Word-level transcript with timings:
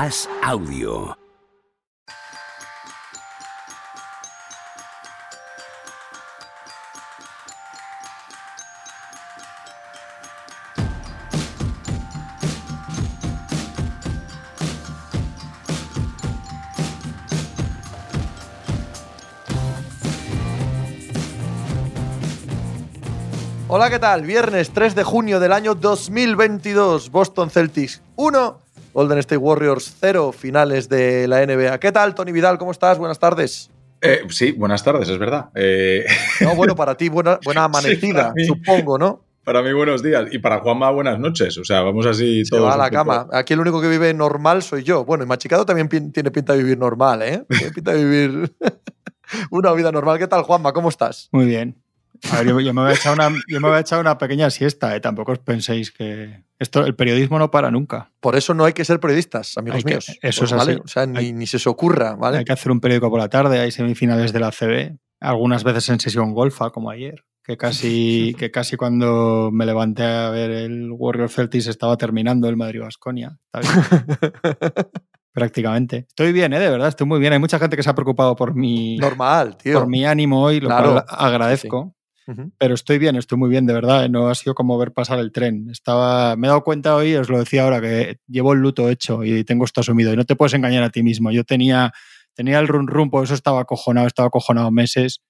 As 0.00 0.28
Audio. 0.44 1.18
Hola, 23.66 23.90
¿qué 23.90 23.98
tal? 23.98 24.22
Viernes 24.22 24.70
3 24.70 24.94
de 24.94 25.02
junio 25.02 25.40
del 25.40 25.52
año 25.52 25.74
2022. 25.74 27.10
Boston 27.10 27.50
Celtics 27.50 28.00
1, 28.14 28.58
Golden 28.98 29.18
State 29.18 29.36
Warriors 29.36 29.94
0, 30.00 30.32
finales 30.32 30.88
de 30.88 31.28
la 31.28 31.46
NBA. 31.46 31.78
¿Qué 31.78 31.92
tal, 31.92 32.16
Tony 32.16 32.32
Vidal? 32.32 32.58
¿Cómo 32.58 32.72
estás? 32.72 32.98
Buenas 32.98 33.20
tardes. 33.20 33.70
Eh, 34.00 34.22
sí, 34.28 34.50
buenas 34.50 34.82
tardes, 34.82 35.08
es 35.08 35.18
verdad. 35.18 35.50
Eh, 35.54 36.04
No, 36.40 36.56
bueno, 36.56 36.74
para 36.74 36.96
ti, 36.96 37.08
buena, 37.08 37.38
buena 37.44 37.62
amanecida, 37.70 38.32
supongo, 38.44 38.98
¿no? 38.98 39.22
para 39.44 39.62
mí, 39.62 39.72
buenos 39.72 40.02
días. 40.02 40.26
Y 40.32 40.40
para 40.40 40.58
Juanma, 40.58 40.90
buenas 40.90 41.16
noches. 41.20 41.56
O 41.58 41.64
sea, 41.64 41.82
vamos 41.82 42.06
así 42.06 42.44
Se 42.44 42.50
todos. 42.50 42.64
va 42.64 42.74
a 42.74 42.76
la 42.76 42.84
poco- 42.90 42.96
cama. 42.96 43.28
Aquí 43.32 43.52
el 43.54 43.60
único 43.60 43.80
que 43.80 43.86
vive 43.88 44.12
normal 44.12 44.64
soy 44.64 44.82
yo. 44.82 45.04
Bueno, 45.04 45.22
y 45.22 45.28
Machicado 45.28 45.64
también 45.64 45.88
tiene 46.12 46.30
pinta 46.32 46.54
de 46.54 46.58
vivir 46.58 46.76
normal, 46.76 47.22
¿eh? 47.22 47.44
Tiene 47.48 47.70
pinta 47.72 47.92
de 47.92 48.04
vivir 48.04 48.52
una 49.52 49.72
vida 49.74 49.92
normal. 49.92 50.18
¿Qué 50.18 50.26
tal, 50.26 50.42
Juanma? 50.42 50.72
¿Cómo 50.72 50.88
estás? 50.88 51.28
Muy 51.32 51.46
bien. 51.46 51.76
A 52.32 52.38
ver, 52.38 52.48
yo, 52.48 52.60
yo 52.60 52.74
me 52.74 52.82
voy 52.82 52.90
a 52.90 52.94
echar 52.94 53.14
una, 53.14 53.28
yo 53.48 53.60
me 53.60 53.68
voy 53.68 53.76
a 53.76 53.80
echar 53.80 54.00
una 54.00 54.18
pequeña 54.18 54.50
siesta, 54.50 54.94
¿eh? 54.96 55.00
Tampoco 55.00 55.32
os 55.32 55.38
penséis 55.38 55.90
que. 55.92 56.42
Esto, 56.58 56.84
el 56.84 56.94
periodismo 56.96 57.38
no 57.38 57.50
para 57.50 57.70
nunca. 57.70 58.10
Por 58.20 58.34
eso 58.36 58.52
no 58.54 58.64
hay 58.64 58.72
que 58.72 58.84
ser 58.84 58.98
periodistas, 59.00 59.56
amigos 59.58 59.84
que- 59.84 59.90
míos. 59.90 60.18
eso 60.22 60.40
Pues, 60.42 60.52
es 60.52 60.58
así. 60.58 60.72
O 60.84 60.88
sea, 60.88 61.06
ni, 61.06 61.18
Hay- 61.18 61.32
ni 61.32 61.46
se 61.46 61.56
os 61.58 61.66
ocurra, 61.66 62.14
¿vale? 62.16 62.38
Hay 62.38 62.44
que 62.44 62.52
hacer 62.52 62.72
un 62.72 62.80
periódico 62.80 63.10
por 63.10 63.20
la 63.20 63.28
tarde, 63.28 63.60
hay 63.60 63.70
semifinales 63.70 64.32
de 64.32 64.40
la 64.40 64.50
CB, 64.50 64.96
algunas 65.20 65.62
veces 65.64 65.88
en 65.90 66.00
sesión 66.00 66.32
golfa, 66.34 66.70
como 66.70 66.90
ayer, 66.90 67.24
que 67.44 67.56
casi, 67.56 68.34
que 68.38 68.50
casi 68.50 68.76
cuando 68.76 69.50
me 69.52 69.64
levanté 69.66 70.02
a 70.02 70.30
ver 70.30 70.50
el 70.50 70.90
Warrior 70.90 71.30
Celtics 71.30 71.68
estaba 71.68 71.96
terminando 71.96 72.48
el 72.48 72.56
Madrid 72.56 72.80
Vasconia. 72.80 73.38
Prácticamente. 75.32 76.06
Estoy 76.08 76.32
bien, 76.32 76.52
¿eh? 76.52 76.58
De 76.58 76.68
verdad, 76.70 76.88
estoy 76.88 77.06
muy 77.06 77.20
bien. 77.20 77.32
Hay 77.32 77.38
mucha 77.38 77.58
gente 77.60 77.76
que 77.76 77.82
se 77.84 77.90
ha 77.90 77.94
preocupado 77.94 78.34
por 78.34 78.54
mi, 78.56 78.96
Normal, 78.96 79.56
tío. 79.56 79.78
por 79.78 79.86
mi 79.88 80.04
ánimo 80.04 80.42
hoy, 80.42 80.58
lo 80.58 80.68
Claro. 80.68 80.92
cual 80.94 81.04
agradezco. 81.08 81.94
Pero 82.58 82.74
estoy 82.74 82.98
bien, 82.98 83.16
estoy 83.16 83.38
muy 83.38 83.48
bien, 83.48 83.64
de 83.64 83.72
verdad. 83.72 84.04
¿eh? 84.04 84.08
No 84.08 84.28
ha 84.28 84.34
sido 84.34 84.54
como 84.54 84.76
ver 84.76 84.92
pasar 84.92 85.18
el 85.18 85.32
tren. 85.32 85.68
Estaba, 85.70 86.36
me 86.36 86.46
he 86.46 86.50
dado 86.50 86.62
cuenta 86.62 86.94
hoy, 86.94 87.14
os 87.14 87.30
lo 87.30 87.38
decía 87.38 87.64
ahora, 87.64 87.80
que 87.80 88.18
llevo 88.26 88.52
el 88.52 88.60
luto 88.60 88.90
hecho 88.90 89.24
y 89.24 89.44
tengo 89.44 89.64
esto 89.64 89.80
asumido. 89.80 90.12
Y 90.12 90.16
no 90.16 90.24
te 90.24 90.36
puedes 90.36 90.52
engañar 90.52 90.82
a 90.82 90.90
ti 90.90 91.02
mismo. 91.02 91.30
Yo 91.30 91.44
tenía, 91.44 91.92
tenía 92.34 92.58
el 92.58 92.68
run 92.68 92.86
run, 92.86 93.10
por 93.10 93.24
eso 93.24 93.32
estaba 93.32 93.60
acojonado, 93.60 94.06
estaba 94.06 94.28
acojonado 94.28 94.70
meses 94.70 95.22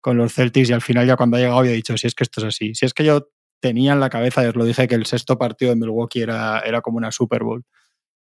con 0.00 0.16
los 0.16 0.34
Celtics 0.34 0.70
y 0.70 0.72
al 0.72 0.82
final 0.82 1.04
ya 1.04 1.16
cuando 1.16 1.36
ha 1.36 1.40
llegado 1.40 1.64
he 1.64 1.72
dicho, 1.72 1.96
si 1.98 2.06
es 2.06 2.14
que 2.14 2.22
esto 2.22 2.40
es 2.40 2.46
así. 2.46 2.74
Si 2.76 2.86
es 2.86 2.94
que 2.94 3.04
yo 3.04 3.28
tenía 3.60 3.92
en 3.92 4.00
la 4.00 4.10
cabeza, 4.10 4.48
os 4.48 4.54
lo 4.54 4.64
dije, 4.64 4.86
que 4.86 4.94
el 4.94 5.06
sexto 5.06 5.38
partido 5.38 5.70
de 5.70 5.76
Milwaukee 5.76 6.20
era, 6.20 6.60
era 6.60 6.80
como 6.80 6.98
una 6.98 7.10
Super 7.10 7.42
Bowl. 7.42 7.64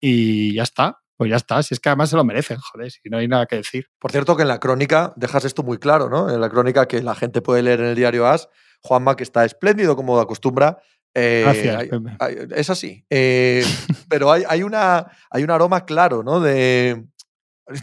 Y 0.00 0.54
ya 0.54 0.62
está, 0.62 1.00
pues 1.18 1.28
ya 1.30 1.36
está. 1.36 1.62
Si 1.62 1.74
es 1.74 1.80
que 1.80 1.90
además 1.90 2.08
se 2.08 2.16
lo 2.16 2.24
merecen, 2.24 2.56
joder, 2.58 2.90
si 2.90 3.00
no 3.10 3.18
hay 3.18 3.28
nada 3.28 3.44
que 3.44 3.56
decir. 3.56 3.86
Por 3.98 4.10
cierto, 4.12 4.36
que 4.36 4.42
en 4.42 4.48
la 4.48 4.58
crónica 4.60 5.12
dejas 5.16 5.44
esto 5.44 5.62
muy 5.62 5.76
claro, 5.78 6.08
¿no? 6.08 6.30
En 6.32 6.40
la 6.40 6.48
crónica 6.48 6.86
que 6.88 7.02
la 7.02 7.14
gente 7.14 7.42
puede 7.42 7.62
leer 7.62 7.80
en 7.80 7.86
el 7.86 7.94
diario 7.96 8.26
As, 8.26 8.48
Juanma, 8.82 9.16
que 9.16 9.24
está 9.24 9.44
espléndido 9.44 9.94
como 9.96 10.18
acostumbra. 10.18 10.78
eh, 11.14 11.42
Gracias, 11.44 11.76
hay- 11.76 11.88
Pepe. 11.88 12.16
hay- 12.20 12.36
es 12.54 12.70
así. 12.70 13.04
Eh, 13.10 13.64
pero 14.08 14.30
hay, 14.32 14.44
hay, 14.48 14.62
una, 14.62 15.06
hay 15.30 15.42
un 15.42 15.50
aroma 15.50 15.84
claro, 15.84 16.22
¿no? 16.22 16.38
De, 16.40 17.04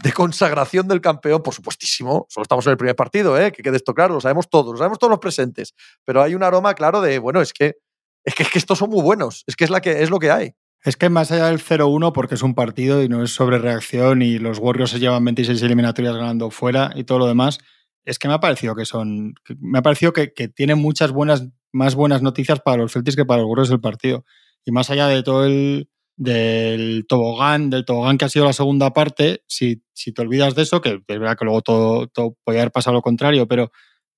de 0.02 0.12
consagración 0.12 0.88
del 0.88 1.00
campeón, 1.02 1.42
por 1.42 1.52
supuestísimo. 1.54 2.26
Solo 2.30 2.42
estamos 2.42 2.66
en 2.66 2.70
el 2.72 2.76
primer 2.78 2.96
partido, 2.96 3.38
¿eh? 3.38 3.52
Que 3.52 3.62
quede 3.62 3.76
esto 3.76 3.92
claro, 3.94 4.14
lo 4.14 4.20
sabemos 4.20 4.48
todos, 4.48 4.72
lo 4.72 4.78
sabemos 4.78 4.98
todos 4.98 5.10
los 5.10 5.20
presentes. 5.20 5.74
Pero 6.04 6.22
hay 6.22 6.34
un 6.34 6.42
aroma 6.42 6.72
claro 6.74 7.00
de, 7.02 7.18
bueno, 7.18 7.40
es 7.42 7.52
que, 7.52 7.76
es 8.24 8.34
que, 8.34 8.42
es 8.44 8.50
que 8.50 8.58
estos 8.58 8.78
son 8.78 8.88
muy 8.90 9.02
buenos, 9.02 9.44
es 9.46 9.54
que 9.54 9.64
es, 9.64 9.70
la 9.70 9.80
que, 9.82 10.02
es 10.02 10.08
lo 10.10 10.18
que 10.18 10.30
hay. 10.30 10.54
Es 10.86 10.96
que 10.96 11.08
más 11.08 11.32
allá 11.32 11.46
del 11.46 11.58
0-1, 11.58 12.12
porque 12.12 12.36
es 12.36 12.42
un 12.42 12.54
partido 12.54 13.02
y 13.02 13.08
no 13.08 13.24
es 13.24 13.32
sobre 13.34 13.58
reacción 13.58 14.22
y 14.22 14.38
los 14.38 14.60
Warriors 14.60 14.92
se 14.92 15.00
llevan 15.00 15.24
26 15.24 15.60
eliminatorias 15.62 16.14
ganando 16.14 16.48
fuera 16.52 16.92
y 16.94 17.02
todo 17.02 17.18
lo 17.18 17.26
demás, 17.26 17.58
es 18.04 18.20
que 18.20 18.28
me 18.28 18.34
ha 18.34 18.38
parecido 18.38 18.76
que 18.76 18.84
son. 18.84 19.34
Me 19.58 19.80
ha 19.80 19.82
parecido 19.82 20.12
que, 20.12 20.32
que 20.32 20.46
tienen 20.46 20.78
muchas 20.78 21.10
buenas, 21.10 21.48
más 21.72 21.96
buenas 21.96 22.22
noticias 22.22 22.60
para 22.60 22.76
los 22.76 22.92
Celtics 22.92 23.16
que 23.16 23.24
para 23.24 23.42
los 23.42 23.48
Warriors 23.48 23.68
del 23.68 23.80
partido. 23.80 24.24
Y 24.64 24.70
más 24.70 24.88
allá 24.88 25.08
de 25.08 25.24
todo 25.24 25.44
el. 25.44 25.88
del 26.16 27.04
tobogán, 27.08 27.68
del 27.68 27.84
tobogán 27.84 28.16
que 28.16 28.26
ha 28.26 28.28
sido 28.28 28.44
la 28.44 28.52
segunda 28.52 28.92
parte, 28.92 29.42
si, 29.48 29.82
si 29.92 30.12
te 30.12 30.22
olvidas 30.22 30.54
de 30.54 30.62
eso, 30.62 30.80
que 30.82 31.00
es 31.04 31.18
verdad 31.18 31.36
que 31.36 31.46
luego 31.46 31.62
todo, 31.62 32.06
todo 32.06 32.36
podía 32.44 32.60
haber 32.60 32.70
pasado 32.70 32.94
lo 32.94 33.02
contrario, 33.02 33.48
pero. 33.48 33.72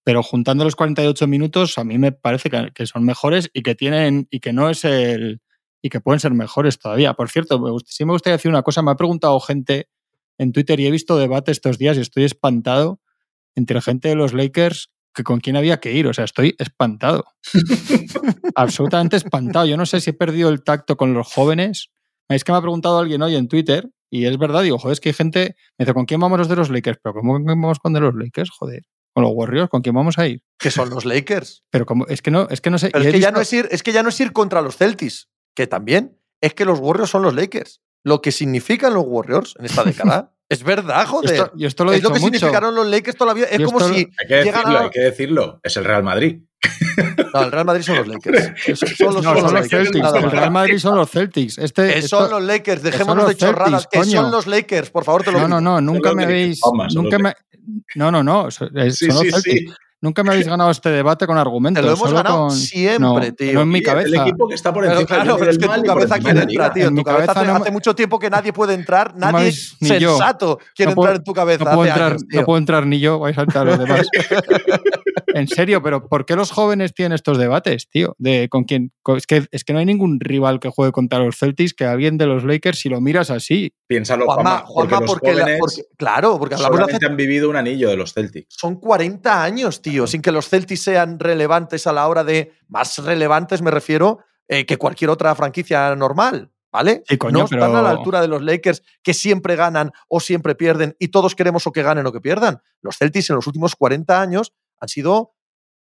Pero 0.05 0.23
juntando 0.23 0.65
los 0.65 0.77
48 0.77 1.27
minutos, 1.27 1.79
a 1.79 1.85
mí 1.85 1.99
me 1.99 2.13
parece 2.13 2.51
que 2.75 2.87
son 2.87 3.05
mejores 3.05 3.51
y 3.55 3.63
que 3.63 3.75
tienen. 3.75 4.29
y 4.31 4.41
que 4.41 4.53
no 4.53 4.69
es 4.69 4.85
el 4.85 5.41
y 5.83 5.91
que 5.91 6.01
pueden 6.01 6.21
ser 6.21 6.33
mejores 6.33 6.79
todavía. 6.79 7.15
Por 7.15 7.31
cierto, 7.31 7.59
me 7.61 7.71
sí 7.87 8.05
me 8.05 8.13
gustaría 8.13 8.37
decir 8.37 8.51
una 8.51 8.63
cosa. 8.63 8.83
Me 8.83 8.91
ha 8.91 8.97
preguntado 8.97 9.39
gente 9.41 9.89
en 10.39 10.53
Twitter 10.53 10.79
y 10.81 10.87
he 10.87 10.91
visto 10.91 11.17
debate 11.17 11.51
estos 11.53 11.79
días 11.79 11.97
y 11.97 12.01
estoy 12.01 12.25
espantado 12.25 13.01
entre 13.55 13.81
gente 13.81 14.09
de 14.09 14.15
los 14.15 14.33
Lakers 14.33 14.91
que 15.15 15.25
con 15.25 15.41
quién 15.41 15.57
había 15.57 15.81
que 15.81 15.93
ir. 15.93 16.07
O 16.07 16.13
sea, 16.15 16.25
estoy 16.25 16.55
espantado. 16.59 17.25
Absolutamente 18.55 19.17
espantado. 19.17 19.67
Yo 19.67 19.77
no 19.77 19.87
sé 19.87 20.01
si 20.01 20.11
he 20.11 20.15
perdido 20.15 20.49
el 20.49 20.63
tacto 20.63 20.97
con 20.97 21.15
los 21.15 21.27
jóvenes. 21.33 21.91
Es 22.29 22.45
que 22.45 22.53
me 22.53 22.59
ha 22.59 22.61
preguntado 22.63 22.99
alguien 22.99 23.23
hoy 23.23 23.37
en 23.37 23.49
Twitter 23.49 23.89
y 24.11 24.27
es 24.27 24.37
verdad. 24.39 24.63
Digo, 24.63 24.79
joder, 24.79 24.93
es 24.95 25.01
que 25.01 25.09
hay 25.11 25.15
gente... 25.15 25.57
Me 25.79 25.85
dice, 25.85 25.95
¿con 25.95 26.05
quién 26.07 26.21
vamos 26.21 26.39
los 26.39 26.49
de 26.49 26.57
los 26.57 26.71
Lakers? 26.71 26.99
¿Pero 27.03 27.15
cómo 27.15 27.39
vamos 27.43 27.79
con 27.79 27.93
de 27.93 28.01
los 28.01 28.15
Lakers? 28.15 28.51
Joder. 28.51 28.83
Con 29.15 29.25
los 29.25 29.33
Warriors, 29.35 29.71
¿con 29.71 29.83
quién 29.83 29.95
vamos 29.95 30.19
a 30.19 30.27
ir? 30.29 30.43
Que 30.59 30.71
son 30.71 30.91
los 30.91 31.05
Lakers. 31.05 31.65
Pero 31.71 31.87
como, 31.87 32.07
es 32.07 32.23
que 32.23 32.31
no, 32.31 32.47
es 32.51 32.61
que 32.61 32.71
no 32.71 32.79
sé. 32.79 32.91
Pero 32.93 33.05
es 33.05 33.13
que, 33.13 33.21
ya 33.21 33.29
visto- 33.31 33.33
no 33.39 33.41
es, 33.41 33.53
ir, 33.53 33.69
es 33.71 33.83
que 33.83 33.93
ya 33.93 34.03
no 34.03 34.11
es 34.11 34.21
ir 34.21 34.33
contra 34.33 34.61
los 34.63 34.77
Celtics, 34.77 35.29
que 35.59 35.67
también 35.67 36.17
es 36.41 36.55
que 36.55 36.65
los 36.65 36.79
Warriors 36.79 37.11
son 37.11 37.23
los 37.23 37.35
Lakers. 37.35 37.81
Lo 38.05 38.23
que 38.23 38.31
significan 38.31 38.95
los 38.95 39.03
Warriors 39.05 39.55
en 39.59 39.65
esta 39.67 39.83
década 39.83 40.33
es 40.49 40.63
verdad, 40.63 41.05
joder. 41.05 41.33
esto, 41.33 41.53
y 41.57 41.67
esto 41.67 41.85
lo 41.85 41.93
he 41.93 41.97
es 41.97 42.03
lo 42.05 42.11
que 42.13 42.21
mucho. 42.21 42.33
significaron 42.39 42.75
los 42.77 42.87
Lakers 42.87 43.17
toda 43.17 43.31
la 43.31 43.35
vida. 43.35 43.47
Es 43.51 43.59
Yo 43.59 43.67
como 43.67 43.81
esto- 43.81 43.93
si 43.93 43.99
Hay 43.99 44.29
que 44.29 44.35
llegan 44.45 44.55
decirlo, 44.63 44.79
a- 44.79 44.83
hay 44.85 44.91
que 44.91 45.01
decirlo. 45.01 45.61
Es 45.65 45.77
el 45.77 45.85
Real 45.85 46.03
Madrid. 46.05 46.41
No, 47.35 47.43
el 47.43 47.53
Real 47.53 47.65
Madrid 47.67 47.83
son 47.83 47.97
los 47.97 48.09
Lakers. 48.09 48.53
Son 48.97 49.15
los, 49.15 49.23
No, 49.23 49.35
son 49.35 49.35
los 49.35 49.35
son 49.35 49.43
los 49.43 49.53
Lakers, 49.53 49.71
Celtics. 49.71 50.03
nada 50.03 50.19
El. 50.21 50.31
Real 50.31 50.51
Madrid 50.51 50.79
son 50.79 50.97
los 50.97 51.11
Celtics. 51.11 51.59
Este, 51.59 51.83
Que 51.93 51.99
esto- 51.99 52.19
son 52.21 52.31
los 52.31 52.43
Lakers, 52.43 52.83
dejémonos 52.83 53.25
los 53.25 53.29
de 53.33 53.37
chorradas. 53.37 53.83
Celtics, 53.91 54.07
que 54.07 54.17
son 54.17 54.31
los 54.31 54.47
Lakers, 54.47 54.91
por 54.91 55.05
favor, 55.05 55.23
te 55.25 55.31
lo 55.33 55.39
No, 55.41 55.47
pido. 55.47 55.61
no, 55.61 55.81
no, 55.81 55.93
nunca 55.93 56.15
me 56.15 56.25
habéis. 56.25 56.59
Son 56.61 56.77
Nunca 56.95 57.19
me, 57.19 57.35
no, 57.97 58.11
no, 58.11 58.23
no. 58.25 58.49
eh, 58.49 58.91
Sí, 58.91 59.07
son 59.07 59.15
los 59.17 59.21
sí, 59.23 59.31
Celtics. 59.31 59.71
sí. 59.73 59.77
Nunca 60.01 60.23
me 60.23 60.31
habéis 60.31 60.47
ganado 60.49 60.71
este 60.71 60.91
debate 60.91 61.27
con 61.27 61.37
argumentos. 61.39 61.83
Te 61.83 61.87
lo 61.89 61.95
hemos 61.95 62.13
ganado 62.13 62.49
con- 62.49 62.57
siempre, 62.57 62.99
no, 63.29 63.35
tío. 63.35 63.53
No 63.55 63.63
en 63.63 63.69
mi 63.69 63.83
cabeza. 63.83 64.09
El 64.09 64.15
equipo 64.15 64.49
que 64.49 64.55
está 64.55 64.73
por 64.73 64.85
Pero 64.85 65.01
encima 65.01 65.23
claro, 65.23 65.37
pero 65.39 65.51
es 65.51 65.59
que 65.59 65.67
tu 65.69 65.83
cabeza 65.83 66.19
quiere 66.19 66.41
entrar, 66.43 66.73
tío. 66.73 66.85
En 66.85 66.89
Tu 66.91 66.95
mi 66.97 67.05
cabeza 67.05 67.27
cabeza 67.27 67.41
hace, 67.41 67.47
no 67.49 67.55
me- 67.55 67.61
hace 67.63 67.71
mucho 67.73 67.95
tiempo 67.95 68.19
que 68.19 68.31
nadie 68.31 68.53
puede 68.53 68.75
entrar, 68.75 69.13
No 69.15 69.27
me 69.27 69.33
nadie 69.33 69.37
habéis- 69.49 69.77
ni 69.81 69.99
yo. 69.99 70.11
sensato 70.11 70.59
quiere 70.75 70.93
No 70.93 70.97
puedo- 70.97 71.09
entrar 71.09 71.17
en 71.21 71.25
tu 71.25 71.33
cabeza. 71.33 71.65
No 71.65 71.71
puedo, 71.71 71.81
hace 71.83 71.91
entrar, 71.91 72.11
años, 72.13 72.29
tío. 72.29 72.41
no 72.41 72.47
puedo 72.47 72.59
entrar 72.59 72.87
ni 72.87 73.01
yo, 73.01 73.19
vais 73.19 73.37
a 73.39 73.43
entrar 73.43 73.67
los 73.67 73.79
demás. 73.79 74.07
en 75.35 75.49
serio, 75.49 75.83
pero 75.83 76.07
¿por 76.09 76.25
qué 76.27 76.37
los 76.37 76.51
jóvenes 76.51 76.95
tienen 76.95 77.13
estos 77.15 77.39
debates, 77.39 77.89
tío? 77.89 78.15
De 78.19 78.49
con 78.49 78.65
quién. 78.65 78.93
es, 79.17 79.27
que, 79.27 79.47
es 79.51 79.65
que 79.65 79.73
no 79.73 79.79
hay 79.79 79.85
ningún 79.87 80.21
rival 80.21 80.61
que 80.61 80.69
juegue 80.71 80.93
contra 80.93 81.19
los 81.19 81.37
Celtics 81.39 81.75
que 81.75 81.85
alguien 81.85 82.19
de 82.19 82.27
los 82.27 82.45
Lakers, 82.45 82.79
si 82.81 82.89
lo 82.89 83.01
miras 83.01 83.31
así. 83.31 83.73
Piénsalo, 83.87 84.27
Juanma, 84.27 84.59
Juanma, 84.67 84.67
porque 84.67 84.89
Juanma, 84.91 85.01
los 85.01 85.11
porque, 85.11 85.35
la- 85.35 85.41
jóvenes 85.43 85.59
porque- 85.61 85.83
claro, 85.97 86.39
porque 86.39 86.55
hablamos 86.55 86.87
de 87.01 87.07
han 87.07 87.17
vivido 87.17 87.49
un 87.51 87.57
anillo 87.57 87.89
de 87.89 87.97
los 87.97 88.13
Celtics. 88.13 88.55
son 88.59 88.77
40 88.77 89.43
años, 89.43 89.81
tío, 89.83 89.88
sin 90.07 90.23
que 90.23 90.33
los 90.33 90.49
Celtics 90.49 90.83
sean 90.83 91.19
relevantes 91.19 91.87
a 91.87 91.93
la 91.93 92.07
hora 92.09 92.25
de. 92.25 92.53
Más 92.69 92.99
relevantes, 92.99 93.63
me 93.63 93.71
refiero, 93.71 94.19
eh, 94.49 94.65
que 94.67 94.77
cualquier 94.77 95.11
otra 95.11 95.35
franquicia 95.35 95.95
normal, 95.97 96.51
¿vale? 96.73 97.03
Sí, 97.07 97.17
coño, 97.19 97.39
no 97.39 97.45
están 97.45 97.59
pero- 97.61 97.77
a 97.77 97.83
la 97.83 97.91
altura 97.91 98.21
de 98.21 98.29
los 98.29 98.43
Lakers 98.43 98.83
que 99.03 99.15
siempre 99.15 99.57
ganan 99.57 99.91
o 100.09 100.21
siempre 100.21 100.55
pierden 100.55 100.97
y 100.99 101.09
todos 101.09 101.35
queremos 101.35 101.67
o 101.67 101.73
que 101.73 101.83
ganen 101.83 102.07
o 102.07 102.13
que 102.13 102.21
pierdan. 102.21 102.61
Los 102.83 102.97
Celtics 102.99 103.31
en 103.31 103.37
los 103.37 103.47
últimos 103.47 103.75
40 103.77 104.21
años 104.21 104.53
han 104.81 104.89
sido 104.89 105.35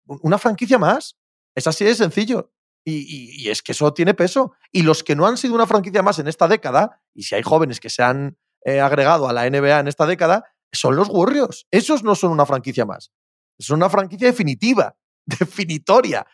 un- 0.06 0.18
una 0.22 0.38
franquicia 0.38 0.78
más. 0.78 1.16
Es 1.54 1.66
así 1.66 1.84
de 1.84 1.94
sencillo. 1.94 2.52
Y, 2.86 2.96
y- 2.96 3.42
y 3.46 3.48
es 3.50 3.62
que 3.62 3.72
eso 3.72 3.94
tiene 3.94 4.12
peso. 4.14 4.52
Y 4.70 4.82
los 4.82 5.02
que 5.02 5.16
no 5.16 5.26
han 5.26 5.36
sido 5.38 5.54
una 5.54 5.66
franquicia 5.66 6.02
más 6.02 6.18
en 6.18 6.28
esta 6.28 6.48
década, 6.48 7.00
y 7.14 7.22
si 7.22 7.34
hay 7.34 7.42
jóvenes 7.42 7.80
que 7.80 7.88
se 7.90 8.02
han 8.02 8.36
eh, 8.66 8.80
agregado 8.80 9.28
a 9.28 9.32
la 9.34 9.46
NBA 9.46 9.78
en 9.80 9.88
esta 9.88 10.06
década, 10.06 10.44
son 10.72 10.96
los 10.96 11.08
Warriors. 11.10 11.66
Esos 11.70 12.02
no 12.02 12.14
son 12.14 12.30
una 12.32 12.46
franquicia 12.46 12.84
más. 12.86 13.12
Son 13.58 13.76
una 13.76 13.88
franquicia 13.90 14.26
definitiva, 14.28 14.94
definitoria. 15.26 16.26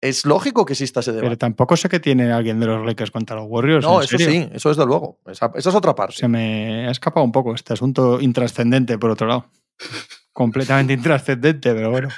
Es 0.00 0.26
lógico 0.26 0.66
que 0.66 0.74
exista 0.74 1.00
ese 1.00 1.12
Pero 1.12 1.22
debate. 1.22 1.38
tampoco 1.38 1.76
sé 1.78 1.88
que 1.88 1.98
tiene 1.98 2.30
alguien 2.30 2.60
de 2.60 2.66
los 2.66 2.84
Lakers 2.84 3.10
contra 3.10 3.36
los 3.36 3.46
Warriors. 3.48 3.84
No, 3.86 3.98
¿en 4.00 4.04
eso 4.04 4.18
serio? 4.18 4.30
sí, 4.30 4.50
eso 4.52 4.68
desde 4.68 4.84
luego. 4.84 5.18
Esa, 5.26 5.50
esa 5.54 5.70
es 5.70 5.74
otra 5.74 5.94
parte. 5.94 6.16
Se 6.16 6.28
me 6.28 6.86
ha 6.88 6.90
escapado 6.90 7.24
un 7.24 7.32
poco 7.32 7.54
este 7.54 7.72
asunto 7.72 8.20
intrascendente, 8.20 8.98
por 8.98 9.10
otro 9.10 9.26
lado. 9.26 9.50
Completamente 10.32 10.92
intrascendente, 10.92 11.72
pero 11.74 11.90
bueno. 11.90 12.08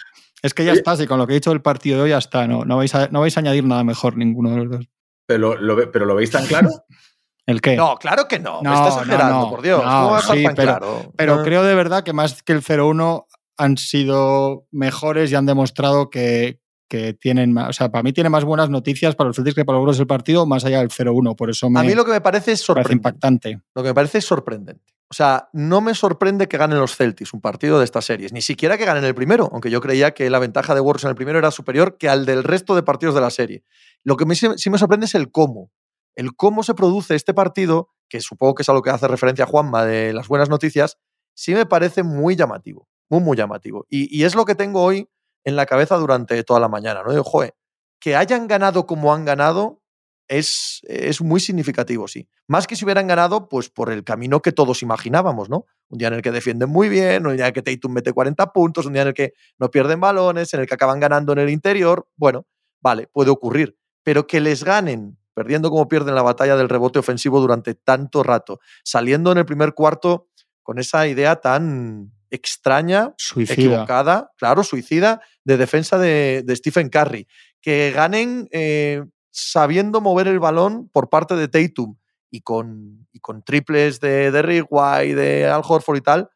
Es 0.42 0.52
que 0.54 0.64
ya 0.64 0.72
está, 0.72 0.96
si 0.96 1.06
con 1.06 1.18
lo 1.18 1.26
que 1.26 1.34
he 1.34 1.36
dicho 1.36 1.50
del 1.50 1.62
partido 1.62 1.98
de 1.98 2.02
hoy 2.04 2.10
ya 2.10 2.18
está. 2.18 2.46
No, 2.48 2.64
no, 2.64 2.76
vais, 2.76 2.94
a, 2.94 3.08
no 3.08 3.20
vais 3.20 3.36
a 3.36 3.40
añadir 3.40 3.64
nada 3.64 3.84
mejor 3.84 4.16
ninguno 4.16 4.50
de 4.50 4.56
los 4.56 4.70
dos. 4.70 4.88
Pero 5.26 5.56
lo, 5.56 5.90
pero 5.92 6.06
lo 6.06 6.14
veis 6.14 6.30
tan 6.30 6.46
claro. 6.46 6.70
¿El 7.46 7.60
qué? 7.60 7.76
No, 7.76 7.96
claro 7.96 8.26
que 8.26 8.40
no. 8.40 8.60
me 8.62 8.70
No, 8.70 8.74
estás 8.74 8.94
exagerando, 9.02 9.34
no, 9.34 9.40
no. 9.42 9.50
por 9.50 9.62
Dios. 9.62 9.78
No, 9.78 9.84
¿Cómo 9.90 10.10
va 10.10 10.16
a 10.16 10.20
estar 10.20 10.36
sí, 10.36 10.42
tan 10.44 10.54
pero- 10.56 10.78
claro? 10.78 11.12
Pero 11.16 11.34
Ah. 11.34 11.42
creo 11.44 11.62
de 11.62 11.74
verdad 11.76 12.02
que 12.02 12.12
más 12.12 12.42
que 12.42 12.52
el 12.52 12.62
0-1 12.62 13.26
han 13.56 13.76
sido 13.76 14.66
mejores 14.70 15.30
y 15.32 15.34
han 15.34 15.46
demostrado 15.46 16.10
que, 16.10 16.60
que 16.88 17.14
tienen 17.14 17.52
más. 17.52 17.68
O 17.70 17.72
sea, 17.72 17.90
para 17.90 18.02
mí 18.02 18.12
tiene 18.12 18.30
más 18.30 18.44
buenas 18.44 18.70
noticias 18.70 19.14
para 19.16 19.28
los 19.28 19.36
Celtics 19.36 19.54
que 19.54 19.64
para 19.64 19.78
los 19.80 19.98
del 19.98 20.06
partido, 20.06 20.46
más 20.46 20.64
allá 20.64 20.80
del 20.80 20.90
0-1. 20.90 21.34
Por 21.36 21.50
eso 21.50 21.68
me 21.70 21.80
A 21.80 21.82
mí 21.82 21.94
lo 21.94 22.04
que 22.04 22.12
me 22.12 22.20
parece 22.20 22.52
es 22.52 22.60
parece 22.60 22.64
sorprendente. 22.66 22.92
impactante. 22.94 23.60
Lo 23.74 23.82
que 23.82 23.88
me 23.90 23.94
parece 23.94 24.18
es 24.18 24.24
sorprendente. 24.24 24.92
O 25.08 25.14
sea, 25.14 25.48
no 25.52 25.80
me 25.80 25.94
sorprende 25.94 26.48
que 26.48 26.58
ganen 26.58 26.78
los 26.80 26.96
Celtics 26.96 27.32
un 27.32 27.40
partido 27.40 27.78
de 27.78 27.84
estas 27.84 28.04
series. 28.04 28.32
Ni 28.32 28.42
siquiera 28.42 28.76
que 28.76 28.84
ganen 28.84 29.04
el 29.04 29.14
primero, 29.14 29.48
aunque 29.52 29.70
yo 29.70 29.80
creía 29.80 30.10
que 30.12 30.28
la 30.30 30.40
ventaja 30.40 30.74
de 30.74 30.80
Warriors 30.80 31.04
en 31.04 31.10
el 31.10 31.16
primero 31.16 31.38
era 31.38 31.52
superior 31.52 31.96
que 31.96 32.08
al 32.08 32.26
del 32.26 32.42
resto 32.42 32.74
de 32.74 32.82
partidos 32.82 33.14
de 33.14 33.20
la 33.20 33.30
serie. 33.30 33.62
Lo 34.02 34.16
que 34.16 34.26
me- 34.26 34.34
sí 34.34 34.70
me 34.70 34.78
sorprende 34.78 35.06
es 35.06 35.14
el 35.14 35.30
cómo. 35.30 35.70
El 36.16 36.34
cómo 36.34 36.62
se 36.64 36.74
produce 36.74 37.14
este 37.14 37.34
partido, 37.34 37.90
que 38.08 38.20
supongo 38.20 38.54
que 38.56 38.62
es 38.62 38.68
a 38.68 38.72
lo 38.72 38.82
que 38.82 38.90
hace 38.90 39.06
referencia 39.06 39.46
Juanma 39.46 39.84
de 39.84 40.12
las 40.12 40.26
buenas 40.28 40.48
noticias, 40.48 40.98
sí 41.34 41.54
me 41.54 41.66
parece 41.66 42.02
muy 42.02 42.34
llamativo. 42.34 42.88
Muy, 43.08 43.20
muy 43.20 43.36
llamativo. 43.36 43.86
Y, 43.88 44.24
es 44.24 44.34
lo 44.34 44.44
que 44.44 44.54
tengo 44.54 44.82
hoy 44.82 45.08
en 45.44 45.56
la 45.56 45.66
cabeza 45.66 45.96
durante 45.96 46.42
toda 46.42 46.60
la 46.60 46.68
mañana. 46.68 47.02
¿no? 47.02 47.10
Digo, 47.10 47.24
joder, 47.24 47.54
que 48.00 48.16
hayan 48.16 48.46
ganado 48.46 48.86
como 48.86 49.14
han 49.14 49.24
ganado 49.24 49.82
es, 50.28 50.80
es 50.88 51.20
muy 51.20 51.40
significativo, 51.40 52.08
sí. 52.08 52.28
Más 52.48 52.66
que 52.66 52.74
si 52.74 52.84
hubieran 52.84 53.06
ganado, 53.06 53.48
pues 53.48 53.68
por 53.68 53.92
el 53.92 54.02
camino 54.02 54.42
que 54.42 54.52
todos 54.52 54.82
imaginábamos, 54.82 55.48
¿no? 55.48 55.66
Un 55.88 55.98
día 55.98 56.08
en 56.08 56.14
el 56.14 56.22
que 56.22 56.32
defienden 56.32 56.68
muy 56.68 56.88
bien, 56.88 57.26
un 57.26 57.36
día 57.36 57.44
en 57.44 57.48
el 57.48 57.52
que 57.52 57.62
Tatum 57.62 57.92
mete 57.92 58.12
40 58.12 58.52
puntos, 58.52 58.86
un 58.86 58.92
día 58.92 59.02
en 59.02 59.08
el 59.08 59.14
que 59.14 59.34
no 59.58 59.70
pierden 59.70 60.00
balones, 60.00 60.52
en 60.52 60.60
el 60.60 60.66
que 60.66 60.74
acaban 60.74 60.98
ganando 60.98 61.32
en 61.32 61.38
el 61.38 61.50
interior. 61.50 62.08
Bueno, 62.16 62.44
vale, 62.80 63.06
puede 63.06 63.30
ocurrir. 63.30 63.78
Pero 64.02 64.26
que 64.26 64.40
les 64.40 64.64
ganen, 64.64 65.16
perdiendo 65.32 65.70
como 65.70 65.86
pierden 65.86 66.14
la 66.14 66.22
batalla 66.22 66.56
del 66.56 66.68
rebote 66.68 66.98
ofensivo 66.98 67.40
durante 67.40 67.74
tanto 67.74 68.22
rato, 68.22 68.58
saliendo 68.82 69.30
en 69.30 69.38
el 69.38 69.46
primer 69.46 69.74
cuarto 69.74 70.28
con 70.62 70.80
esa 70.80 71.06
idea 71.06 71.36
tan 71.36 72.15
extraña, 72.30 73.14
Suicida. 73.16 73.54
equivocada, 73.54 74.32
claro, 74.36 74.64
suicida, 74.64 75.20
de 75.44 75.56
defensa 75.56 75.98
de, 75.98 76.42
de 76.44 76.56
Stephen 76.56 76.88
Curry. 76.88 77.26
Que 77.60 77.92
ganen 77.94 78.48
eh, 78.52 79.04
sabiendo 79.30 80.00
mover 80.00 80.28
el 80.28 80.38
balón 80.38 80.88
por 80.88 81.08
parte 81.08 81.34
de 81.36 81.48
Tatum 81.48 81.96
y 82.30 82.40
con, 82.40 83.06
y 83.12 83.20
con 83.20 83.42
triples 83.42 84.00
de 84.00 84.30
Derrick 84.30 84.66
White, 84.70 85.14
de 85.14 85.46
Al 85.46 85.62
Horford 85.66 85.98
y 85.98 86.00
tal. 86.00 86.30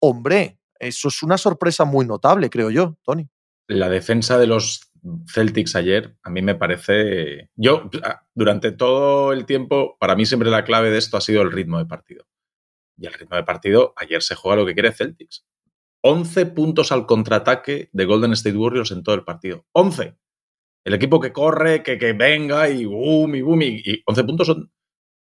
Hombre, 0.00 0.58
eso 0.78 1.08
es 1.08 1.22
una 1.22 1.38
sorpresa 1.38 1.84
muy 1.84 2.06
notable, 2.06 2.50
creo 2.50 2.70
yo, 2.70 2.98
Tony. 3.02 3.28
La 3.68 3.88
defensa 3.88 4.38
de 4.38 4.46
los 4.46 4.92
Celtics 5.32 5.76
ayer 5.76 6.16
a 6.22 6.30
mí 6.30 6.42
me 6.42 6.54
parece... 6.54 7.50
Yo, 7.56 7.88
ah, 8.04 8.22
durante 8.34 8.72
todo 8.72 9.32
el 9.32 9.46
tiempo, 9.46 9.96
para 9.98 10.14
mí 10.14 10.26
siempre 10.26 10.50
la 10.50 10.64
clave 10.64 10.90
de 10.90 10.98
esto 10.98 11.16
ha 11.16 11.20
sido 11.20 11.42
el 11.42 11.52
ritmo 11.52 11.78
de 11.78 11.86
partido. 11.86 12.26
Y 12.98 13.06
el 13.06 13.12
ritmo 13.14 13.36
de 13.36 13.44
partido, 13.44 13.94
ayer 13.96 14.22
se 14.22 14.34
juega 14.34 14.56
lo 14.56 14.66
que 14.66 14.74
quiere 14.74 14.92
Celtics. 14.92 15.44
11 16.04 16.46
puntos 16.46 16.90
al 16.92 17.06
contraataque 17.06 17.88
de 17.92 18.04
Golden 18.04 18.32
State 18.32 18.56
Warriors 18.56 18.90
en 18.90 19.02
todo 19.02 19.14
el 19.14 19.24
partido. 19.24 19.66
11. 19.72 20.16
El 20.84 20.94
equipo 20.94 21.20
que 21.20 21.32
corre, 21.32 21.82
que, 21.82 21.96
que 21.96 22.12
venga 22.12 22.68
y 22.68 22.84
boom, 22.84 23.36
y 23.36 23.42
boom, 23.42 23.62
y, 23.62 23.66
y 23.84 24.02
11 24.06 24.24
puntos 24.24 24.46
son... 24.48 24.72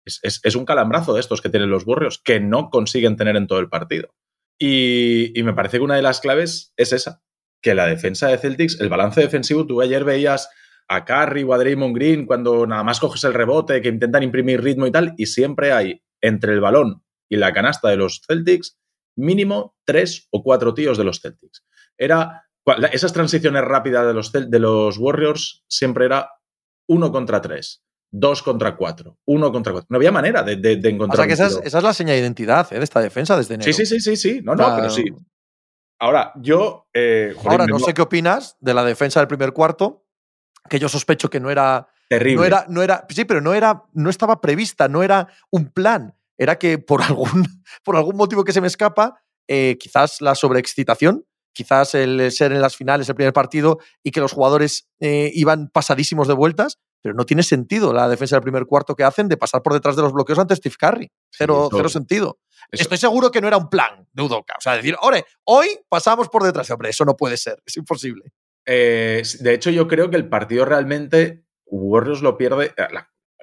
Es, 0.06 0.20
es- 0.44 0.56
un 0.56 0.66
calambrazo 0.66 1.14
de 1.14 1.20
estos 1.22 1.42
que 1.42 1.50
tienen 1.50 1.70
los 1.70 1.86
Warriors 1.88 2.18
que 2.24 2.40
no 2.40 2.70
consiguen 2.70 3.16
tener 3.16 3.36
en 3.38 3.48
todo 3.48 3.60
el 3.60 3.70
partido. 3.70 4.14
Y, 4.60 5.38
y 5.38 5.44
me 5.44 5.54
parece 5.54 5.78
que 5.78 5.84
una 5.84 5.96
de 5.96 6.02
las 6.02 6.20
claves 6.20 6.74
es 6.78 6.94
esa, 6.94 7.22
que 7.62 7.74
la 7.74 7.88
defensa 7.88 8.28
de 8.28 8.38
Celtics, 8.38 8.80
el 8.82 8.90
balance 8.90 9.22
defensivo, 9.22 9.66
tú 9.66 9.82
ayer 9.82 10.04
veías 10.04 10.50
a 10.90 11.06
Curry 11.06 11.44
o 11.44 11.54
a 11.54 11.58
Draymond 11.58 11.96
Green 11.96 12.26
cuando 12.26 12.68
nada 12.68 12.84
más 12.84 13.00
coges 13.00 13.24
el 13.24 13.34
rebote, 13.34 13.82
que 13.82 13.90
intentan 13.90 14.24
imprimir 14.24 14.62
ritmo 14.62 14.86
y 14.88 14.92
tal, 14.92 15.14
y 15.18 15.26
siempre 15.28 15.72
hay 15.72 16.02
entre 16.22 16.54
el 16.54 16.60
balón 16.62 17.03
y 17.34 17.38
la 17.38 17.52
canasta 17.54 17.90
de 17.90 17.98
los 17.98 18.22
Celtics 18.28 18.78
mínimo 19.18 19.76
tres 19.86 20.28
o 20.32 20.44
cuatro 20.44 20.74
tíos 20.74 20.98
de 20.98 21.04
los 21.04 21.20
Celtics. 21.22 21.64
Era 21.98 22.46
esas 22.92 23.12
transiciones 23.14 23.64
rápidas 23.64 24.06
de 24.08 24.14
los, 24.14 24.32
de 24.32 24.60
los 24.60 24.98
Warriors 24.98 25.64
siempre 25.68 26.06
era 26.06 26.30
uno 26.88 27.12
contra 27.12 27.42
tres, 27.42 27.84
dos 28.12 28.42
contra 28.44 28.76
cuatro, 28.76 29.18
uno 29.26 29.52
contra 29.52 29.72
cuatro. 29.74 29.88
No 29.90 29.98
había 29.98 30.12
manera 30.12 30.44
de, 30.44 30.56
de- 30.58 30.78
de 30.78 30.90
O 30.90 30.92
encontrar. 30.92 31.18
sea, 31.18 31.28
que 31.28 31.34
esa 31.34 31.46
es, 31.48 31.54
tiro. 31.56 31.64
esa 31.68 31.78
es 31.80 31.84
la 31.84 31.94
señal 31.94 32.16
de 32.16 32.22
identidad 32.22 32.68
¿eh? 32.72 32.78
de 32.78 32.84
esta 32.84 33.02
defensa 33.02 33.36
desde 33.38 33.56
enero. 33.56 33.72
Sí, 33.74 33.86
sí, 33.86 33.86
sí, 33.86 34.00
sí, 34.00 34.16
sí. 34.16 34.42
No, 34.44 34.56
no, 34.56 34.76
pero 34.76 34.90
sí. 34.90 35.04
Ahora, 36.00 36.32
yo. 36.36 36.88
eh, 36.94 37.34
joder, 37.36 37.62
Ahora, 37.62 37.66
no 37.68 37.80
sé 37.80 37.94
qué 37.94 38.02
opinas 38.02 38.58
de 38.60 38.74
la 38.74 38.84
defensa 38.84 39.20
del 39.20 39.28
primer 39.28 39.54
cuarto, 39.54 40.06
que 40.70 40.80
yo 40.80 40.90
sospecho 40.90 41.30
que 41.30 41.40
no 41.40 41.50
era 41.50 41.88
Terrible. 42.10 42.36
No 42.38 42.44
era, 42.46 42.66
no 42.70 42.82
era, 42.84 43.06
sí, 43.10 43.26
pero 43.26 43.42
no 43.42 43.54
era, 43.54 43.84
no 43.94 44.10
estaba 44.10 44.40
prevista, 44.42 44.88
no 44.88 45.02
era 45.04 45.28
un 45.50 45.70
plan. 45.72 46.16
Era 46.44 46.58
que 46.58 46.78
por 46.78 47.02
algún, 47.02 47.48
por 47.84 47.96
algún 47.96 48.16
motivo 48.18 48.44
que 48.44 48.52
se 48.54 48.62
me 48.62 48.68
escapa, 48.68 49.22
eh, 49.48 49.78
quizás 49.80 50.22
la 50.22 50.36
sobreexcitación, 50.36 51.26
quizás 51.54 51.96
el 51.96 52.32
ser 52.32 52.52
en 52.52 52.62
las 52.62 52.76
finales 52.76 53.08
el 53.10 53.16
primer 53.16 53.34
partido 53.34 53.80
y 54.04 54.12
que 54.12 54.20
los 54.20 54.32
jugadores 54.32 54.88
eh, 55.00 55.32
iban 55.34 55.70
pasadísimos 55.70 56.28
de 56.28 56.34
vueltas, 56.34 56.80
pero 57.02 57.14
no 57.16 57.26
tiene 57.26 57.44
sentido 57.44 57.94
la 57.94 58.08
defensa 58.08 58.36
del 58.38 58.44
primer 58.44 58.66
cuarto 58.66 58.96
que 58.96 59.04
hacen 59.04 59.28
de 59.28 59.36
pasar 59.38 59.62
por 59.62 59.74
detrás 59.74 59.96
de 59.96 60.02
los 60.02 60.14
bloqueos 60.14 60.40
ante 60.40 60.56
Steve 60.56 60.76
Curry. 60.80 61.12
Cero, 61.32 61.68
cero 61.72 61.90
sentido. 61.90 62.40
eso- 62.72 62.84
Estoy 62.84 62.98
seguro 62.98 63.30
que 63.30 63.42
no 63.42 63.48
era 63.48 63.58
un 63.58 63.70
plan 63.70 64.08
de 64.14 64.24
Udoka. 64.24 64.56
O 64.58 64.62
sea, 64.62 64.76
decir, 64.78 64.96
"Ore, 65.02 65.26
hoy 65.44 65.68
pasamos 65.90 66.30
por 66.30 66.44
detrás. 66.44 66.70
Hombre, 66.72 66.90
eso 66.90 67.04
no 67.04 67.16
puede 67.18 67.36
ser, 67.38 67.62
es 67.66 67.76
imposible. 67.78 68.32
Eh, 68.66 69.22
de 69.42 69.54
hecho, 69.54 69.70
yo 69.70 69.88
creo 69.90 70.10
que 70.10 70.16
el 70.16 70.30
partido 70.30 70.64
realmente 70.64 71.46
Warriors 71.66 72.22
lo 72.22 72.38
pierde. 72.38 72.74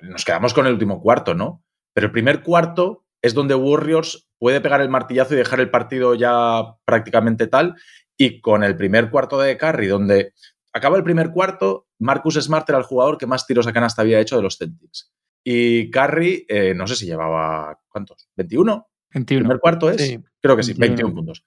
Nos 0.02 0.24
quedamos 0.24 0.54
con 0.54 0.66
el 0.66 0.72
último 0.72 1.00
cuarto, 1.02 1.34
¿no? 1.34 1.62
Pero 1.92 2.06
el 2.06 2.12
primer 2.12 2.42
cuarto 2.42 3.04
es 3.22 3.34
donde 3.34 3.54
Warriors 3.54 4.30
puede 4.38 4.60
pegar 4.60 4.80
el 4.80 4.88
martillazo 4.88 5.34
y 5.34 5.38
dejar 5.38 5.60
el 5.60 5.70
partido 5.70 6.14
ya 6.14 6.76
prácticamente 6.84 7.46
tal. 7.46 7.76
Y 8.16 8.40
con 8.40 8.64
el 8.64 8.76
primer 8.76 9.10
cuarto 9.10 9.38
de 9.38 9.56
Curry, 9.56 9.86
donde 9.86 10.32
acaba 10.72 10.96
el 10.96 11.04
primer 11.04 11.30
cuarto, 11.30 11.86
Marcus 11.98 12.34
Smart 12.34 12.68
era 12.68 12.78
el 12.78 12.84
jugador 12.84 13.18
que 13.18 13.26
más 13.26 13.46
tiros 13.46 13.66
a 13.66 13.72
canasta 13.72 14.02
había 14.02 14.20
hecho 14.20 14.36
de 14.36 14.42
los 14.42 14.56
Celtics. 14.56 15.12
Y 15.44 15.90
Curry, 15.90 16.46
eh, 16.48 16.74
no 16.74 16.86
sé 16.86 16.96
si 16.96 17.06
llevaba, 17.06 17.78
¿cuántos? 17.88 18.28
¿21? 18.36 18.86
¿El 19.12 19.20
21. 19.20 19.40
primer 19.40 19.60
cuarto 19.60 19.90
es? 19.90 20.02
Sí. 20.02 20.18
Creo 20.40 20.56
que 20.56 20.62
sí, 20.62 20.72
21. 20.72 21.08
21 21.08 21.14
puntos. 21.14 21.44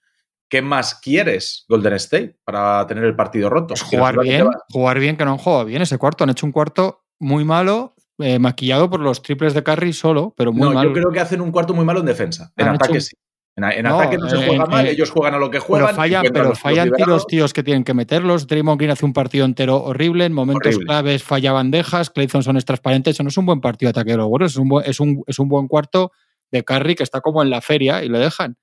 ¿Qué 0.49 0.61
más 0.61 0.95
quieres, 0.95 1.65
Golden 1.67 1.93
State, 1.93 2.37
para 2.43 2.85
tener 2.85 3.03
el 3.05 3.15
partido 3.15 3.49
roto? 3.49 3.69
Pues 3.69 3.81
jugar 3.81 4.19
bien, 4.19 4.47
jugar 4.69 4.99
bien, 4.99 5.17
que 5.17 5.25
no 5.25 5.31
han 5.31 5.37
jugado 5.37 5.65
bien 5.65 5.81
ese 5.81 5.97
cuarto. 5.97 6.23
Han 6.23 6.29
hecho 6.29 6.45
un 6.45 6.51
cuarto 6.51 7.05
muy 7.19 7.43
malo, 7.43 7.95
eh, 8.19 8.39
maquillado 8.39 8.89
por 8.89 9.00
los 9.00 9.21
triples 9.21 9.53
de 9.53 9.63
Curry 9.63 9.93
solo, 9.93 10.34
pero 10.38 10.51
muy 10.53 10.62
No, 10.67 10.74
malo. 10.74 10.89
yo 10.89 10.93
creo 10.93 11.12
que 11.12 11.20
hacen 11.20 11.41
un 11.41 11.51
cuarto 11.51 11.74
muy 11.74 11.86
malo 11.86 12.00
en 12.01 12.05
defensa. 12.05 12.51
En 12.55 12.67
hecho 12.67 12.75
ataque 12.75 13.01
sí. 13.01 13.15
En, 13.55 13.63
en 13.65 13.84
No, 13.84 14.00
ataque 14.00 14.17
no 14.17 14.27
se 14.29 14.38
juega 14.38 14.65
mal, 14.65 14.88
ellos 14.88 15.12
juegan 15.12 15.36
a 15.36 15.38
lo 15.38 15.51
que 15.51 15.60
juegan. 15.60 15.96
Pero 15.96 16.34
pero 16.34 16.50
los 16.50 16.58
tiros 16.58 16.60
fallan 16.60 16.86
tiros 16.86 16.98
liberados. 17.00 17.27
tíos 17.27 17.53
que 17.53 17.62
tienen 17.63 17.84
que 17.84 17.93
meterlos. 17.93 18.48
Draymond 18.48 18.79
Green 18.79 18.91
hace 18.91 19.05
un 19.05 19.13
partido 19.13 19.46
entero 19.46 19.77
horrible. 19.84 20.25
En 20.25 20.34
momentos 20.34 20.67
Horrible. 20.75 20.86
claves 20.86 21.24
falla 21.24 21.51
bandejas. 21.51 22.10
Clay 22.10 22.25
Thompson 22.27 22.58
es 22.58 22.65
transparente. 22.65 23.12
Eso 23.12 23.22
no 23.24 23.29
es 23.29 23.38
un 23.38 23.46
buen 23.46 23.62
partido 23.62 23.88
de 23.91 24.00
ataque 24.00 24.12
de 24.12 24.17
los 24.17 24.27
Warriors. 24.27 24.53
Es 24.53 24.58
un, 24.58 24.70
buen, 24.70 24.89
es, 24.89 25.00
un, 25.00 25.24
es 25.27 25.38
un 25.38 25.50
buen 25.50 25.67
cuarto 25.67 26.12
de 26.51 26.63
Curry 26.63 26.96
que 26.96 27.03
está 27.03 27.22
como 27.22 27.43
en 27.43 27.50
la 27.51 27.62
feria 27.62 28.03
y 28.03 28.10
lo 28.10 28.17
dejan. 28.17 28.58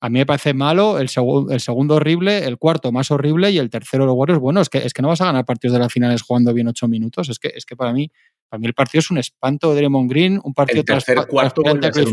A 0.00 0.08
mí 0.10 0.18
me 0.18 0.26
parece 0.26 0.52
malo 0.52 0.98
el 0.98 1.08
segundo 1.08 1.94
horrible, 1.94 2.44
el 2.44 2.58
cuarto 2.58 2.92
más 2.92 3.10
horrible 3.10 3.50
y 3.52 3.58
el 3.58 3.70
tercero 3.70 4.02
de 4.04 4.08
los 4.08 4.16
Warriors. 4.16 4.40
Bueno, 4.40 4.60
es 4.60 4.68
que, 4.68 4.78
es 4.78 4.92
que 4.92 5.00
no 5.00 5.08
vas 5.08 5.20
a 5.22 5.26
ganar 5.26 5.44
partidos 5.46 5.72
de 5.74 5.78
las 5.78 5.90
finales 5.92 6.20
jugando 6.22 6.52
bien 6.52 6.68
ocho 6.68 6.88
minutos. 6.88 7.28
Es 7.30 7.38
que, 7.38 7.52
es 7.54 7.64
que 7.64 7.74
para 7.76 7.92
mí 7.92 8.10
para 8.54 8.60
mí 8.60 8.66
el 8.68 8.74
partido 8.74 9.00
es 9.00 9.10
un 9.10 9.18
espanto 9.18 9.70
de 9.70 9.76
Draymond 9.80 10.08
Green, 10.08 10.40
un 10.44 10.54
partido 10.54 10.78
El 10.80 10.84
tercer 10.86 11.26
cuarto 11.26 11.60
de 11.62 11.72
un 11.72 11.80
tercer, 11.80 12.06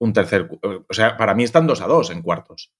un 0.00 0.12
tercer. 0.12 0.50
O 0.88 0.92
sea, 0.92 1.16
para 1.16 1.34
mí 1.34 1.44
están 1.44 1.68
dos 1.68 1.80
a 1.80 1.86
dos 1.86 2.10
en 2.10 2.20
cuartos. 2.20 2.72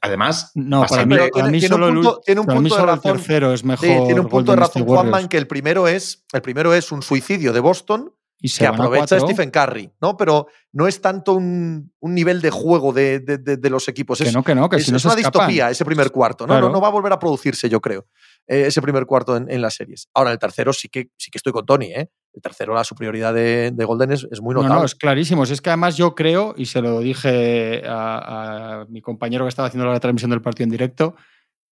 Además, 0.00 0.52
No, 0.54 0.86
para 0.86 1.04
mí, 1.04 1.16
para 1.16 1.28
tiene- 1.30 1.50
mí 1.50 1.60
tiene 1.60 1.74
un 1.74 1.80
solo 1.82 1.88
el 1.88 1.94
punto- 1.96 2.20
tiene 2.24 2.40
un 2.40 2.46
para 2.46 2.60
mí 2.60 2.68
punto 2.70 2.76
de 2.76 2.80
el 2.90 2.96
razón. 2.96 3.12
tercero 3.12 3.52
es 3.52 3.62
mejor. 3.64 3.86
Sí, 3.88 3.94
tiene 4.06 4.20
un 4.20 4.28
punto 4.28 4.52
de 4.52 4.56
razón, 4.56 4.70
State 4.70 4.82
Warriors. 4.90 5.02
Juanma, 5.10 5.20
en 5.20 5.28
que 5.28 5.36
el 5.36 5.46
primero 5.46 5.86
es, 5.86 6.24
el 6.32 6.40
primero 6.42 6.72
es 6.72 6.90
un 6.92 7.02
suicidio 7.02 7.52
de 7.52 7.60
Boston 7.60 8.14
y 8.40 8.48
se 8.48 8.60
que 8.60 8.66
a 8.66 8.70
aprovecha 8.70 9.20
Stephen 9.20 9.50
Curry, 9.50 9.90
¿no? 10.00 10.16
Pero 10.16 10.46
no 10.72 10.86
es 10.86 11.00
tanto 11.02 11.34
un, 11.34 11.92
un 12.00 12.14
nivel 12.14 12.40
de 12.40 12.50
juego 12.50 12.92
de, 12.94 13.20
de- 13.20 13.36
de- 13.38 13.56
de 13.58 13.70
los 13.70 13.86
equipos. 13.88 14.16
Que 14.18 14.24
Es, 14.28 14.34
no, 14.34 14.42
que 14.42 14.54
no, 14.54 14.68
que 14.68 14.76
es- 14.76 14.84
si 14.86 14.90
no 14.92 14.96
es 14.96 15.02
se 15.02 15.08
una 15.08 15.14
escapan. 15.16 15.48
distopía 15.48 15.70
ese 15.70 15.84
primer 15.84 16.10
cuarto. 16.10 16.44
No, 16.46 16.52
Claro. 16.54 16.66
no, 16.68 16.72
no 16.74 16.80
va 16.80 16.88
a 16.88 16.92
volver 16.92 17.12
a 17.12 17.18
producirse, 17.18 17.68
yo 17.68 17.80
creo, 17.80 18.06
eh, 18.48 18.64
ese 18.66 18.82
primer 18.82 19.06
cuarto 19.06 19.36
en, 19.36 19.50
en 19.50 19.60
las 19.62 19.74
series. 19.74 20.08
Ahora, 20.14 20.32
el 20.32 20.38
tercero 20.38 20.72
sí 20.72 20.88
que, 20.88 21.10
sí 21.16 21.30
que 21.30 21.38
estoy 21.38 21.52
con 21.52 21.64
Tony, 21.66 21.92
¿eh? 21.92 22.10
El 22.32 22.42
tercero, 22.42 22.74
la 22.74 22.84
superioridad 22.84 23.32
de, 23.34 23.70
de 23.72 23.84
Golden 23.84 24.10
es, 24.12 24.26
es 24.30 24.40
muy 24.40 24.54
No, 24.54 24.62
notable. 24.62 24.80
no, 24.80 24.86
es 24.86 24.94
clarísimo. 24.94 25.44
Es 25.44 25.60
que 25.60 25.70
además 25.70 25.96
yo 25.96 26.14
creo, 26.14 26.54
y 26.56 26.66
se 26.66 26.80
lo 26.82 27.00
dije 27.00 27.82
a, 27.86 28.80
a 28.82 28.84
mi 28.86 29.00
compañero 29.00 29.44
que 29.44 29.48
estaba 29.50 29.68
haciendo 29.68 29.90
la 29.90 30.00
transmisión 30.00 30.30
del 30.30 30.42
partido 30.42 30.64
en 30.64 30.70
directo, 30.70 31.14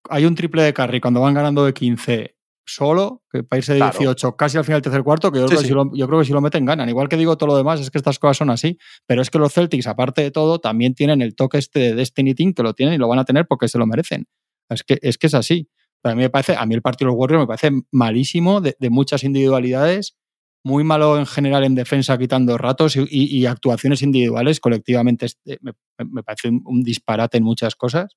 hay 0.09 0.25
un 0.25 0.35
triple 0.35 0.63
de 0.63 0.73
Curry 0.73 1.01
cuando 1.01 1.21
van 1.21 1.33
ganando 1.33 1.65
de 1.65 1.73
15 1.73 2.35
solo, 2.67 3.21
que 3.31 3.43
para 3.43 3.59
irse 3.59 3.73
de 3.73 3.79
Claro. 3.79 3.97
18 3.99 4.35
casi 4.35 4.57
al 4.57 4.63
final 4.65 4.77
del 4.81 4.83
tercer 4.91 5.03
cuarto, 5.03 5.31
que 5.31 5.39
yo, 5.39 5.47
Sí, 5.47 5.49
creo 5.49 5.59
que 5.59 5.63
sí. 5.63 5.67
si 5.69 5.73
lo, 5.75 5.91
yo 5.95 6.07
creo 6.07 6.19
que 6.19 6.25
si 6.25 6.33
lo 6.33 6.41
meten 6.41 6.65
ganan. 6.65 6.89
Igual 6.89 7.07
que 7.09 7.15
digo 7.17 7.37
todo 7.37 7.47
lo 7.49 7.57
demás, 7.57 7.79
es 7.79 7.91
que 7.91 7.97
estas 7.99 8.17
cosas 8.17 8.37
son 8.37 8.49
así. 8.49 8.77
Pero 9.05 9.21
es 9.21 9.29
que 9.29 9.37
los 9.37 9.53
Celtics, 9.53 9.85
aparte 9.87 10.21
de 10.23 10.31
todo, 10.31 10.59
también 10.59 10.95
tienen 10.95 11.21
el 11.21 11.35
toque 11.35 11.59
este 11.59 11.79
de 11.79 11.95
Destiny 11.95 12.33
Team, 12.33 12.53
que 12.53 12.63
lo 12.63 12.73
tienen 12.73 12.95
y 12.95 12.97
lo 12.97 13.07
van 13.07 13.19
a 13.19 13.25
tener 13.25 13.45
porque 13.47 13.67
se 13.67 13.77
lo 13.77 13.85
merecen. 13.85 14.25
Es 14.69 14.83
que 14.83 14.97
es, 15.03 15.17
que 15.19 15.27
es 15.27 15.35
así. 15.35 15.69
Pero 16.05 16.13
a 16.13 16.15
mí 16.17 16.21
me 16.21 16.29
parece, 16.29 16.55
a 16.55 16.63
mí 16.67 16.75
el 16.75 16.83
partido 16.83 17.07
de 17.07 17.13
los 17.13 17.19
Warriors 17.19 17.41
me 17.41 17.47
parece 17.47 17.71
malísimo, 17.91 18.61
de, 18.61 18.75
de 18.77 18.89
muchas 18.91 19.23
individualidades 19.23 20.15
muy 20.63 20.83
malo 20.83 21.17
en 21.17 21.25
general 21.25 21.63
en 21.63 21.73
defensa, 21.73 22.15
quitando 22.19 22.59
ratos 22.59 22.95
y, 22.95 23.43
actuaciones 23.47 24.03
individuales. 24.03 24.59
Colectivamente 24.59 25.25
eh, 25.45 25.57
me, 25.97 26.21
parece 26.21 26.49
un, 26.49 26.83
disparate 26.83 27.39
en 27.39 27.43
muchas 27.43 27.75
cosas. 27.75 28.15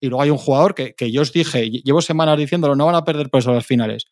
Y 0.00 0.08
luego 0.08 0.22
hay 0.22 0.30
un 0.30 0.36
jugador 0.36 0.74
que, 0.74 1.12
yo 1.12 1.22
os 1.22 1.32
dije, 1.32 1.70
llevo 1.70 2.02
semanas 2.02 2.36
diciéndolo, 2.38 2.74
no 2.74 2.86
van 2.86 2.96
a 2.96 3.04
perder 3.04 3.30
por 3.30 3.38
eso 3.38 3.52
las 3.52 3.64
finales. 3.64 4.06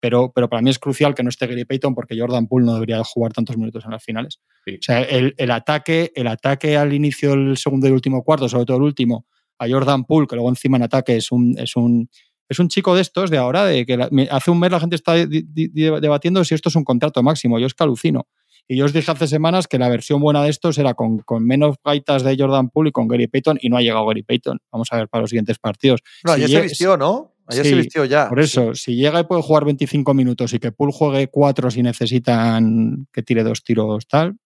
Pero, 0.00 0.32
pero 0.34 0.48
para 0.48 0.60
mí 0.60 0.70
es 0.70 0.80
crucial 0.80 1.14
que 1.14 1.22
no 1.22 1.28
esté 1.28 1.46
Gary 1.46 1.64
Payton 1.64 1.94
porque 1.94 2.18
Jordan 2.18 2.48
Poole 2.48 2.66
no 2.66 2.74
debería 2.74 3.00
jugar 3.04 3.32
tantos 3.32 3.56
minutos 3.56 3.84
en 3.84 3.92
las 3.92 4.02
finales. 4.02 4.40
O 4.66 4.72
sea, 4.80 5.02
el, 5.02 5.36
el, 5.38 5.52
ataque, 5.52 6.10
el 6.16 6.26
ataque 6.26 6.76
al 6.76 6.92
inicio 6.92 7.30
del 7.30 7.56
segundo 7.56 7.86
y 7.86 7.92
último 7.92 8.24
cuarto, 8.24 8.48
sobre 8.48 8.64
todo 8.64 8.78
el 8.78 8.82
último, 8.82 9.26
a 9.60 9.68
Jordan 9.68 10.04
Poole, 10.04 10.26
que 10.26 10.34
luego 10.34 10.48
encima 10.48 10.76
en 10.76 10.82
ataque 10.84 11.16
es 11.16 11.30
un, 11.30 11.56
es 11.56 11.76
un, 11.76 12.08
es 12.48 12.58
un 12.58 12.68
chico 12.68 12.94
de 12.94 13.02
estos 13.02 13.30
de 13.30 13.38
ahora, 13.38 13.64
de 13.64 13.86
que 13.86 13.98
hace 14.30 14.50
un 14.50 14.58
mes 14.58 14.70
la 14.70 14.80
gente 14.80 14.96
está 14.96 15.14
debatiendo 15.14 16.44
si 16.44 16.54
esto 16.54 16.68
es 16.68 16.76
un 16.76 16.84
contrato 16.84 17.22
máximo. 17.22 17.58
Yo 17.58 17.66
es 17.66 17.74
que 17.74 17.84
alucino. 17.84 18.26
Y 18.68 18.76
yo 18.76 18.84
os 18.84 18.92
dije 18.92 19.10
hace 19.10 19.26
semanas 19.26 19.66
que 19.66 19.78
la 19.78 19.88
versión 19.88 20.20
buena 20.20 20.42
de 20.42 20.50
estos 20.50 20.78
era 20.78 20.94
con, 20.94 21.18
con 21.18 21.44
menos 21.44 21.76
gaitas 21.84 22.22
de 22.22 22.36
Jordan 22.38 22.68
Poole 22.70 22.90
y 22.90 22.92
con 22.92 23.08
Gary 23.08 23.26
Payton, 23.26 23.58
y 23.60 23.68
no 23.68 23.76
ha 23.76 23.82
llegado 23.82 24.06
Gary 24.06 24.22
Payton. 24.22 24.58
Vamos 24.70 24.88
a 24.92 24.96
ver 24.96 25.08
para 25.08 25.22
los 25.22 25.30
siguientes 25.30 25.58
partidos. 25.58 26.00
No, 26.24 26.32
ayer 26.32 26.48
se 26.48 26.60
vistió, 26.60 26.96
¿no? 26.96 27.34
Ayer 27.48 27.66
se 27.66 27.74
vistió 27.74 28.04
ya. 28.04 28.28
Por 28.28 28.40
eso, 28.40 28.74
si 28.74 28.94
llega 28.94 29.20
y 29.20 29.24
puede 29.24 29.42
jugar 29.42 29.64
25 29.64 30.14
minutos 30.14 30.52
y 30.54 30.58
que 30.58 30.72
Poole 30.72 30.92
juegue 30.92 31.28
4 31.28 31.70
si 31.70 31.82
necesitan 31.82 33.08
que 33.12 33.22
tire 33.22 33.42
dos 33.42 33.64
tiros 33.64 34.06
tal, 34.06 34.36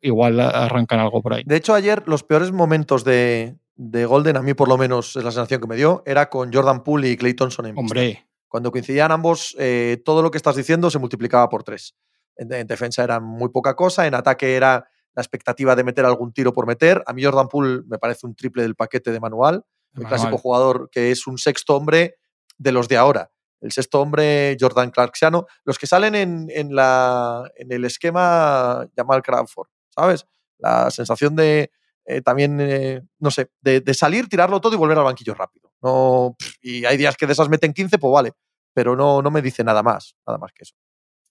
igual 0.00 0.40
arrancan 0.40 1.00
algo 1.00 1.22
por 1.22 1.34
ahí. 1.34 1.44
De 1.46 1.56
hecho, 1.56 1.74
ayer 1.74 2.02
los 2.06 2.24
peores 2.24 2.50
momentos 2.50 3.04
de, 3.04 3.56
de 3.74 4.04
Golden, 4.06 4.36
a 4.36 4.42
mí 4.42 4.54
por 4.54 4.68
lo 4.68 4.76
menos 4.76 5.16
es 5.16 5.24
la 5.24 5.30
sensación 5.30 5.60
que 5.60 5.66
me 5.66 5.76
dio, 5.76 6.02
era 6.06 6.28
con 6.28 6.52
Jordan 6.52 6.82
Poole 6.82 7.08
y 7.08 7.16
Clay 7.16 7.34
Thompson 7.34 7.66
en 7.66 7.78
Hombre. 7.78 8.26
Cuando 8.48 8.70
coincidían 8.70 9.12
ambos, 9.12 9.56
eh, 9.58 10.02
todo 10.04 10.22
lo 10.22 10.30
que 10.30 10.36
estás 10.36 10.56
diciendo 10.56 10.90
se 10.90 10.98
multiplicaba 10.98 11.48
por 11.48 11.64
tres. 11.64 11.94
En, 12.36 12.66
defensa 12.66 13.02
era 13.02 13.18
muy 13.18 13.48
poca 13.48 13.74
cosa, 13.74 14.06
en 14.06 14.14
ataque 14.14 14.56
era 14.56 14.86
la 15.14 15.22
expectativa 15.22 15.74
de 15.74 15.84
meter 15.84 16.04
algún 16.04 16.32
tiro 16.32 16.52
por 16.52 16.66
meter. 16.66 17.02
A 17.06 17.14
mí 17.14 17.24
Jordan 17.24 17.48
Poole 17.48 17.82
me 17.86 17.98
parece 17.98 18.26
un 18.26 18.34
triple 18.34 18.62
del 18.62 18.74
paquete 18.74 19.10
de 19.10 19.20
manual, 19.20 19.64
el 19.96 20.06
clásico 20.06 20.38
jugador 20.38 20.88
que 20.90 21.10
es 21.10 21.26
un 21.26 21.38
sexto 21.38 21.76
hombre 21.76 22.16
de 22.58 22.72
los 22.72 22.88
de 22.88 22.96
ahora. 22.96 23.30
El 23.60 23.72
sexto 23.72 24.00
hombre, 24.00 24.56
Jordan 24.58 24.90
Clarksiano, 24.90 25.46
los 25.64 25.78
que 25.78 25.86
salen 25.86 26.14
en, 26.14 26.48
en, 26.50 26.74
la, 26.74 27.50
en 27.56 27.72
el 27.72 27.84
esquema 27.84 28.86
Jamal 28.96 29.22
Crawford, 29.22 29.68
¿sabes? 29.90 30.26
La 30.58 30.90
sensación 30.90 31.36
de, 31.36 31.70
eh, 32.04 32.20
también, 32.22 32.58
eh, 32.60 33.02
no 33.18 33.30
sé, 33.30 33.50
de, 33.60 33.82
salir, 33.94 34.28
tirarlo 34.28 34.60
todo 34.60 34.74
y 34.74 34.78
volver 34.78 34.98
al 34.98 35.04
banquillo 35.04 35.34
rápido. 35.34 35.72
No, 35.82 36.36
y 36.60 36.84
hay 36.84 36.96
días 36.96 37.16
que 37.16 37.26
de 37.26 37.32
esas 37.32 37.48
meten 37.48 37.72
15, 37.72 37.98
pues 37.98 38.12
vale, 38.12 38.32
pero 38.74 38.96
no, 38.96 39.22
no 39.22 39.30
me 39.30 39.42
dice 39.42 39.64
nada 39.64 39.82
más, 39.82 40.16
nada 40.26 40.38
más 40.38 40.52
que 40.52 40.62
eso. 40.62 40.74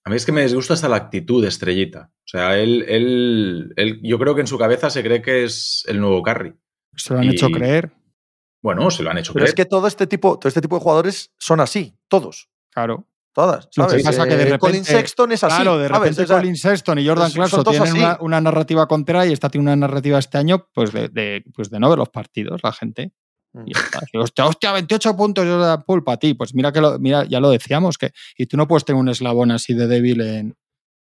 A 0.04 0.10
mí 0.10 0.16
es 0.16 0.26
que 0.26 0.32
me 0.32 0.42
disgusta 0.42 0.74
hasta 0.74 0.90
la 0.90 0.96
actitud 0.96 1.42
de 1.42 1.50
Estrellita. 1.50 2.12
O 2.12 2.28
sea, 2.28 2.58
él, 2.58 2.86
él, 2.88 3.74
él, 3.76 4.00
yo 4.02 4.18
creo 4.18 4.34
que 4.34 4.42
en 4.42 4.48
su 4.48 4.58
cabeza 4.58 4.90
se 4.90 5.04
cree 5.04 5.22
que 5.22 5.44
es 5.44 5.86
el 5.88 6.00
nuevo 6.00 6.24
Carry. 6.24 6.56
Se 6.96 7.14
lo 7.14 7.20
han 7.20 7.30
hecho 7.30 7.50
creer. 7.50 7.92
Bueno, 8.64 8.90
se 8.90 9.04
lo 9.04 9.12
han 9.12 9.18
hecho 9.18 9.34
Pero 9.34 9.44
creer. 9.44 9.50
es 9.50 9.56
que 9.56 9.66
todo 9.66 9.88
este, 9.88 10.08
tipo, 10.08 10.40
todo 10.40 10.48
este 10.48 10.62
tipo 10.62 10.76
de 10.76 10.82
jugadores 10.82 11.32
son 11.38 11.60
así, 11.60 11.96
todos. 12.08 12.50
Claro. 12.72 13.08
Todas. 13.34 13.70
¿sabes? 13.72 14.04
pasa 14.04 14.26
que 14.26 14.36
de 14.36 14.44
repente, 14.44 14.60
Colin 14.60 14.84
Sexton 14.84 15.32
es 15.32 15.44
así. 15.44 15.56
Claro, 15.56 15.78
de 15.78 15.88
repente 15.88 16.26
Colin 16.26 16.58
Sexton 16.58 17.00
y 17.00 17.08
Jordan 17.08 17.32
Clarkson 17.32 17.64
tienen 17.64 18.18
una, 18.20 18.42
narrativa 18.42 18.88
contraria 18.88 19.30
y 19.30 19.34
esta 19.34 19.50
tiene 19.50 19.64
una 19.64 19.76
narrativa 19.76 20.20
este 20.20 20.38
año 20.38 20.68
pues 20.74 20.92
de, 20.92 21.44
pues 21.54 21.70
de 21.70 21.80
no 21.80 21.90
ver 21.90 21.98
los 21.98 22.10
partidos, 22.10 22.60
la 22.62 22.74
gente. 22.74 23.14
Mm. 23.54 23.64
Y 23.68 24.18
hostia, 24.18 24.46
hostia, 24.46 24.72
28 24.74 25.16
puntos 25.16 25.46
Jordan 25.46 25.84
Poole 25.84 26.04
para 26.04 26.18
ti. 26.18 26.34
Pues 26.34 26.54
mira 26.54 26.72
que 26.72 26.82
lo, 26.82 27.00
mira, 27.00 27.24
ya 27.24 27.40
lo 27.40 27.50
decíamos, 27.50 27.98
que 27.98 28.12
y 28.38 28.48
tú 28.48 28.58
no 28.58 28.68
puedes 28.68 28.84
tener 28.84 29.00
un 29.00 29.08
eslabón 29.08 29.52
así 29.52 29.74
de 29.74 29.88
débil 29.88 30.22
en, 30.22 30.58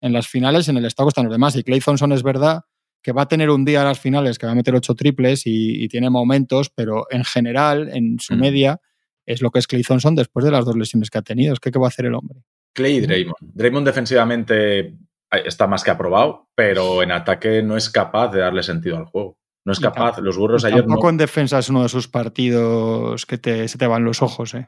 en 0.01 0.13
las 0.13 0.27
finales, 0.27 0.67
en 0.67 0.77
el 0.77 0.85
estado 0.85 1.09
están 1.09 1.25
los 1.25 1.33
demás. 1.33 1.55
Y 1.55 1.63
Clay 1.63 1.79
Thompson 1.79 2.11
es 2.11 2.21
verdad 2.21 2.61
que 3.01 3.11
va 3.11 3.23
a 3.23 3.27
tener 3.27 3.49
un 3.49 3.65
día 3.65 3.81
a 3.81 3.85
las 3.85 3.99
finales 3.99 4.37
que 4.37 4.45
va 4.45 4.53
a 4.53 4.55
meter 4.55 4.75
ocho 4.75 4.95
triples 4.95 5.43
y, 5.45 5.87
tiene 5.89 6.09
momentos, 6.09 6.69
pero 6.73 7.05
en 7.09 7.23
general, 7.25 7.89
en 7.93 8.17
su 8.19 8.33
mm. 8.35 8.39
media, 8.39 8.81
es 9.25 9.41
lo 9.41 9.51
que 9.51 9.59
es 9.59 9.67
Clay 9.67 9.83
Thompson 9.83 10.15
después 10.15 10.45
de 10.45 10.51
las 10.51 10.65
dos 10.65 10.75
lesiones 10.75 11.09
que 11.09 11.17
ha 11.17 11.21
tenido. 11.21 11.53
Es 11.53 11.59
que, 11.59 11.71
¿qué 11.71 11.79
va 11.79 11.87
a 11.87 11.89
hacer 11.89 12.05
el 12.05 12.15
hombre? 12.15 12.43
Clay 12.73 12.95
y 12.95 13.01
Draymond. 13.01 13.35
Draymond 13.39 13.85
defensivamente 13.85 14.95
está 15.31 15.67
más 15.67 15.83
que 15.83 15.91
aprobado, 15.91 16.47
pero 16.55 17.03
en 17.03 17.11
ataque 17.11 17.63
no 17.63 17.77
es 17.77 17.89
capaz 17.89 18.29
de 18.29 18.41
darle 18.41 18.63
sentido 18.63 18.97
al 18.97 19.05
juego. 19.05 19.37
No 19.65 19.71
es 19.71 19.79
capaz. 19.79 20.19
Los 20.19 20.37
burros 20.37 20.65
ayer. 20.65 20.81
Tampoco 20.81 21.09
en 21.09 21.17
defensa 21.17 21.59
es 21.59 21.69
uno 21.69 21.83
de 21.83 21.89
sus 21.89 22.07
partidos 22.07 23.25
que 23.25 23.37
te, 23.37 23.67
se 23.67 23.77
te 23.77 23.87
van 23.87 24.03
los 24.03 24.21
ojos, 24.21 24.53
¿eh? 24.55 24.67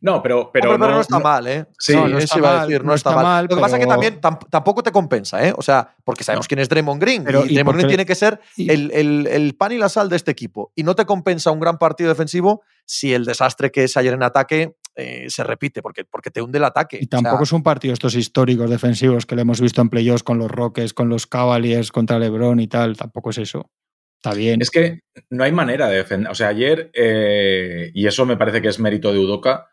No, 0.00 0.22
pero, 0.22 0.50
pero, 0.52 0.78
no, 0.78 1.00
está 1.00 1.18
mal, 1.18 1.46
¿eh? 1.46 1.66
Sí, 1.78 1.94
no, 1.94 2.18
está 2.18 2.38
mal, 2.38 2.68
decir, 2.68 2.84
no, 2.84 2.94
está, 2.94 3.14
mal. 3.14 3.46
Lo 3.48 3.56
que 3.56 3.60
pasa 3.60 3.76
es 3.76 3.84
que 3.84 3.88
también 3.88 4.20
tampoco 4.20 4.82
te 4.82 4.92
compensa, 4.92 5.46
¿eh? 5.46 5.52
O 5.56 5.62
sea, 5.62 5.94
porque 6.04 6.24
sabemos 6.24 6.48
quién 6.48 6.60
es 6.60 6.68
Draymond 6.68 7.00
Green. 7.00 7.22
y, 7.22 7.54
Draymond 7.54 7.76
Green 7.76 7.88
tiene 7.88 8.06
que 8.06 8.14
ser 8.14 8.40
el, 8.56 9.54
pan 9.58 9.72
y 9.72 9.78
la 9.78 9.88
sal 9.88 10.08
de 10.08 10.16
este 10.16 10.30
equipo. 10.30 10.72
Y 10.74 10.82
no 10.82 10.94
te 10.94 11.04
compensa 11.04 11.50
un 11.50 11.60
gran 11.60 11.78
partido 11.78 12.08
defensivo 12.08 12.62
si 12.84 13.12
el 13.12 13.24
desastre 13.24 13.70
que 13.70 13.84
es 13.84 13.96
ayer 13.96 14.14
en 14.14 14.22
ataque 14.22 14.76
eh, 14.94 15.26
se 15.28 15.42
repite, 15.44 15.82
porque, 15.82 16.04
porque 16.04 16.30
te 16.30 16.42
hunde 16.42 16.58
el 16.58 16.64
ataque. 16.64 16.98
Y 17.00 17.06
tampoco 17.06 17.44
es 17.44 17.52
un 17.52 17.62
partido 17.62 17.94
estos 17.94 18.14
históricos 18.14 18.68
defensivos 18.70 19.26
que 19.26 19.36
le 19.36 19.42
hemos 19.42 19.60
visto 19.60 19.80
en 19.80 19.88
playoffs 19.88 20.22
con 20.22 20.38
los 20.38 20.50
Rockets, 20.50 20.94
con 20.94 21.08
los 21.08 21.26
Cavaliers, 21.26 21.90
contra 21.90 22.18
LeBron 22.18 22.60
y 22.60 22.68
tal. 22.68 22.96
Tampoco 22.96 23.30
es 23.30 23.38
eso. 23.38 23.70
Está 24.24 24.36
bien. 24.36 24.62
Es 24.62 24.70
que 24.70 25.00
no 25.30 25.42
hay 25.42 25.50
manera 25.50 25.88
de 25.88 25.96
defender. 25.96 26.30
O 26.30 26.34
sea, 26.34 26.48
ayer, 26.48 26.92
eh, 26.94 27.90
y 27.92 28.06
eso 28.06 28.24
me 28.24 28.36
parece 28.36 28.62
que 28.62 28.68
es 28.68 28.78
mérito 28.78 29.12
de 29.12 29.18
Udoca, 29.18 29.66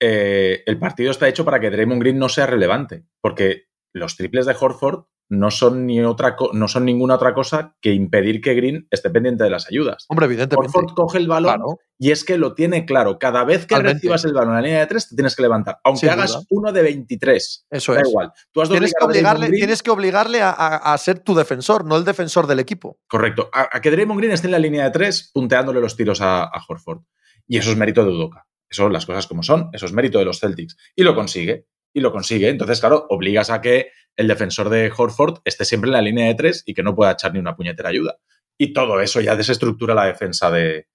eh, 0.00 0.62
el 0.66 0.78
partido 0.78 1.10
está 1.10 1.28
hecho 1.28 1.44
para 1.44 1.60
que 1.60 1.70
Draymond 1.70 2.00
Green 2.00 2.18
no 2.18 2.28
sea 2.28 2.46
relevante, 2.46 3.04
porque 3.20 3.68
los 3.92 4.16
triples 4.16 4.46
de 4.46 4.56
Horford 4.58 5.04
no 5.30 5.50
son, 5.50 5.86
ni 5.86 6.00
otra 6.02 6.36
no 6.52 6.68
son 6.68 6.84
ninguna 6.86 7.16
otra 7.16 7.34
cosa 7.34 7.76
que 7.82 7.92
impedir 7.92 8.40
que 8.40 8.54
Green 8.54 8.88
esté 8.90 9.10
pendiente 9.10 9.44
de 9.44 9.50
las 9.50 9.66
ayudas. 9.68 10.06
Hombre, 10.08 10.26
evidentemente. 10.26 10.70
Horford 10.74 10.94
coge 10.94 11.18
el 11.18 11.28
balón 11.28 11.60
y 11.98 12.12
es 12.12 12.24
que 12.24 12.38
lo 12.38 12.54
tiene 12.54 12.86
claro. 12.86 13.18
Cada 13.18 13.44
vez 13.44 13.66
que 13.66 13.78
recibas 13.78 14.24
el 14.24 14.32
balón 14.32 14.50
en 14.50 14.56
la 14.56 14.62
línea 14.62 14.80
de 14.80 14.86
tres, 14.86 15.08
te 15.08 15.16
tienes 15.16 15.36
que 15.36 15.42
levantar. 15.42 15.78
Aunque 15.84 16.08
hagas 16.08 16.46
uno 16.50 16.72
de 16.72 16.82
23. 16.82 17.66
Eso 17.70 17.92
da 17.92 18.00
es. 18.00 18.08
igual. 18.08 18.32
tienes, 18.68 18.94
que 18.98 19.04
obligarle, 19.04 19.50
tienes 19.50 19.82
que 19.82 19.90
obligarle 19.90 20.40
a, 20.42 20.96
ser 20.98 21.18
tu 21.18 21.34
defensor, 21.34 21.84
no 21.84 21.96
el 21.96 22.04
defensor 22.04 22.46
del 22.46 22.60
equipo. 22.60 22.98
Correcto. 23.06 23.50
A, 23.52 23.80
que 23.80 23.90
Draymond 23.90 24.18
Green 24.18 24.32
esté 24.32 24.46
en 24.46 24.52
la 24.52 24.58
línea 24.58 24.84
de 24.84 24.90
tres 24.90 25.30
punteándole 25.32 25.80
los 25.80 25.94
tiros 25.94 26.22
a, 26.22 26.44
a 26.44 26.64
Horford. 26.66 27.02
Y 27.46 27.58
eso 27.58 27.70
es 27.70 27.76
mérito 27.76 28.04
de 28.04 28.10
Udoka. 28.10 28.47
Eso 28.70 28.88
las 28.88 29.06
cosas 29.06 29.26
como 29.26 29.42
son, 29.42 29.70
eso 29.72 29.86
es 29.86 29.92
mérito 29.92 30.18
de 30.18 30.24
los 30.24 30.40
Celtics. 30.40 30.76
Y 30.94 31.02
lo 31.02 31.14
consigue, 31.14 31.66
y 31.92 32.00
lo 32.00 32.12
consigue. 32.12 32.48
Entonces, 32.48 32.80
claro, 32.80 33.06
obligas 33.08 33.50
a 33.50 33.60
que 33.60 33.92
el 34.16 34.28
defensor 34.28 34.68
de 34.68 34.92
Horford 34.94 35.40
esté 35.44 35.64
siempre 35.64 35.88
en 35.88 35.92
la 35.92 36.02
línea 36.02 36.26
de 36.26 36.34
tres 36.34 36.62
y 36.66 36.74
que 36.74 36.82
no 36.82 36.94
pueda 36.94 37.12
echar 37.12 37.32
ni 37.32 37.38
una 37.38 37.56
puñetera 37.56 37.88
ayuda. 37.88 38.18
Y 38.58 38.72
todo 38.72 39.00
eso 39.00 39.20
ya 39.20 39.36
desestructura 39.36 39.94
la 39.94 40.06
defensa 40.06 40.50
de... 40.50 40.88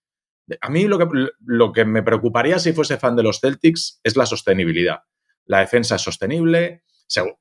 A 0.59 0.69
mí 0.69 0.83
lo 0.85 0.99
que, 0.99 1.07
lo 1.45 1.71
que 1.71 1.85
me 1.85 2.03
preocuparía 2.03 2.59
si 2.59 2.73
fuese 2.73 2.97
fan 2.97 3.15
de 3.15 3.23
los 3.23 3.39
Celtics 3.39 4.01
es 4.03 4.17
la 4.17 4.25
sostenibilidad. 4.25 4.99
La 5.45 5.59
defensa 5.59 5.95
es 5.95 6.01
sostenible, 6.01 6.83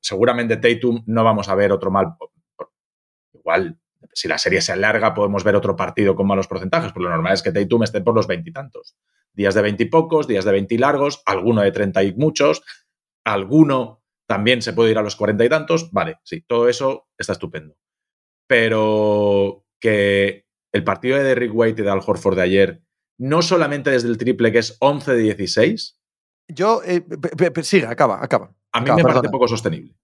seguramente 0.01 0.57
Tatum 0.57 1.03
no 1.05 1.23
vamos 1.23 1.49
a 1.49 1.55
ver 1.55 1.71
otro 1.71 1.91
mal... 1.91 2.15
Igual, 3.33 3.77
si 4.13 4.29
la 4.29 4.37
serie 4.37 4.61
se 4.61 4.71
alarga, 4.71 5.13
podemos 5.13 5.43
ver 5.43 5.57
otro 5.57 5.75
partido 5.75 6.15
con 6.15 6.27
malos 6.27 6.47
porcentajes, 6.47 6.93
pero 6.93 7.03
lo 7.03 7.09
normal 7.09 7.33
es 7.33 7.41
que 7.41 7.51
Tatum 7.51 7.83
esté 7.83 7.99
por 7.99 8.15
los 8.15 8.25
veintitantos 8.25 8.95
días 9.33 9.55
de 9.55 9.61
20 9.61 9.83
y 9.83 9.85
pocos, 9.87 10.27
días 10.27 10.45
de 10.45 10.51
20 10.51 10.75
y 10.75 10.77
largos, 10.77 11.21
alguno 11.25 11.61
de 11.61 11.71
30 11.71 12.03
y 12.03 12.13
muchos, 12.13 12.63
alguno 13.25 14.03
también 14.27 14.61
se 14.61 14.73
puede 14.73 14.91
ir 14.91 14.97
a 14.97 15.03
los 15.03 15.15
40 15.15 15.45
y 15.45 15.49
tantos, 15.49 15.91
vale, 15.91 16.17
sí, 16.23 16.41
todo 16.47 16.69
eso 16.69 17.07
está 17.17 17.33
estupendo. 17.33 17.75
Pero 18.47 19.65
que 19.79 20.45
el 20.73 20.83
partido 20.83 21.17
de 21.17 21.23
Derrick 21.23 21.51
White 21.53 21.81
y 21.81 21.85
de 21.85 21.91
Al 21.91 22.01
Horford 22.05 22.35
de 22.35 22.41
ayer, 22.41 22.83
no 23.19 23.41
solamente 23.41 23.91
desde 23.91 24.07
el 24.07 24.17
triple 24.17 24.51
que 24.51 24.59
es 24.59 24.77
11 24.79 25.13
de 25.13 25.21
16. 25.21 25.99
Yo, 26.49 26.81
eh, 26.83 27.03
sigue, 27.61 27.85
acaba, 27.85 28.23
acaba. 28.23 28.55
A 28.73 28.81
mí 28.81 28.89
me 28.91 29.03
parece 29.03 29.29
poco 29.29 29.47
sostenible. 29.47 29.95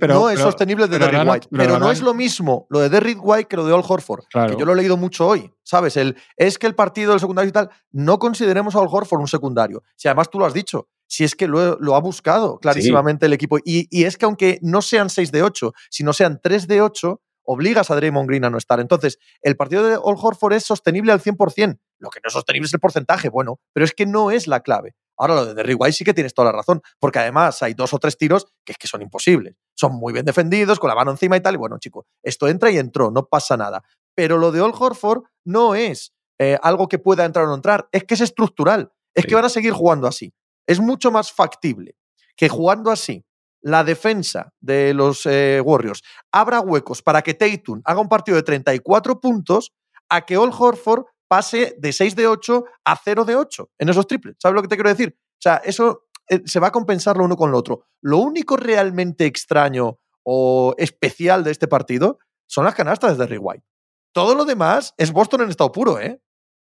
pero, 0.00 0.14
no 0.14 0.30
es 0.30 0.40
sostenible 0.40 0.88
de 0.88 0.98
Derrick 0.98 1.28
White. 1.28 1.48
Pero, 1.50 1.78
no 1.78 1.90
es 1.90 2.00
lo 2.00 2.14
mismo 2.14 2.66
lo 2.70 2.80
de 2.80 2.88
Derrick 2.88 3.18
White 3.22 3.46
que 3.46 3.56
lo 3.56 3.66
de 3.66 3.74
Al 3.74 3.82
Horford. 3.86 4.24
Que 4.32 4.56
yo 4.58 4.64
lo 4.64 4.72
he 4.72 4.76
leído 4.76 4.96
mucho 4.96 5.26
hoy. 5.26 5.52
¿Sabes? 5.62 5.96
El, 5.96 6.16
es 6.36 6.58
que 6.58 6.66
el 6.66 6.74
partido 6.74 7.10
del 7.10 7.20
secundario 7.20 7.50
y 7.50 7.52
tal, 7.52 7.70
no 7.92 8.18
consideremos 8.18 8.74
a 8.74 8.80
Al 8.80 8.88
Horford 8.90 9.20
un 9.20 9.28
secundario. 9.28 9.82
Si 9.96 10.08
además 10.08 10.30
tú 10.30 10.38
lo 10.38 10.46
has 10.46 10.54
dicho, 10.54 10.88
si 11.06 11.24
es 11.24 11.34
que 11.34 11.46
lo, 11.46 11.94
ha 11.94 12.00
buscado 12.00 12.58
clarísimamente 12.58 13.26
el 13.26 13.32
equipo. 13.34 13.58
Y, 13.58 13.86
y, 13.90 14.04
es 14.04 14.16
que 14.16 14.24
aunque 14.24 14.58
no 14.62 14.82
sean 14.82 15.10
6 15.10 15.30
de 15.30 15.42
8, 15.42 15.72
sino 15.90 16.12
sean 16.12 16.40
3 16.42 16.66
de 16.66 16.80
8, 16.80 17.20
obligas 17.46 17.90
a 17.90 17.96
Draymond 17.96 18.28
Green 18.28 18.44
a 18.44 18.50
no 18.50 18.58
estar. 18.58 18.80
Entonces, 18.80 19.18
el 19.40 19.56
partido 19.56 19.84
de 19.84 19.94
Al 19.94 20.16
Horford 20.16 20.54
es 20.54 20.64
sostenible 20.64 21.12
al 21.12 21.20
100%. 21.20 21.78
Lo 21.98 22.10
que 22.10 22.20
no 22.22 22.28
es 22.28 22.32
sostenible 22.32 22.66
es 22.66 22.74
el 22.74 22.80
porcentaje, 22.80 23.28
bueno, 23.28 23.60
pero 23.72 23.84
es 23.84 23.92
que 23.92 24.06
no 24.06 24.30
es 24.30 24.46
la 24.46 24.60
clave. 24.60 24.94
Ahora 25.16 25.34
lo 25.34 25.46
de 25.46 25.54
Derrick 25.54 25.80
White 25.80 25.92
sí 25.92 26.04
que 26.04 26.14
tienes 26.14 26.34
toda 26.34 26.50
la 26.50 26.58
razón, 26.58 26.82
porque 26.98 27.18
además 27.18 27.62
hay 27.62 27.74
dos 27.74 27.92
o 27.94 27.98
tres 27.98 28.16
tiros 28.16 28.46
que 28.64 28.72
es 28.72 28.78
que 28.78 28.88
son 28.88 29.02
imposibles. 29.02 29.54
Son 29.74 29.94
muy 29.94 30.12
bien 30.12 30.24
defendidos, 30.24 30.78
con 30.78 30.88
la 30.88 30.94
mano 30.94 31.10
encima 31.10 31.36
y 31.36 31.40
tal, 31.40 31.54
y 31.54 31.58
bueno, 31.58 31.78
chico, 31.78 32.06
esto 32.22 32.48
entra 32.48 32.70
y 32.70 32.78
entró, 32.78 33.10
no 33.10 33.26
pasa 33.26 33.56
nada. 33.56 33.82
Pero 34.14 34.38
lo 34.38 34.52
de 34.52 34.60
Old 34.60 34.74
Horford 34.78 35.22
no 35.44 35.74
es 35.74 36.12
eh, 36.38 36.58
algo 36.62 36.88
que 36.88 36.98
pueda 36.98 37.24
entrar 37.24 37.46
o 37.46 37.48
no 37.48 37.54
entrar, 37.54 37.88
es 37.92 38.04
que 38.04 38.14
es 38.14 38.20
estructural, 38.20 38.90
es 39.14 39.24
que 39.26 39.34
van 39.34 39.44
a 39.44 39.48
seguir 39.48 39.72
jugando 39.72 40.06
así. 40.06 40.34
Es 40.66 40.80
mucho 40.80 41.10
más 41.10 41.32
factible 41.32 41.96
que 42.36 42.48
jugando 42.48 42.90
así 42.90 43.24
la 43.62 43.82
defensa 43.82 44.52
de 44.60 44.94
los 44.94 45.26
eh, 45.26 45.60
Warriors 45.64 46.02
abra 46.30 46.60
huecos 46.60 47.02
para 47.02 47.22
que 47.22 47.34
Tatum 47.34 47.80
haga 47.84 48.00
un 48.00 48.08
partido 48.08 48.36
de 48.36 48.42
34 48.42 49.20
puntos, 49.20 49.72
a 50.08 50.24
que 50.24 50.36
All 50.36 50.52
Horford 50.56 51.04
pase 51.28 51.74
de 51.78 51.92
6 51.92 52.16
de 52.16 52.26
8 52.26 52.64
a 52.84 52.96
0 52.96 53.24
de 53.24 53.36
8 53.36 53.70
en 53.78 53.88
esos 53.88 54.06
triples. 54.06 54.36
¿Sabes 54.40 54.54
lo 54.54 54.62
que 54.62 54.68
te 54.68 54.76
quiero 54.76 54.90
decir? 54.90 55.16
O 55.18 55.42
sea, 55.42 55.56
eso 55.64 56.06
eh, 56.28 56.42
se 56.44 56.60
va 56.60 56.68
a 56.68 56.72
compensar 56.72 57.16
lo 57.16 57.24
uno 57.24 57.36
con 57.36 57.50
lo 57.50 57.58
otro. 57.58 57.86
Lo 58.02 58.18
único 58.18 58.56
realmente 58.56 59.26
extraño 59.26 59.98
o 60.24 60.74
especial 60.78 61.44
de 61.44 61.52
este 61.52 61.68
partido 61.68 62.18
son 62.48 62.64
las 62.64 62.74
canastas 62.74 63.16
de 63.16 63.24
Derrick 63.24 63.42
White. 63.42 63.64
Todo 64.12 64.34
lo 64.34 64.44
demás 64.44 64.94
es 64.96 65.12
Boston 65.12 65.42
en 65.42 65.50
estado 65.50 65.72
puro, 65.72 66.00
¿eh? 66.00 66.20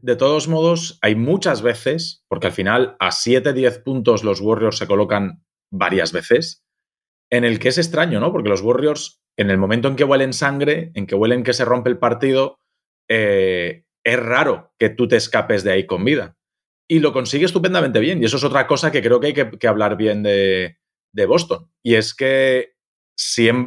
De 0.00 0.16
todos 0.16 0.46
modos, 0.48 0.98
hay 1.00 1.14
muchas 1.14 1.62
veces, 1.62 2.24
porque 2.28 2.48
al 2.48 2.52
final 2.52 2.96
a 2.98 3.10
7-10 3.10 3.82
puntos 3.82 4.24
los 4.24 4.40
Warriors 4.40 4.78
se 4.78 4.86
colocan 4.86 5.44
varias 5.70 6.12
veces, 6.12 6.64
en 7.30 7.44
el 7.44 7.58
que 7.58 7.68
es 7.68 7.78
extraño, 7.78 8.20
¿no? 8.20 8.30
Porque 8.30 8.48
los 8.48 8.60
Warriors, 8.60 9.22
en 9.38 9.50
el 9.50 9.58
momento 9.58 9.88
en 9.88 9.96
que 9.96 10.04
huelen 10.04 10.32
sangre, 10.32 10.92
en 10.94 11.06
que 11.06 11.14
huelen 11.14 11.42
que 11.42 11.54
se 11.54 11.64
rompe 11.64 11.90
el 11.90 11.98
partido, 11.98 12.58
eh, 13.08 13.84
es 14.06 14.20
raro 14.20 14.72
que 14.78 14.88
tú 14.88 15.08
te 15.08 15.16
escapes 15.16 15.64
de 15.64 15.72
ahí 15.72 15.84
con 15.84 16.04
vida. 16.04 16.36
Y 16.88 17.00
lo 17.00 17.12
consigue 17.12 17.44
estupendamente 17.44 17.98
bien. 17.98 18.22
Y 18.22 18.26
eso 18.26 18.36
es 18.36 18.44
otra 18.44 18.68
cosa 18.68 18.92
que 18.92 19.02
creo 19.02 19.18
que 19.18 19.26
hay 19.26 19.34
que, 19.34 19.66
hablar 19.66 19.96
bien 19.96 20.22
de, 20.22 20.76
Boston. 21.26 21.68
Y 21.82 21.94
es 21.94 22.14
que 22.14 22.76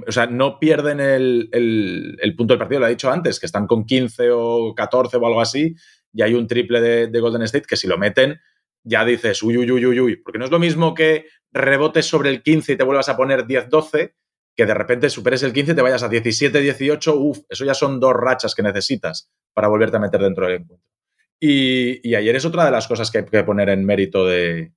o 0.07 0.11
sea, 0.11 0.27
no 0.27 0.57
pierden 0.57 1.01
el, 1.01 2.35
punto 2.37 2.53
del 2.53 2.59
partido, 2.59 2.79
lo 2.79 2.87
he 2.87 2.91
dicho 2.91 3.11
antes, 3.11 3.37
que 3.37 3.47
están 3.47 3.67
con 3.67 3.85
15 3.85 4.29
o 4.31 4.73
14 4.73 5.17
o 5.17 5.25
algo 5.25 5.41
así, 5.41 5.75
y 6.13 6.21
hay 6.21 6.35
un 6.35 6.47
triple 6.47 6.79
de, 6.79 7.19
Golden 7.19 7.41
State 7.41 7.65
que 7.67 7.75
si 7.75 7.87
lo 7.87 7.97
meten, 7.97 8.39
ya 8.83 9.03
dices, 9.03 9.43
uy, 9.43 9.57
uy, 9.57 9.69
uy, 9.69 9.85
uy, 9.85 9.99
uy, 9.99 10.15
porque 10.17 10.39
no 10.39 10.45
es 10.45 10.51
lo 10.51 10.59
mismo 10.59 10.93
que 10.93 11.25
rebotes 11.51 12.05
sobre 12.05 12.29
el 12.29 12.41
15 12.43 12.73
y 12.73 12.77
te 12.77 12.83
vuelvas 12.83 13.09
a 13.09 13.17
poner 13.17 13.45
10-12, 13.45 14.13
que 14.59 14.65
de 14.65 14.73
repente 14.73 15.09
superes 15.09 15.41
el 15.43 15.53
15 15.53 15.71
y 15.71 15.75
te 15.75 15.81
vayas 15.81 16.03
a 16.03 16.09
17-18, 16.09 17.15
uff, 17.17 17.39
eso 17.47 17.63
ya 17.63 17.73
son 17.73 17.97
dos 17.97 18.13
rachas 18.13 18.53
que 18.53 18.61
necesitas 18.61 19.31
para 19.53 19.69
volverte 19.69 19.95
a 19.95 20.01
meter 20.01 20.19
dentro 20.19 20.45
del 20.45 20.55
encuentro. 20.55 20.85
Y, 21.39 22.13
ayer 22.13 22.35
es 22.35 22.43
otra 22.43 22.65
de 22.65 22.71
las 22.71 22.85
cosas 22.85 23.09
que 23.09 23.19
hay 23.19 23.23
que 23.23 23.43
poner 23.45 23.69
en 23.69 23.85
mérito 23.85 24.25
de, 24.25 24.73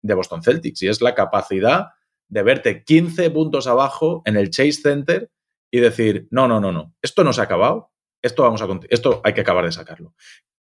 de 0.00 0.14
Boston 0.14 0.42
Celtics, 0.42 0.82
y 0.84 0.88
es 0.88 1.02
la 1.02 1.14
capacidad 1.14 1.88
de 2.30 2.42
verte 2.42 2.82
15 2.82 3.30
puntos 3.30 3.66
abajo 3.66 4.22
en 4.24 4.38
el 4.38 4.48
Chase 4.48 4.72
Center 4.72 5.30
y 5.70 5.80
decir, 5.80 6.28
no, 6.30 6.48
no, 6.48 6.58
no, 6.58 6.72
no, 6.72 6.94
esto 7.02 7.22
no 7.22 7.34
se 7.34 7.42
ha 7.42 7.44
acabado, 7.44 7.92
esto, 8.22 8.42
vamos 8.42 8.62
a, 8.62 8.68
esto 8.88 9.20
hay 9.22 9.34
que 9.34 9.42
acabar 9.42 9.66
de 9.66 9.72
sacarlo. 9.72 10.14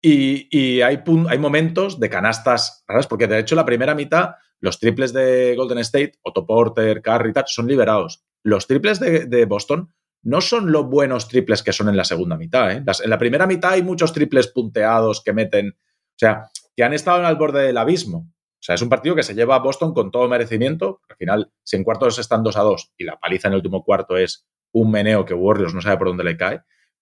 Y, 0.02 0.80
hay, 0.80 1.04
hay, 1.28 1.38
momentos 1.40 2.00
de 2.00 2.10
canastas 2.10 2.86
raras, 2.88 3.08
porque 3.08 3.28
de 3.28 3.40
hecho 3.40 3.56
la 3.56 3.66
primera 3.66 3.96
mitad, 3.96 4.36
los 4.62 4.80
triples 4.80 5.12
de 5.12 5.56
Golden 5.58 5.80
State, 5.80 6.14
Otto 6.22 6.46
Porter, 6.46 7.02
Curry, 7.02 7.34
son 7.48 7.68
liberados. 7.68 8.24
Los 8.44 8.68
triples 8.68 9.00
de, 9.00 9.46
Boston 9.46 9.94
no 10.24 10.42
son 10.42 10.72
los 10.72 10.86
buenos 10.86 11.28
triples 11.28 11.64
que 11.64 11.74
son 11.74 11.90
en 11.90 11.98
la 11.98 12.04
segunda 12.04 12.38
mitad. 12.38 12.72
¿eh? 12.72 12.84
en 13.04 13.10
la 13.10 13.18
primera 13.18 13.48
mitad 13.48 13.72
hay 13.72 13.84
muchos 13.84 14.14
triples 14.14 14.48
punteados 14.48 15.24
que 15.24 15.34
meten, 15.34 15.70
o 15.70 16.18
sea, 16.18 16.50
que 16.76 16.84
han 16.84 16.94
estado 16.94 17.26
al 17.26 17.36
borde 17.36 17.64
del 17.64 17.78
abismo. 17.78 18.32
O 18.62 18.64
sea, 18.64 18.76
es 18.76 18.82
un 18.84 18.90
partido 18.90 19.16
que 19.16 19.24
se 19.24 19.34
lleva 19.34 19.56
a 19.56 19.60
Boston 19.60 19.94
con 19.94 20.12
todo 20.12 20.30
merecimiento. 20.30 21.02
Al 21.10 21.16
final, 21.16 21.52
si 21.64 21.78
en 21.78 21.84
cuartos 21.84 22.20
están 22.20 22.44
2 22.44 22.58
a 22.58 22.62
2 22.62 22.94
y 22.98 23.06
la 23.06 23.20
paliza 23.20 23.48
en 23.48 23.54
el 23.54 23.58
último 23.58 23.84
cuarto 23.84 24.18
es 24.18 24.48
un 24.72 24.92
meneo 24.92 25.26
que 25.26 25.34
Warriors 25.34 25.74
no 25.74 25.82
sabe 25.82 25.98
por 25.98 26.08
dónde 26.08 26.24
le 26.24 26.38
cae, 26.38 26.62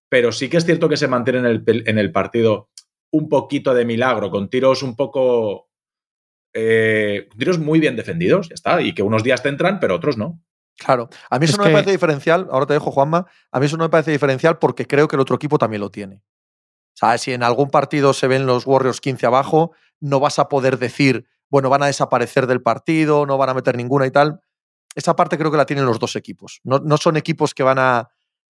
pero 0.10 0.32
sí 0.32 0.50
que 0.50 0.58
es 0.58 0.66
cierto 0.66 0.90
que 0.90 0.98
se 0.98 1.08
mantiene 1.08 1.40
en 1.40 1.98
el, 1.98 2.12
partido 2.12 2.70
un 3.12 3.30
poquito 3.30 3.74
de 3.74 3.86
milagro, 3.86 4.32
con 4.32 4.50
tiros 4.50 4.84
un 4.84 4.96
poco. 4.96 5.70
Eh, 6.54 7.28
tiros 7.38 7.60
muy 7.60 7.80
bien 7.80 7.96
defendidos, 7.96 8.50
ya 8.50 8.56
está, 8.56 8.82
y 8.82 8.94
que 8.94 9.04
unos 9.04 9.24
días 9.24 9.44
te 9.44 9.50
entran, 9.50 9.80
pero 9.80 9.96
otros 9.96 10.18
no. 10.18 10.42
Claro, 10.80 11.10
a 11.30 11.40
mí 11.40 11.46
eso 11.46 11.58
no 11.58 11.66
me 11.66 11.72
parece 11.72 11.92
diferencial, 11.92 12.48
ahora 12.52 12.66
te 12.66 12.74
dejo 12.74 12.90
Juanma, 12.92 13.28
a 13.52 13.60
mí 13.60 13.66
eso 13.66 13.76
no 13.78 13.84
me 13.84 13.90
parece 13.90 14.12
diferencial 14.12 14.60
porque 14.60 14.88
creo 14.88 15.08
que 15.08 15.18
el 15.18 15.20
otro 15.20 15.36
equipo 15.36 15.58
también 15.58 15.82
lo 15.82 15.92
tiene. 15.92 16.16
O 16.16 16.98
sea, 17.00 17.18
si 17.18 17.34
en 17.34 17.44
algún 17.44 17.70
partido 17.70 18.14
se 18.14 18.28
ven 18.28 18.46
los 18.46 18.66
Warriors 18.66 19.02
15 19.02 19.26
abajo, 19.26 19.72
no 20.00 20.20
vas 20.20 20.40
a 20.40 20.48
poder 20.48 20.80
decir 20.80 21.28
bueno, 21.50 21.70
van 21.70 21.84
a 21.84 21.88
desaparecer 21.88 22.48
del 22.48 22.62
partido, 22.62 23.26
no 23.26 23.38
van 23.38 23.50
a 23.50 23.54
meter 23.54 23.76
ninguna 23.76 24.06
y 24.06 24.12
tal. 24.12 24.42
Esa 24.96 25.16
parte 25.16 25.38
creo 25.38 25.52
que 25.52 25.58
la 25.58 25.66
tienen 25.66 25.86
los 25.86 26.00
dos 26.00 26.16
equipos. 26.16 26.62
No, 26.64 26.80
no 26.80 26.98
son 26.98 27.18
equipos 27.18 27.54
que 27.54 27.64
van 27.64 27.80
a, 27.80 28.10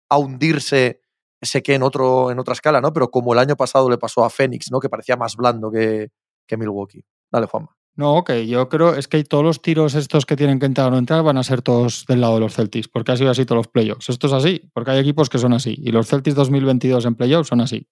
a, 0.10 0.18
hundirse, 0.18 1.02
sé 1.42 1.62
que 1.62 1.76
en, 1.76 1.84
otro, 1.84 2.32
en 2.32 2.40
otra 2.40 2.54
escala, 2.54 2.82
¿no? 2.82 2.94
Pero 2.94 3.10
como 3.10 3.34
el 3.34 3.40
año 3.40 3.56
pasado 3.56 3.90
le 3.90 3.98
pasó 3.98 4.24
a 4.24 4.30
Phoenix, 4.30 4.72
¿no? 4.72 4.80
Que 4.80 4.90
parecía 4.90 5.16
más 5.16 5.36
blando 5.36 5.72
que, 5.72 6.10
que 6.48 6.58
Milwaukee. 6.58 7.06
Dale, 7.32 7.48
Juanma. 7.48 7.77
No, 7.98 8.16
ok, 8.18 8.32
yo 8.48 8.70
creo 8.70 8.94
es 8.94 9.08
que 9.08 9.24
todos 9.24 9.44
los 9.44 9.60
tiros 9.60 9.96
estos 9.96 10.28
que 10.28 10.36
tienen 10.36 10.60
que 10.60 10.68
entrar 10.68 10.90
o 10.90 10.92
no 10.92 11.00
entrar 11.00 11.24
van 11.24 11.38
a 11.38 11.44
ser 11.44 11.64
todos 11.64 12.06
del 12.08 12.22
lado 12.22 12.36
de 12.36 12.42
los 12.42 12.54
Celtics, 12.54 12.88
porque 12.88 13.12
ha 13.12 13.18
sido 13.18 13.32
así 13.32 13.44
todos 13.44 13.58
los 13.58 13.68
playoffs. 13.70 14.10
Esto 14.10 14.28
es 14.28 14.34
así, 14.34 14.62
porque 14.72 14.92
hay 14.92 15.00
equipos 15.00 15.30
que 15.30 15.40
son 15.40 15.52
así, 15.52 15.76
y 15.82 15.92
los 15.92 16.08
Celtics 16.08 16.36
2022 16.36 17.06
en 17.06 17.16
playoffs 17.16 17.50
son 17.50 17.60
así. 17.60 17.88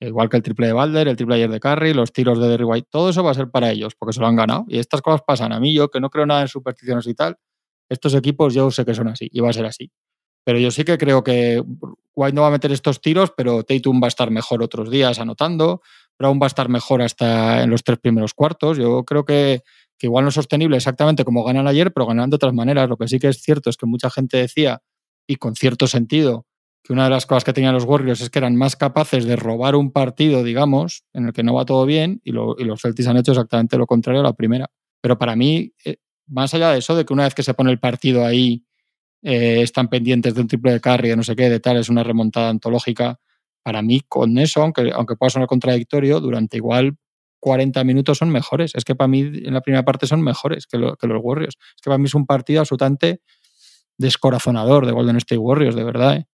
Igual 0.00 0.30
que 0.30 0.38
el 0.38 0.42
triple 0.42 0.68
de 0.68 0.72
Balder, 0.72 1.08
el 1.08 1.16
triple 1.16 1.34
ayer 1.34 1.50
de 1.50 1.60
Curry, 1.60 1.92
los 1.92 2.10
tiros 2.10 2.40
de 2.40 2.48
Derry 2.48 2.64
White, 2.64 2.88
todo 2.90 3.10
eso 3.10 3.22
va 3.22 3.32
a 3.32 3.34
ser 3.34 3.50
para 3.50 3.70
ellos, 3.70 3.92
porque 3.98 4.14
se 4.14 4.20
lo 4.20 4.28
han 4.28 4.36
ganado. 4.36 4.64
Y 4.66 4.78
estas 4.78 5.02
cosas 5.02 5.20
pasan. 5.26 5.52
A 5.52 5.60
mí, 5.60 5.74
yo 5.74 5.90
que 5.90 6.00
no 6.00 6.08
creo 6.08 6.24
nada 6.24 6.40
en 6.40 6.48
supersticiones 6.48 7.06
y 7.06 7.12
tal, 7.12 7.36
estos 7.90 8.14
equipos 8.14 8.54
yo 8.54 8.70
sé 8.70 8.86
que 8.86 8.94
son 8.94 9.08
así 9.08 9.28
y 9.30 9.40
va 9.40 9.50
a 9.50 9.52
ser 9.52 9.66
así. 9.66 9.90
Pero 10.44 10.58
yo 10.58 10.70
sí 10.70 10.84
que 10.84 10.96
creo 10.96 11.22
que 11.22 11.62
White 12.14 12.34
no 12.34 12.42
va 12.42 12.48
a 12.48 12.50
meter 12.50 12.72
estos 12.72 13.02
tiros, 13.02 13.32
pero 13.36 13.62
Tatum 13.62 14.00
va 14.02 14.06
a 14.06 14.08
estar 14.08 14.30
mejor 14.30 14.62
otros 14.62 14.90
días 14.90 15.18
anotando, 15.18 15.82
Brown 16.20 16.38
va 16.38 16.44
a 16.44 16.48
estar 16.48 16.68
mejor 16.68 17.00
hasta 17.00 17.62
en 17.62 17.70
los 17.70 17.82
tres 17.82 17.98
primeros 17.98 18.34
cuartos. 18.34 18.76
Yo 18.76 19.04
creo 19.04 19.24
que, 19.24 19.62
que 19.98 20.06
igual 20.06 20.24
no 20.24 20.28
es 20.28 20.34
sostenible 20.34 20.76
exactamente 20.76 21.24
como 21.24 21.42
ganan 21.42 21.66
ayer, 21.66 21.92
pero 21.92 22.06
ganan 22.06 22.28
de 22.28 22.36
otras 22.36 22.52
maneras. 22.52 22.90
Lo 22.90 22.98
que 22.98 23.08
sí 23.08 23.18
que 23.18 23.28
es 23.28 23.40
cierto 23.40 23.70
es 23.70 23.78
que 23.78 23.86
mucha 23.86 24.10
gente 24.10 24.36
decía, 24.36 24.82
y 25.26 25.36
con 25.36 25.56
cierto 25.56 25.86
sentido, 25.86 26.46
que 26.82 26.92
una 26.92 27.04
de 27.04 27.10
las 27.10 27.24
cosas 27.24 27.44
que 27.44 27.54
tenían 27.54 27.72
los 27.72 27.84
Warriors 27.84 28.20
es 28.20 28.28
que 28.28 28.38
eran 28.38 28.54
más 28.54 28.76
capaces 28.76 29.24
de 29.24 29.36
robar 29.36 29.76
un 29.76 29.92
partido, 29.92 30.44
digamos, 30.44 31.04
en 31.14 31.26
el 31.26 31.32
que 31.32 31.42
no 31.42 31.54
va 31.54 31.64
todo 31.64 31.86
bien, 31.86 32.20
y, 32.22 32.32
los 32.32 32.82
Celtics 32.82 33.08
han 33.08 33.16
hecho 33.16 33.32
exactamente 33.32 33.78
lo 33.78 33.86
contrario 33.86 34.20
a 34.20 34.24
la 34.24 34.34
primera. 34.34 34.68
Pero 35.00 35.18
para 35.18 35.34
mí, 35.36 35.72
eh, 35.86 35.96
más 36.26 36.52
allá 36.52 36.70
de 36.72 36.80
eso, 36.80 36.94
de 36.96 37.06
que 37.06 37.14
una 37.14 37.24
vez 37.24 37.34
que 37.34 37.42
se 37.42 37.54
pone 37.54 37.70
el 37.70 37.80
partido 37.80 38.26
ahí, 38.26 38.66
eh, 39.22 39.62
están 39.62 39.88
pendientes 39.88 40.34
de 40.34 40.42
un 40.42 40.48
triple 40.48 40.72
de 40.72 40.80
carry, 40.80 41.08
de 41.08 41.16
no 41.16 41.22
sé 41.22 41.34
qué, 41.34 41.48
de 41.48 41.60
tal, 41.60 41.78
es 41.78 41.88
una 41.88 42.04
remontada 42.04 42.50
antológica. 42.50 43.18
Para 43.62 43.82
mí, 43.82 44.00
con 44.08 44.38
eso, 44.38 44.62
aunque, 44.62 44.90
aunque 44.92 45.16
pueda 45.16 45.30
sonar 45.30 45.48
contradictorio, 45.48 46.20
durante 46.20 46.56
igual 46.56 46.96
40 47.40 47.82
minutos 47.84 48.18
son 48.18 48.30
mejores. 48.30 48.74
Es 48.74 48.84
que 48.84 48.94
para 48.94 49.08
mí, 49.08 49.20
en 49.20 49.54
la 49.54 49.60
primera 49.60 49.84
parte, 49.84 50.06
son 50.06 50.22
mejores 50.22 50.66
que, 50.66 50.78
que 50.78 51.06
los 51.06 51.20
Warriors. 51.22 51.56
Es 51.58 51.82
que 51.82 51.90
para 51.90 51.98
mí 51.98 52.04
es 52.04 52.14
un 52.14 52.26
partido 52.26 52.60
absolutamente 52.60 53.20
descorazonador 53.98 54.86
de 54.86 54.92
Golden 54.92 55.16
State 55.16 55.38
Warriors, 55.38 55.74
de 55.74 55.84
verdad. 55.84 56.16
¿eh? 56.16 56.26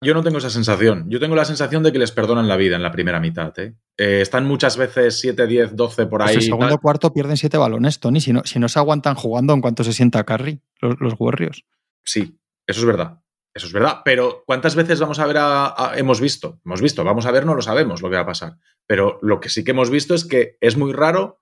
Yo 0.00 0.14
no 0.14 0.22
tengo 0.22 0.38
esa 0.38 0.50
sensación. 0.50 1.06
Yo 1.08 1.18
tengo 1.18 1.34
la 1.34 1.44
sensación 1.44 1.82
de 1.82 1.90
que 1.90 1.98
les 1.98 2.12
perdonan 2.12 2.46
la 2.46 2.56
vida 2.56 2.76
en 2.76 2.82
la 2.82 2.92
primera 2.92 3.18
mitad. 3.18 3.52
¿eh? 3.58 3.74
Eh, 3.96 4.20
están 4.20 4.46
muchas 4.46 4.76
veces 4.76 5.18
7, 5.18 5.46
10, 5.46 5.74
12 5.74 6.06
por 6.06 6.22
ahí. 6.22 6.34
En 6.34 6.40
el 6.40 6.44
segundo 6.44 6.78
cuarto 6.78 7.12
pierden 7.12 7.36
7 7.36 7.56
balones, 7.58 7.98
Tony. 7.98 8.20
Si 8.20 8.32
no, 8.32 8.42
si 8.44 8.60
no 8.60 8.68
se 8.68 8.78
aguantan 8.78 9.16
jugando 9.16 9.54
en 9.54 9.60
cuanto 9.60 9.82
se 9.82 9.92
sienta 9.92 10.24
Carry, 10.24 10.60
los, 10.80 10.94
los 11.00 11.14
Warriors. 11.18 11.64
Sí, 12.04 12.38
eso 12.66 12.80
es 12.80 12.86
verdad. 12.86 13.20
Eso 13.58 13.66
es 13.66 13.72
verdad. 13.72 14.02
Pero 14.04 14.44
¿cuántas 14.46 14.76
veces 14.76 15.00
vamos 15.00 15.18
a 15.18 15.26
ver 15.26 15.36
a, 15.40 15.92
hemos 15.96 16.20
visto? 16.20 16.60
Hemos 16.64 16.80
visto, 16.80 17.02
vamos 17.02 17.26
a 17.26 17.32
ver, 17.32 17.44
no 17.44 17.54
lo 17.54 17.62
sabemos 17.62 18.02
lo 18.02 18.08
que 18.08 18.14
va 18.14 18.22
a 18.22 18.26
pasar. 18.26 18.56
Pero 18.86 19.18
lo 19.20 19.40
que 19.40 19.48
sí 19.48 19.64
que 19.64 19.72
hemos 19.72 19.90
visto 19.90 20.14
es 20.14 20.24
que 20.24 20.56
es 20.60 20.76
muy 20.76 20.92
raro 20.92 21.40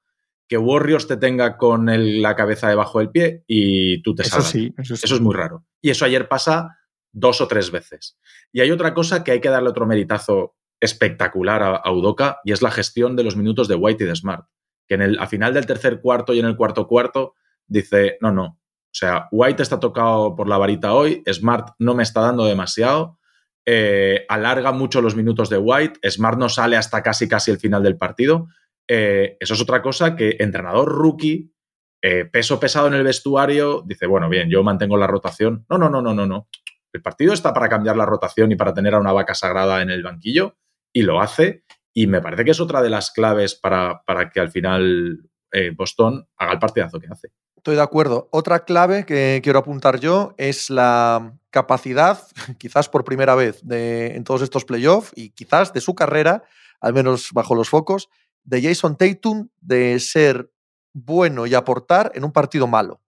que 0.49 0.57
Warriors 0.57 1.07
te 1.07 1.19
tenga 1.19 1.59
con 1.59 1.91
la 2.23 2.35
cabeza 2.35 2.71
debajo 2.71 3.01
del 3.01 3.11
pie 3.11 3.45
y 3.47 4.01
tú 4.03 4.15
te 4.15 4.23
eso 4.23 4.41
Sí, 4.41 4.73
eso, 4.79 4.97
sí. 4.97 5.05
eso 5.05 5.15
es 5.15 5.21
muy 5.21 5.35
raro. 5.35 5.67
Y 5.83 5.91
eso 5.91 6.07
ayer 6.07 6.27
pasa 6.27 6.79
dos 7.13 7.43
o 7.43 7.49
tres 7.49 7.71
veces. 7.71 8.19
Y 8.51 8.61
hay 8.61 8.71
otra 8.71 8.95
cosa 8.95 9.23
que 9.23 9.33
hay 9.33 9.41
que 9.41 9.51
darle 9.51 9.69
otro 9.69 9.85
meritazo 9.85 10.57
espectacular 10.81 11.81
a, 11.85 11.93
Udoka 11.93 12.41
y 12.45 12.53
es 12.53 12.63
la 12.63 12.71
gestión 12.71 13.15
de 13.15 13.25
los 13.25 13.37
minutos 13.37 13.69
de 13.69 13.75
White 13.75 14.05
y 14.05 14.07
de 14.07 14.17
Smart. 14.17 14.47
Que 14.89 14.95
en 14.95 15.03
el, 15.03 15.19
a 15.19 15.27
final 15.27 15.53
del 15.53 15.67
tercer 15.67 16.01
cuarto 16.01 16.33
y 16.33 16.39
en 16.39 16.47
el 16.47 16.57
cuarto 16.57 16.87
cuarto 16.87 17.35
dice, 17.67 18.17
no, 18.23 18.33
no. 18.33 18.59
O 18.97 18.99
sea, 18.99 19.29
White 19.31 19.63
está 19.63 19.79
tocado 19.79 20.35
por 20.35 20.49
la 20.49 20.57
varita 20.57 20.95
hoy, 20.95 21.23
Smart 21.31 21.75
no 21.79 21.95
me 21.95 22.03
está 22.03 22.23
dando 22.23 22.47
demasiado, 22.47 23.19
eh, 23.67 24.25
alarga 24.31 24.73
mucho 24.73 25.03
los 25.03 25.15
minutos 25.15 25.51
de 25.51 25.59
White, 25.59 26.01
Smart 26.09 26.39
no 26.39 26.49
sale 26.49 26.79
hasta 26.79 27.03
casi 27.03 27.29
casi 27.29 27.51
el 27.51 27.59
final 27.59 27.83
del 27.83 27.99
partido. 27.99 28.49
Eh, 28.89 29.37
eso 29.39 29.53
es 29.53 29.61
otra 29.61 29.83
cosa 29.83 30.17
que 30.17 30.37
entrenador 30.39 30.89
rookie, 30.89 31.53
eh, 32.01 32.25
peso 32.25 32.59
pesado 32.59 32.87
en 32.87 32.95
el 32.95 33.05
vestuario, 33.05 33.83
dice, 33.85 34.07
bueno, 34.07 34.31
bien, 34.31 34.49
yo 34.49 34.63
mantengo 34.63 34.97
la 34.97 35.07
rotación. 35.07 35.67
No, 35.69 35.77
no, 35.77 35.91
no, 35.91 36.01
no, 36.01 36.15
no, 36.15 36.25
no. 36.25 36.49
El 36.91 37.03
partido 37.03 37.35
está 37.35 37.53
para 37.53 37.69
cambiar 37.69 37.99
la 37.99 38.07
rotación 38.07 38.51
y 38.51 38.57
para 38.57 38.73
tener 38.73 38.95
a 38.95 38.99
una 38.99 39.13
vaca 39.13 39.35
sagrada 39.35 39.83
en 39.83 39.91
el 39.91 40.03
banquillo 40.03 40.57
y 40.91 41.03
lo 41.03 41.21
hace. 41.21 41.65
Y 41.93 42.07
me 42.07 42.23
parece 42.23 42.47
que 42.47 42.53
es 42.53 42.61
otra 42.61 42.81
de 42.81 42.89
las 42.89 43.11
claves 43.11 43.57
para, 43.57 44.03
para 44.07 44.31
que 44.31 44.41
al 44.41 44.51
final 44.51 45.29
Boston 45.75 46.27
haga 46.39 46.53
el 46.53 46.59
partidazo 46.59 46.99
que 46.99 47.09
hace. 47.09 47.29
Estoy 47.67 47.75
de 47.75 47.83
acuerdo. 47.83 48.29
Otra 48.31 48.65
clave 48.65 49.05
que 49.05 49.41
quiero 49.43 49.59
apuntar 49.59 49.99
yo 49.99 50.37
es 50.37 50.71
la 50.71 51.37
capacidad, 51.51 52.25
quizás 52.59 52.89
por 52.89 53.03
primera 53.03 53.35
vez 53.35 53.59
de, 53.67 54.15
en 54.15 54.23
todos 54.23 54.43
estos 54.43 54.65
playoffs 54.65 55.11
y 55.17 55.31
quizás 55.31 55.73
de 55.73 55.81
su 55.81 55.97
carrera, 55.97 56.45
al 56.81 56.95
menos 56.95 57.31
bajo 57.33 57.57
los 57.57 57.69
focos, 57.69 58.09
de 58.45 58.63
Jason 58.63 58.97
Tatum 58.97 59.49
de 59.61 59.99
ser 59.99 60.49
bueno 60.93 61.45
y 61.45 61.55
aportar 61.55 62.13
en 62.15 62.23
un 62.23 62.31
partido 62.31 62.69
malo. 62.69 63.01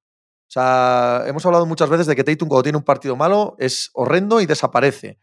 O 0.49 0.51
sea, 0.51 1.23
hemos 1.29 1.47
hablado 1.47 1.65
muchas 1.65 1.89
veces 1.89 2.09
de 2.09 2.17
que 2.17 2.25
Tatum 2.25 2.49
cuando 2.49 2.65
tiene 2.65 2.79
un 2.79 2.85
partido 2.85 3.15
malo 3.15 3.55
es 3.61 3.91
horrendo 3.93 4.41
y 4.41 4.47
desaparece. 4.47 5.21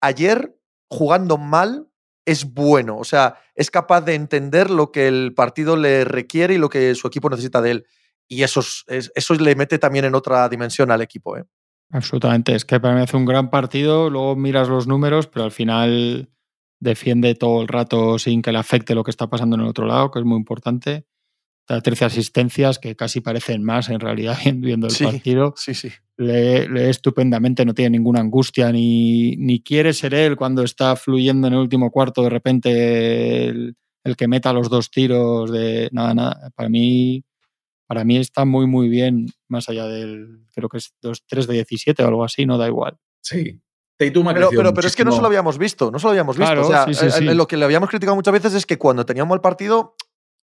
Ayer, 0.00 0.58
jugando 0.90 1.38
mal, 1.38 1.86
es 2.24 2.52
bueno. 2.52 2.98
O 2.98 3.04
sea, 3.04 3.38
es 3.54 3.70
capaz 3.70 4.00
de 4.00 4.14
entender 4.14 4.70
lo 4.70 4.90
que 4.90 5.06
el 5.06 5.34
partido 5.34 5.76
le 5.76 6.04
requiere 6.04 6.54
y 6.54 6.58
lo 6.58 6.68
que 6.68 6.96
su 6.96 7.06
equipo 7.06 7.30
necesita 7.30 7.62
de 7.62 7.70
él. 7.70 7.86
Y 8.28 8.42
eso, 8.42 8.60
es, 8.60 9.12
eso 9.14 9.34
le 9.34 9.54
mete 9.54 9.78
también 9.78 10.04
en 10.04 10.14
otra 10.14 10.48
dimensión 10.48 10.90
al 10.90 11.02
equipo. 11.02 11.36
¿eh? 11.36 11.44
Absolutamente. 11.90 12.54
Es 12.54 12.64
que 12.64 12.80
para 12.80 12.94
mí 12.94 13.02
hace 13.02 13.16
un 13.16 13.24
gran 13.24 13.50
partido, 13.50 14.10
luego 14.10 14.36
miras 14.36 14.68
los 14.68 14.86
números, 14.86 15.26
pero 15.26 15.44
al 15.44 15.52
final 15.52 16.28
defiende 16.80 17.34
todo 17.34 17.62
el 17.62 17.68
rato 17.68 18.18
sin 18.18 18.42
que 18.42 18.52
le 18.52 18.58
afecte 18.58 18.94
lo 18.94 19.04
que 19.04 19.10
está 19.10 19.28
pasando 19.28 19.56
en 19.56 19.62
el 19.62 19.68
otro 19.68 19.86
lado, 19.86 20.10
que 20.10 20.18
es 20.18 20.24
muy 20.24 20.36
importante. 20.36 21.06
Da 21.68 21.80
13 21.80 22.04
asistencias 22.04 22.78
que 22.78 22.94
casi 22.94 23.20
parecen 23.20 23.64
más 23.64 23.88
en 23.88 23.98
realidad 23.98 24.38
viendo 24.54 24.86
el 24.86 24.94
partido. 24.96 25.54
Sí, 25.56 25.74
sí. 25.74 25.90
Lee, 26.18 26.66
estupendamente, 26.88 27.64
no 27.64 27.74
tiene 27.74 27.98
ninguna 27.98 28.20
angustia, 28.20 28.72
ni, 28.72 29.36
ni, 29.36 29.60
quiere 29.60 29.92
ser 29.92 30.14
él 30.14 30.36
cuando 30.36 30.62
está 30.62 30.96
fluyendo 30.96 31.46
en 31.48 31.54
el 31.54 31.60
último 31.60 31.90
cuarto, 31.90 32.22
de 32.22 32.30
repente 32.30 33.44
el, 33.48 33.76
el 34.02 34.16
que 34.16 34.28
meta 34.28 34.52
los 34.52 34.70
dos 34.70 34.90
tiros 34.90 35.50
de 35.50 35.90
nada, 35.92 36.14
nada. 36.14 36.50
Para 36.54 36.68
mí, 36.68 37.24
para 37.86 38.04
mí 38.04 38.16
está 38.16 38.44
muy, 38.44 38.66
muy 38.66 38.88
bien, 38.88 39.26
más 39.48 39.68
allá 39.68 39.86
del, 39.86 40.46
creo 40.52 40.68
que 40.68 40.78
es 40.78 40.94
2-3 41.02 41.46
de 41.46 41.54
17 41.54 42.02
o 42.02 42.08
algo 42.08 42.24
así, 42.24 42.46
no 42.46 42.58
da 42.58 42.66
igual. 42.66 42.98
Sí, 43.22 43.60
pero, 43.98 44.50
pero, 44.50 44.74
pero, 44.74 44.86
es 44.86 44.94
que 44.94 45.04
no 45.04 45.12
se 45.12 45.20
lo 45.20 45.26
habíamos 45.26 45.56
visto, 45.56 45.90
no 45.90 45.98
se 45.98 46.04
lo 46.04 46.10
habíamos 46.10 46.36
visto. 46.36 46.60
o 46.60 46.64
sea, 46.64 47.20
lo 47.20 47.46
que 47.46 47.56
le 47.56 47.64
habíamos 47.64 47.88
criticado 47.88 48.14
muchas 48.14 48.32
veces 48.32 48.54
es 48.54 48.66
que 48.66 48.76
cuando 48.76 49.06
teníamos 49.06 49.34
el 49.34 49.40
partido, 49.40 49.94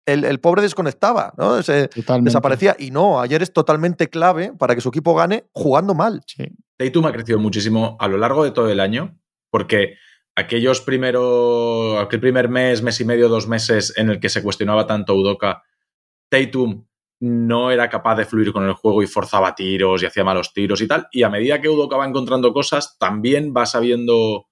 el, 0.08 0.26
el 0.26 0.40
pobre 0.40 0.64
desconectaba, 0.64 1.34
¿no? 1.38 1.62
Se, 1.62 1.90
desaparecía. 2.22 2.76
Y 2.80 2.90
no, 2.90 3.22
ayer 3.22 3.44
es 3.44 3.54
totalmente 3.54 4.10
clave 4.10 4.54
para 4.58 4.74
que 4.74 4.82
su 4.82 4.90
equipo 4.90 5.14
gane 5.14 5.46
jugando 5.52 5.94
mal. 5.94 6.22
Sí. 6.26 6.46
Tatum 6.78 7.06
ha 7.06 7.12
crecido 7.12 7.38
muchísimo 7.38 7.96
a 8.00 8.08
lo 8.08 8.18
largo 8.18 8.44
de 8.44 8.52
todo 8.52 8.70
el 8.70 8.80
año, 8.80 9.20
porque 9.52 9.98
aquellos 10.36 10.82
primeros, 10.82 12.02
aquel 12.02 12.20
primer 12.20 12.50
mes, 12.50 12.82
mes 12.82 13.00
y 13.02 13.06
medio, 13.06 13.30
dos 13.30 13.48
meses 13.48 13.94
en 13.98 14.10
el 14.10 14.20
que 14.20 14.30
se 14.30 14.42
cuestionaba 14.42 14.88
tanto 14.88 15.14
Udoka, 15.14 15.62
Tatum 16.30 16.86
no 17.26 17.72
era 17.72 17.88
capaz 17.88 18.18
de 18.18 18.26
fluir 18.26 18.52
con 18.52 18.66
el 18.68 18.74
juego 18.74 19.02
y 19.02 19.08
forzaba 19.08 19.56
tiros 19.56 20.04
y 20.04 20.06
hacía 20.06 20.26
malos 20.26 20.52
tiros 20.52 20.82
y 20.82 20.88
tal. 20.90 21.08
Y 21.10 21.24
a 21.24 21.30
medida 21.30 21.62
que 21.62 21.70
Udoka 21.70 21.96
va 21.96 22.06
encontrando 22.06 22.52
cosas, 22.52 22.98
también 23.00 23.54
va 23.56 23.66
sabiendo, 23.66 24.48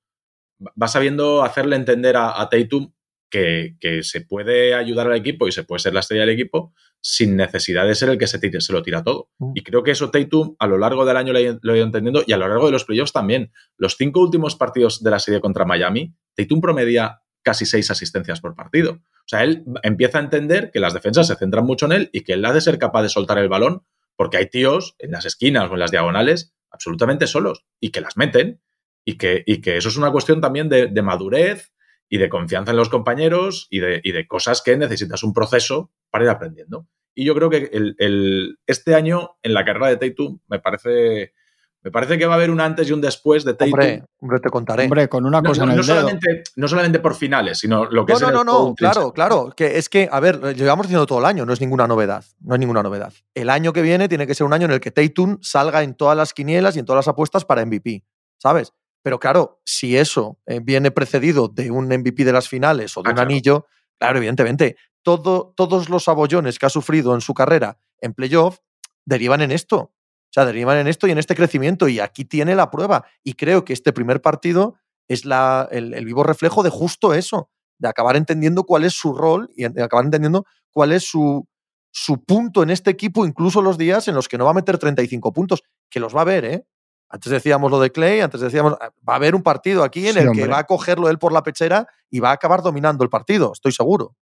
va 0.81 0.87
sabiendo 0.87 1.43
hacerle 1.43 1.75
entender 1.75 2.15
a, 2.15 2.39
a 2.39 2.47
Tatum 2.47 2.93
que, 3.29 3.75
que, 3.81 4.03
se 4.03 4.21
puede 4.21 4.73
ayudar 4.73 5.07
al 5.07 5.17
equipo 5.17 5.49
y 5.49 5.51
se 5.51 5.65
puede 5.65 5.79
ser 5.79 5.93
la 5.93 5.99
estrella 5.99 6.21
del 6.21 6.29
equipo 6.29 6.73
sin 7.01 7.35
necesidad 7.35 7.85
de 7.85 7.93
ser 7.93 8.07
el 8.07 8.17
que 8.17 8.27
se, 8.27 8.39
tire, 8.39 8.61
se 8.61 8.71
lo 8.71 8.81
tira 8.81 9.03
todo. 9.03 9.29
Mm. 9.39 9.51
Y 9.55 9.63
creo 9.63 9.83
que 9.83 9.91
eso 9.91 10.09
Tatum 10.09 10.55
a 10.57 10.65
lo 10.65 10.77
largo 10.77 11.03
del 11.03 11.17
año 11.17 11.33
lo 11.33 11.39
he 11.39 11.77
ido 11.77 11.85
entendiendo 11.85 12.23
y 12.25 12.31
a 12.31 12.37
lo 12.37 12.47
largo 12.47 12.67
de 12.67 12.71
los 12.71 12.85
playoffs 12.85 13.11
también. 13.11 13.51
Los 13.75 13.97
cinco 13.97 14.21
últimos 14.21 14.55
partidos 14.55 15.03
de 15.03 15.11
la 15.11 15.19
serie 15.19 15.41
contra 15.41 15.65
Miami, 15.65 16.15
Tatum 16.35 16.61
promedia 16.61 17.21
casi 17.41 17.65
seis 17.65 17.91
asistencias 17.91 18.39
por 18.39 18.55
partido. 18.55 19.01
O 19.21 19.27
sea, 19.27 19.43
él 19.43 19.63
empieza 19.83 20.17
a 20.17 20.21
entender 20.21 20.71
que 20.71 20.79
las 20.79 20.93
defensas 20.93 21.27
se 21.27 21.35
centran 21.35 21.65
mucho 21.65 21.85
en 21.85 21.93
él 21.93 22.09
y 22.11 22.21
que 22.21 22.33
él 22.33 22.45
ha 22.45 22.53
de 22.53 22.61
ser 22.61 22.77
capaz 22.77 23.03
de 23.03 23.09
soltar 23.09 23.37
el 23.37 23.49
balón 23.49 23.83
porque 24.15 24.37
hay 24.37 24.49
tíos 24.49 24.95
en 24.99 25.11
las 25.11 25.25
esquinas 25.25 25.69
o 25.69 25.73
en 25.73 25.79
las 25.79 25.91
diagonales 25.91 26.53
absolutamente 26.69 27.27
solos 27.27 27.65
y 27.79 27.91
que 27.91 28.01
las 28.01 28.17
meten 28.17 28.61
y 29.05 29.17
que, 29.17 29.43
y 29.45 29.61
que 29.61 29.77
eso 29.77 29.89
es 29.89 29.97
una 29.97 30.11
cuestión 30.11 30.41
también 30.41 30.69
de, 30.69 31.01
madurez 31.01 31.73
y 32.09 32.17
de 32.17 32.29
confianza 32.29 32.71
en 32.71 32.77
los 32.77 32.89
compañeros 32.89 33.67
y 33.69 33.79
de, 33.79 34.01
y 34.03 34.11
de, 34.11 34.27
cosas 34.27 34.61
que 34.61 34.77
necesitas 34.77 35.23
un 35.23 35.33
proceso 35.33 35.91
para 36.09 36.25
ir 36.25 36.29
aprendiendo. 36.29 36.87
Y 37.15 37.25
yo 37.25 37.35
creo 37.35 37.49
que 37.49 37.69
el, 37.73 38.57
este 38.67 38.95
año 38.95 39.37
en 39.43 39.53
la 39.53 39.65
carrera 39.65 39.87
de 39.87 39.97
Tatum 39.97 40.39
me 40.47 40.59
parece 40.59 41.33
me 41.83 41.89
parece 41.89 42.17
que 42.17 42.25
va 42.27 42.33
a 42.33 42.37
haber 42.37 42.51
un 42.51 42.61
antes 42.61 42.87
y 42.87 42.93
un 42.93 43.01
después 43.01 43.43
de 43.43 43.55
Tatum. 43.55 43.73
Hombre, 43.73 44.03
hombre 44.19 44.39
te 44.39 44.49
contaré. 44.49 44.83
Hombre, 44.83 45.09
con 45.09 45.25
una 45.25 45.41
cosa 45.41 45.65
no, 45.65 45.71
en 45.71 45.79
el 45.79 45.83
Solamente, 45.83 46.43
no 46.55 46.67
solamente 46.67 46.99
por 46.99 47.15
finales, 47.15 47.57
sino 47.57 47.85
lo 47.85 48.05
que 48.05 48.13
no, 48.13 48.17
es. 48.17 48.21
No, 48.21 48.31
no, 48.31 48.43
no, 48.43 48.75
claro, 48.75 49.11
claro. 49.11 49.53
Que 49.55 49.77
es 49.77 49.89
que, 49.89 50.07
a 50.11 50.19
ver, 50.19 50.55
llevamos 50.55 50.85
diciendo 50.85 51.07
todo 51.07 51.19
el 51.19 51.25
año, 51.25 51.45
no 51.45 51.53
es 51.53 51.61
ninguna 51.61 51.87
novedad. 51.87 52.23
No 52.39 52.53
es 52.53 52.59
ninguna 52.59 52.83
novedad. 52.83 53.11
El 53.33 53.49
año 53.49 53.73
que 53.73 53.81
viene 53.81 54.07
tiene 54.07 54.27
que 54.27 54.35
ser 54.35 54.45
un 54.45 54.53
año 54.53 54.65
en 54.65 54.71
el 54.71 54.79
que 54.79 54.91
Tatum 54.91 55.39
salga 55.41 55.81
en 55.81 55.95
todas 55.95 56.15
las 56.15 56.33
quinielas 56.33 56.75
y 56.75 56.79
en 56.79 56.85
todas 56.85 56.99
las 56.99 57.07
apuestas 57.07 57.45
para 57.45 57.65
MVP, 57.65 58.03
¿sabes? 58.37 58.73
Pero 59.01 59.19
claro, 59.19 59.59
si 59.65 59.97
eso 59.97 60.37
eh, 60.45 60.59
viene 60.61 60.91
precedido 60.91 61.47
de 61.47 61.71
un 61.71 61.85
MVP 61.87 62.23
de 62.23 62.33
las 62.33 62.47
finales 62.47 62.95
o 62.95 63.01
de 63.01 63.09
ah, 63.09 63.13
un 63.13 63.19
anillo, 63.19 63.65
claro, 63.97 64.19
evidentemente, 64.19 64.75
todo, 65.01 65.53
todos 65.55 65.89
los 65.89 66.07
abollones 66.07 66.59
que 66.59 66.67
ha 66.67 66.69
sufrido 66.69 67.15
en 67.15 67.21
su 67.21 67.33
carrera 67.33 67.79
en 67.99 68.13
playoff 68.13 68.59
derivan 69.05 69.41
en 69.41 69.51
esto. 69.51 69.91
O 70.31 70.33
sea, 70.33 70.45
derivan 70.45 70.77
en 70.77 70.87
esto 70.87 71.07
y 71.07 71.11
en 71.11 71.17
este 71.17 71.35
crecimiento. 71.35 71.89
Y 71.89 71.99
aquí 71.99 72.23
tiene 72.23 72.55
la 72.55 72.71
prueba. 72.71 73.05
Y 73.21 73.33
creo 73.33 73.65
que 73.65 73.73
este 73.73 73.91
primer 73.91 74.21
partido 74.21 74.75
es 75.09 75.25
la, 75.25 75.67
el, 75.71 76.05
vivo 76.05 76.23
reflejo 76.23 76.63
de 76.63 76.69
justo 76.69 77.13
eso, 77.13 77.49
de 77.77 77.89
acabar 77.89 78.15
entendiendo 78.15 78.63
cuál 78.63 78.85
es 78.85 78.93
su 78.93 79.13
rol 79.13 79.49
y 79.57 79.67
de 79.67 79.83
acabar 79.83 80.05
entendiendo 80.05 80.45
cuál 80.71 80.93
es 80.93 81.05
su, 81.05 81.45
su 81.91 82.23
punto 82.23 82.63
en 82.63 82.69
este 82.69 82.91
equipo, 82.91 83.25
incluso 83.25 83.61
los 83.61 83.77
días 83.77 84.07
en 84.07 84.15
los 84.15 84.29
que 84.29 84.37
no 84.37 84.45
va 84.45 84.51
a 84.51 84.53
meter 84.53 84.77
35 84.77 85.33
puntos, 85.33 85.63
que 85.89 85.99
los 85.99 86.15
va 86.15 86.21
a 86.21 86.25
ver, 86.25 86.45
¿eh? 86.45 86.65
Antes 87.09 87.29
decíamos 87.29 87.69
lo 87.69 87.81
de 87.81 87.91
Clay, 87.91 88.21
antes 88.21 88.39
decíamos, 88.39 88.77
ah, 88.79 88.91
va 89.07 89.13
a 89.13 89.15
haber 89.17 89.35
un 89.35 89.43
partido 89.43 89.83
aquí 89.83 90.07
en 90.07 90.17
el 90.17 90.31
que 90.31 90.47
va 90.47 90.59
a 90.59 90.63
cogerlo 90.63 91.09
él 91.09 91.19
por 91.19 91.33
la 91.33 91.43
pechera 91.43 91.87
y 92.09 92.21
va 92.21 92.29
a 92.29 92.33
acabar 92.33 92.61
dominando 92.61 93.03
el 93.03 93.09
partido, 93.09 93.51
estoy 93.53 93.73
seguro. 93.73 94.15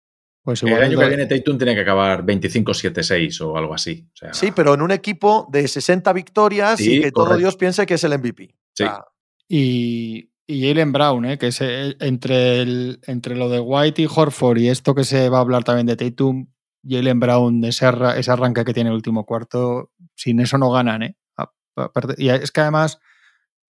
Pues 0.47 0.63
el 0.63 0.81
año 0.81 0.97
que 0.97 1.09
viene 1.09 1.27
Tatum 1.27 1.59
tiene 1.59 1.75
que 1.75 1.81
acabar 1.81 2.25
25-7-6 2.25 3.41
o 3.41 3.59
algo 3.59 3.75
así. 3.75 4.07
sí, 4.31 4.53
pero 4.55 4.75
en 4.75 4.83
un 4.83 4.93
equipo 4.93 5.49
de 5.51 5.67
60 5.67 6.13
victorias 6.13 6.81
y 6.81 7.01
que 7.01 7.11
todo 7.11 7.37
Dios 7.37 7.57
piense 7.57 7.85
que 7.85 7.95
es 7.95 8.05
el 8.05 8.17
MVP. 8.17 8.55
Sí. 8.73 8.85
y, 9.49 10.31
y 10.47 10.69
Jalen 10.69 10.93
Brown, 10.93 11.25
¿eh? 11.25 11.37
que 11.37 11.49
es 11.49 11.61
entre, 11.61 12.63
el, 12.63 13.01
entre 13.09 13.35
lo 13.35 13.49
de 13.49 13.59
White 13.59 14.03
y 14.03 14.07
Horford 14.07 14.59
y 14.59 14.69
esto 14.69 14.95
que 14.95 15.03
se 15.03 15.29
va 15.29 15.39
a 15.39 15.41
hablar 15.41 15.65
también 15.65 15.87
de 15.89 15.97
Tatum, 15.97 16.47
Jalen 16.89 17.19
Brown, 17.19 17.65
ese, 17.65 17.91
ese 18.17 18.31
arranque 18.31 18.65
que 18.65 18.73
tiene 18.73 18.91
el 18.91 18.95
último 18.95 19.27
cuarto, 19.27 19.91
sin 20.15 20.39
eso 20.39 20.59
no 20.59 20.71
ganan. 20.71 21.03
¿eh? 21.03 21.17
Y 22.19 22.29
es 22.29 22.53
que 22.53 22.61
además 22.61 23.01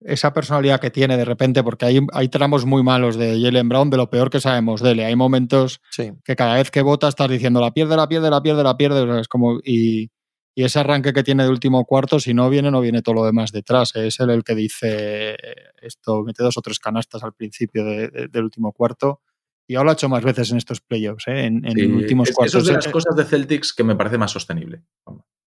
esa 0.01 0.33
personalidad 0.33 0.81
que 0.81 0.91
tiene 0.91 1.17
de 1.17 1.25
repente, 1.25 1.63
porque 1.63 1.87
hay, 1.87 2.01
hay 2.13 2.29
tramos 2.29 2.65
muy 2.65 2.83
malos 2.83 3.17
de 3.17 3.41
Jalen 3.41 3.69
Brown, 3.69 3.91
de 3.91 3.97
lo 3.97 4.11
peor 4.11 4.31
que 4.31 4.41
sabemos 4.41 4.83
de 4.83 4.93
él. 4.93 5.01
Hay 5.01 5.17
momentos 5.17 5.81
que 6.25 6.37
cada 6.37 6.55
vez 6.55 6.71
que 6.71 6.83
vota 6.83 7.09
estás 7.09 7.31
diciendo 7.31 7.61
la 7.61 7.73
pierde, 7.73 7.97
la 7.97 8.09
pierde, 8.09 8.31
la 8.31 8.43
pierde, 8.43 8.63
la 8.63 8.77
pierde. 8.77 9.21
es 9.21 9.29
como, 9.29 9.59
y, 9.65 10.11
ese 10.55 10.79
arranque 10.79 11.13
que 11.13 11.23
tiene 11.23 11.43
de 11.43 11.51
último 11.51 11.85
cuarto, 11.85 12.19
si 12.19 12.33
no 12.33 12.49
viene, 12.49 12.71
no 12.71 12.81
viene 12.81 13.03
todo 13.03 13.17
lo 13.17 13.27
demás 13.27 13.53
detrás. 13.53 13.95
Es 13.95 14.21
él 14.21 14.31
el 14.31 14.43
que 14.43 14.55
dice 14.55 15.37
esto, 15.83 16.23
mete 16.23 16.43
dos 16.43 16.57
o 16.57 16.63
tres 16.63 16.79
canastas 16.79 17.23
al 17.23 17.35
principio 17.35 17.85
del 17.85 18.43
último 18.43 18.73
cuarto. 18.73 19.21
Y 19.69 19.75
ahora 19.75 19.87
lo 19.87 19.91
ha 19.91 19.95
hecho 19.95 20.09
más 20.09 20.25
veces 20.25 20.51
en 20.53 20.57
estos 20.57 20.81
playoffs, 20.81 21.27
¿eh? 21.27 21.45
en, 21.45 21.63
en 21.67 21.95
últimos 21.95 22.31
cuartos. 22.31 22.55
Eso 22.55 22.59
es 22.61 22.67
de 22.69 22.73
las 22.73 22.89
cosas 22.89 23.15
de 23.17 23.25
Celtics 23.25 23.75
que 23.75 23.85
me 23.85 23.97
parece 23.97 24.17
más 24.17 24.31
sostenible. 24.31 24.83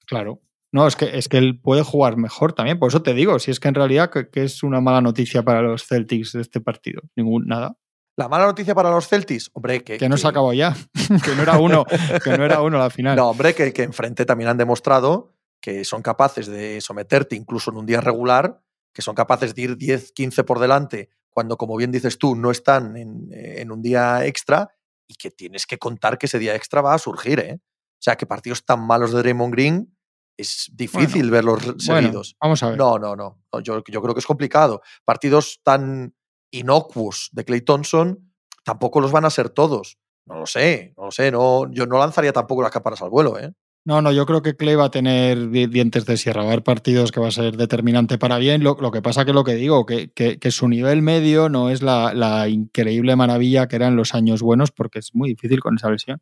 Claro, 0.06 0.40
no, 0.74 0.88
es 0.88 0.96
que, 0.96 1.18
es 1.18 1.30
que 1.30 1.38
él 1.38 1.60
puede 1.62 1.84
jugar 1.84 2.18
mejor 2.18 2.54
también, 2.54 2.80
por 2.80 2.90
eso 2.90 3.04
te 3.04 3.14
digo, 3.14 3.38
si 3.38 3.52
es 3.52 3.60
que 3.60 3.68
en 3.68 3.76
realidad 3.76 4.10
que, 4.10 4.28
es 4.44 4.64
una 4.64 4.82
mala 4.82 5.02
noticia 5.02 5.44
para 5.44 5.62
los 5.62 5.86
Celtics 5.86 6.34
de 6.34 6.42
este 6.42 6.62
partido, 6.62 7.04
ningún 7.16 7.46
nada. 7.46 7.78
La 8.18 8.28
mala 8.28 8.48
noticia 8.48 8.74
para 8.74 8.90
los 8.90 9.08
Celtics, 9.08 9.52
hombre, 9.54 9.84
que. 9.84 10.00
Que 10.00 10.10
no 10.10 10.18
se 10.18 10.28
acabó 10.28 10.52
ya, 10.52 10.76
que 11.24 11.36
no 11.36 11.44
era 11.44 11.60
uno, 11.60 11.86
que 12.24 12.38
no 12.38 12.44
era 12.44 12.62
uno 12.62 12.80
la 12.80 12.90
final. 12.90 13.16
No, 13.16 13.30
hombre, 13.30 13.54
que, 13.54 13.72
que 13.72 13.84
enfrente 13.84 14.26
también 14.26 14.50
han 14.50 14.58
demostrado 14.58 15.36
que 15.62 15.86
son 15.86 16.02
capaces 16.02 16.48
de 16.48 16.82
someterte 16.82 17.36
incluso 17.36 17.70
en 17.70 17.78
un 17.78 17.86
día 17.86 18.02
regular, 18.02 18.60
que 18.94 19.04
son 19.04 19.14
capaces 19.14 19.54
de 19.54 19.62
ir 19.62 19.78
10, 19.78 20.12
15 20.12 20.44
por 20.44 20.60
delante, 20.60 21.10
cuando, 21.30 21.56
como 21.56 21.78
bien 21.78 21.92
dices 21.92 22.18
tú, 22.18 22.36
no 22.36 22.50
están 22.50 22.98
en, 22.98 23.30
en 23.32 23.72
un 23.72 23.82
día 23.82 24.26
extra 24.26 24.74
y 25.08 25.16
que 25.16 25.30
tienes 25.30 25.68
que 25.68 25.78
contar 25.78 26.18
que 26.18 26.26
ese 26.26 26.40
día 26.40 26.56
extra 26.56 26.82
va 26.82 26.96
a 26.96 27.00
surgir, 27.00 27.40
¿eh? 27.40 27.60
O 27.62 28.04
sea, 28.04 28.18
que 28.18 28.26
partidos 28.26 28.66
tan 28.66 28.86
malos 28.86 29.14
de 29.14 29.20
Draymond 29.20 29.54
Green 29.54 29.93
es 30.38 30.72
difícil 30.74 31.30
verlos 31.30 31.62
seguidos. 31.78 32.36
vamos 32.42 32.64
a 32.64 32.70
ver. 32.70 32.78
No, 32.78 32.98
no, 32.98 33.16
no. 33.16 33.42
Yo, 33.64 33.84
yo, 33.88 34.02
creo 34.02 34.14
que 34.14 34.20
es 34.20 34.26
complicado. 34.26 34.82
Partidos 35.06 35.60
tan 35.64 36.16
inocuos 36.52 37.30
de 37.32 37.46
Clay 37.46 37.62
Thompson 37.62 38.34
tampoco 38.64 39.02
los 39.02 39.12
van 39.12 39.26
a 39.26 39.30
ser 39.30 39.50
todos. 39.50 39.98
No 40.26 40.40
lo 40.40 40.46
sé, 40.46 40.94
no 40.98 41.06
lo 41.06 41.12
sé. 41.12 41.32
No, 41.32 41.72
yo 41.72 41.86
no 41.86 41.98
lanzaría 41.98 42.34
tampoco 42.34 42.62
las 42.62 42.72
cámaras 42.72 43.02
al 43.02 43.10
vuelo, 43.10 43.38
¿eh? 43.38 43.54
No, 43.86 44.02
no, 44.02 44.14
yo 44.14 44.26
creo 44.26 44.42
que 44.42 44.56
Clay 44.56 44.76
va 44.76 44.86
a 44.86 44.92
tener 44.92 45.50
dientes 45.50 46.06
de 46.06 46.16
sierra, 46.16 46.44
va 46.44 46.48
a 46.48 46.52
haber 46.54 46.64
partidos 46.64 47.12
que 47.12 47.20
va 47.20 47.28
a 47.28 47.32
ser 47.32 47.58
determinante 47.58 48.18
para 48.18 48.38
bien. 48.38 48.64
Lo, 48.64 48.78
que 48.92 49.02
pasa 49.02 49.26
que 49.26 49.34
lo 49.34 49.44
que 49.44 49.56
digo, 49.56 49.86
que, 49.86 50.10
que, 50.14 50.40
que 50.40 50.52
su 50.52 50.70
nivel 50.70 51.02
medio 51.02 51.50
no 51.50 51.70
es 51.70 51.82
la, 51.82 52.14
la, 52.14 52.48
increíble 52.48 53.18
maravilla 53.18 53.68
que 53.68 53.76
era 53.76 53.88
en 53.90 53.98
los 53.98 54.14
años 54.14 54.42
buenos, 54.42 54.72
porque 54.72 55.00
es 55.00 55.14
muy 55.14 55.32
difícil 55.32 55.60
con 55.60 55.76
esa 55.76 55.92
lesión. 55.92 56.22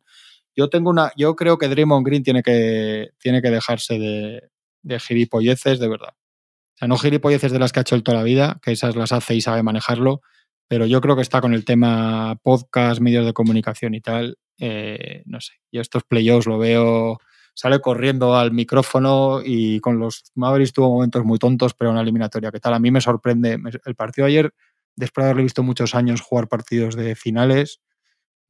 Yo 0.54 0.68
tengo 0.68 0.90
una, 0.90 1.12
yo 1.16 1.34
creo 1.36 1.58
que 1.58 1.68
Draymond 1.68 2.06
Green 2.06 2.22
tiene 2.22 2.42
que, 2.42 3.10
tiene 3.18 3.40
que 3.42 3.50
dejarse 3.50 3.98
de, 3.98 4.50
de 4.82 5.00
gilipolleces 5.00 5.78
de 5.78 5.88
verdad. 5.88 6.14
O 6.14 6.78
sea, 6.78 6.88
no 6.88 6.98
gilipolleces 6.98 7.52
de 7.52 7.58
las 7.58 7.72
que 7.72 7.80
ha 7.80 7.82
hecho 7.82 7.94
él 7.94 8.02
toda 8.02 8.18
la 8.18 8.24
vida, 8.24 8.58
que 8.62 8.72
esas 8.72 8.96
las 8.96 9.12
hace 9.12 9.34
y 9.34 9.40
sabe 9.40 9.62
manejarlo, 9.62 10.22
pero 10.68 10.86
yo 10.86 11.00
creo 11.00 11.16
que 11.16 11.22
está 11.22 11.40
con 11.40 11.54
el 11.54 11.64
tema 11.64 12.38
podcast, 12.42 13.00
medios 13.00 13.26
de 13.26 13.32
comunicación 13.32 13.94
y 13.94 14.00
tal. 14.00 14.38
Eh, 14.58 15.22
no 15.26 15.40
sé, 15.40 15.54
yo 15.70 15.80
estos 15.80 16.04
playoffs 16.04 16.46
lo 16.46 16.58
veo 16.58 17.18
sale 17.54 17.80
corriendo 17.80 18.36
al 18.36 18.52
micrófono 18.52 19.40
y 19.44 19.80
con 19.80 19.98
los 19.98 20.24
Mavericks 20.34 20.72
tuvo 20.72 20.90
momentos 20.90 21.24
muy 21.24 21.38
tontos, 21.38 21.74
pero 21.74 21.90
una 21.90 22.00
eliminatoria 22.00 22.50
que 22.50 22.60
tal. 22.60 22.74
A 22.74 22.78
mí 22.78 22.90
me 22.90 23.00
sorprende. 23.00 23.58
El 23.84 23.94
partido 23.94 24.26
ayer, 24.26 24.54
después 24.96 25.24
de 25.24 25.30
haberle 25.30 25.44
visto 25.44 25.62
muchos 25.62 25.94
años 25.94 26.20
jugar 26.20 26.48
partidos 26.48 26.96
de 26.96 27.14
finales, 27.14 27.80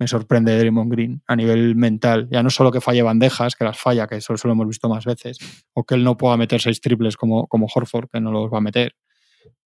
me 0.02 0.08
sorprende 0.08 0.58
Draymond 0.58 0.90
Green 0.90 1.22
a 1.28 1.36
nivel 1.36 1.76
mental. 1.76 2.28
Ya 2.30 2.42
no 2.42 2.50
solo 2.50 2.72
que 2.72 2.80
falle 2.80 3.02
bandejas, 3.02 3.54
que 3.54 3.64
las 3.64 3.78
falla, 3.78 4.06
que 4.08 4.16
eso, 4.16 4.34
lo 4.42 4.52
hemos 4.52 4.66
visto 4.66 4.88
más 4.88 5.04
veces, 5.04 5.38
o 5.74 5.84
que 5.84 5.94
él 5.94 6.02
no 6.02 6.16
pueda 6.16 6.36
meter 6.36 6.60
seis 6.60 6.80
triples 6.80 7.16
como, 7.16 7.46
como 7.46 7.68
Horford, 7.72 8.08
que 8.12 8.20
no 8.20 8.32
los 8.32 8.52
va 8.52 8.58
a 8.58 8.60
meter. 8.60 8.96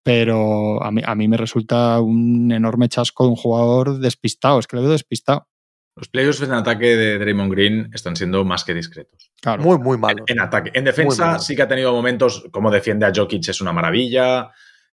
Pero 0.02 0.82
a 0.84 0.90
mí, 0.90 1.02
a 1.04 1.14
mí 1.14 1.26
me 1.26 1.36
resulta 1.36 2.00
un 2.00 2.52
enorme 2.52 2.88
chasco 2.88 3.24
de 3.24 3.30
un 3.30 3.36
jugador 3.36 3.98
despistado, 3.98 4.58
es 4.58 4.66
que 4.66 4.76
lo 4.76 4.82
veo 4.82 4.92
despistado. 4.92 5.48
Los 5.96 6.08
playoffs 6.08 6.42
en 6.42 6.52
ataque 6.52 6.94
de 6.94 7.18
Draymond 7.18 7.50
Green 7.50 7.90
están 7.94 8.14
siendo 8.14 8.44
más 8.44 8.64
que 8.64 8.74
discretos. 8.74 9.32
Muy, 9.58 9.78
muy 9.78 9.96
malos. 9.96 10.26
En, 10.26 10.40
ataque. 10.40 10.70
En 10.74 10.84
defensa 10.84 11.38
sí 11.38 11.56
que 11.56 11.62
ha 11.62 11.68
tenido 11.68 11.92
momentos, 11.92 12.44
como 12.52 12.70
defiende 12.70 13.06
a 13.06 13.12
Jokic 13.14 13.48
es 13.48 13.62
una 13.62 13.72
maravilla. 13.72 14.50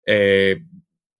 Eh, 0.07 0.62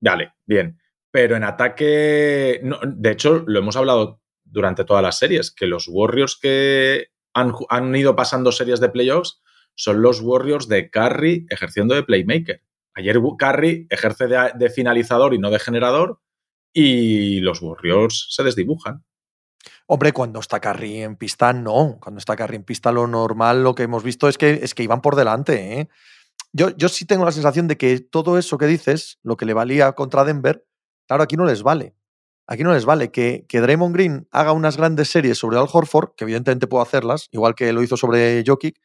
vale, 0.01 0.35
bien. 0.47 0.79
Pero 1.13 1.37
en 1.37 1.45
ataque, 1.45 2.61
de 2.85 3.11
hecho, 3.11 3.45
lo 3.47 3.61
hemos 3.61 3.77
hablado 3.77 4.21
durante 4.43 4.85
todas 4.85 5.03
las 5.03 5.19
series, 5.19 5.53
que 5.53 5.67
los 5.67 5.87
Warriors 5.87 6.37
que 6.37 7.07
han, 7.33 7.53
han 7.69 7.95
ido 7.95 8.17
pasando 8.17 8.51
series 8.51 8.81
de 8.81 8.89
playoffs 8.89 9.41
son 9.77 10.03
los 10.03 10.21
Warriors 10.21 10.67
de 10.69 10.91
Curry 10.91 11.47
ejerciendo 11.49 11.95
de 11.95 12.03
playmaker. 12.03 12.63
Ayer 12.95 13.19
Curry 13.39 13.87
ejerce 13.89 14.27
de 14.27 14.71
finalizador 14.71 15.33
y 15.33 15.39
no 15.39 15.51
de 15.51 15.59
generador 15.59 16.21
y 16.73 17.41
los 17.41 17.63
Warriors 17.63 18.29
se 18.31 18.43
desdibujan. 18.43 19.05
Hombre, 19.87 20.13
cuando 20.13 20.41
está 20.41 20.61
Carry 20.61 21.03
en 21.03 21.17
pista, 21.17 21.53
no. 21.53 21.99
Cuando 22.01 22.19
está 22.19 22.37
Carry 22.37 22.57
en 22.57 22.65
pista, 22.65 22.93
lo 22.93 23.07
normal, 23.07 23.63
lo 23.63 23.75
que 23.75 23.85
hemos 23.85 24.03
visto 24.03 24.29
es 24.29 24.39
que, 24.39 24.61
es 24.63 24.75
que 24.75 24.83
iban 24.83 25.01
por 25.01 25.17
delante. 25.17 25.81
¿eh? 25.81 25.89
Yo, 26.53 26.71
yo 26.77 26.89
sí 26.89 27.05
tengo 27.05 27.25
la 27.25 27.33
sensación 27.33 27.69
de 27.69 27.77
que 27.77 28.01
todo 28.01 28.39
eso 28.39 28.59
que 28.59 28.67
dices, 28.67 29.19
lo 29.23 29.37
que 29.37 29.47
le 29.47 29.55
valía 29.55 29.93
contra 29.93 30.25
Denver, 30.25 30.65
claro, 31.13 31.25
aquí 31.25 31.37
no 31.37 31.45
les 31.45 31.63
vale. 31.63 31.95
Aquí 32.47 32.65
no 32.65 32.73
les 32.73 32.87
vale 32.87 33.11
que, 33.11 33.45
que 33.47 33.61
Draymond 33.61 33.95
Green 33.95 34.29
haga 34.31 34.53
unas 34.53 34.79
grandes 34.79 35.11
series 35.11 35.37
sobre 35.37 35.59
Al 35.59 35.69
Horford, 35.71 36.15
que 36.17 36.25
evidentemente 36.25 36.67
puedo 36.67 36.83
hacerlas, 36.83 37.29
igual 37.33 37.55
que 37.55 37.71
lo 37.73 37.83
hizo 37.83 37.99
sobre 37.99 38.43
Jokic, 38.47 38.81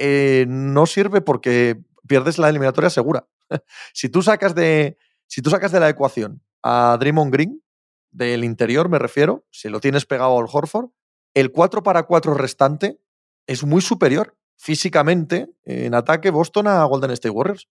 eh, 0.00 0.46
no 0.48 0.86
sirve 0.86 1.20
porque 1.20 1.80
pierdes 2.08 2.38
la 2.38 2.48
eliminatoria 2.48 2.90
segura. 2.90 3.28
si, 3.94 4.08
tú 4.08 4.20
sacas 4.20 4.54
de, 4.56 4.98
si 5.28 5.42
tú 5.42 5.50
sacas 5.50 5.70
de 5.70 5.78
la 5.78 5.88
ecuación 5.88 6.42
a 6.62 6.96
Draymond 6.98 7.32
Green, 7.32 7.62
del 8.10 8.42
interior 8.42 8.88
me 8.88 8.98
refiero, 8.98 9.46
si 9.52 9.68
lo 9.68 9.78
tienes 9.78 10.06
pegado 10.06 10.36
al 10.38 10.46
Horford, 10.50 10.90
el 11.34 11.52
4 11.52 11.84
para 11.84 12.02
4 12.02 12.34
restante 12.34 12.98
es 13.46 13.64
muy 13.64 13.80
superior 13.80 14.36
físicamente 14.56 15.48
en 15.64 15.94
ataque 15.94 16.30
Boston 16.30 16.66
a 16.66 16.82
Golden 16.84 17.12
State 17.12 17.30
Warriors. 17.30 17.68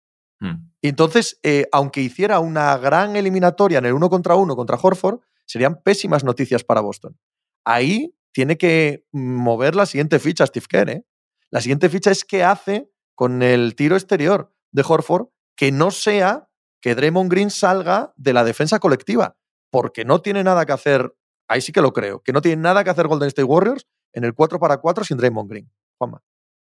Hmm. 0.43 0.71
entonces, 0.81 1.39
eh, 1.41 1.67
aunque 1.71 2.01
hiciera 2.01 2.41
una 2.41 2.77
gran 2.77 3.15
eliminatoria 3.15 3.77
en 3.77 3.85
el 3.85 3.93
uno 3.93 4.09
contra 4.09 4.35
uno 4.35 4.57
contra 4.57 4.77
Horford, 4.81 5.21
serían 5.45 5.81
pésimas 5.81 6.25
noticias 6.25 6.65
para 6.65 6.81
Boston. 6.81 7.17
Ahí 7.63 8.13
tiene 8.33 8.57
que 8.57 9.05
mover 9.13 9.73
la 9.73 9.85
siguiente 9.85 10.19
ficha 10.19 10.45
Steve 10.45 10.65
Kerr. 10.67 10.89
¿eh? 10.89 11.05
La 11.49 11.61
siguiente 11.61 11.87
ficha 11.87 12.11
es 12.11 12.25
qué 12.25 12.43
hace 12.43 12.91
con 13.15 13.41
el 13.41 13.75
tiro 13.75 13.95
exterior 13.95 14.53
de 14.73 14.83
Horford 14.85 15.27
que 15.55 15.71
no 15.71 15.91
sea 15.91 16.49
que 16.81 16.95
Draymond 16.95 17.31
Green 17.31 17.49
salga 17.49 18.13
de 18.17 18.33
la 18.33 18.43
defensa 18.43 18.79
colectiva 18.79 19.37
porque 19.71 20.03
no 20.03 20.21
tiene 20.21 20.43
nada 20.43 20.65
que 20.65 20.73
hacer, 20.73 21.15
ahí 21.47 21.61
sí 21.61 21.71
que 21.71 21.81
lo 21.81 21.93
creo, 21.93 22.21
que 22.21 22.33
no 22.33 22.41
tiene 22.41 22.61
nada 22.61 22.83
que 22.83 22.89
hacer 22.89 23.07
Golden 23.07 23.29
State 23.29 23.45
Warriors 23.45 23.87
en 24.11 24.25
el 24.25 24.33
4 24.33 24.59
para 24.59 24.77
4 24.77 25.05
sin 25.05 25.17
Draymond 25.17 25.49
Green. 25.49 25.71
Juanma. 25.97 26.21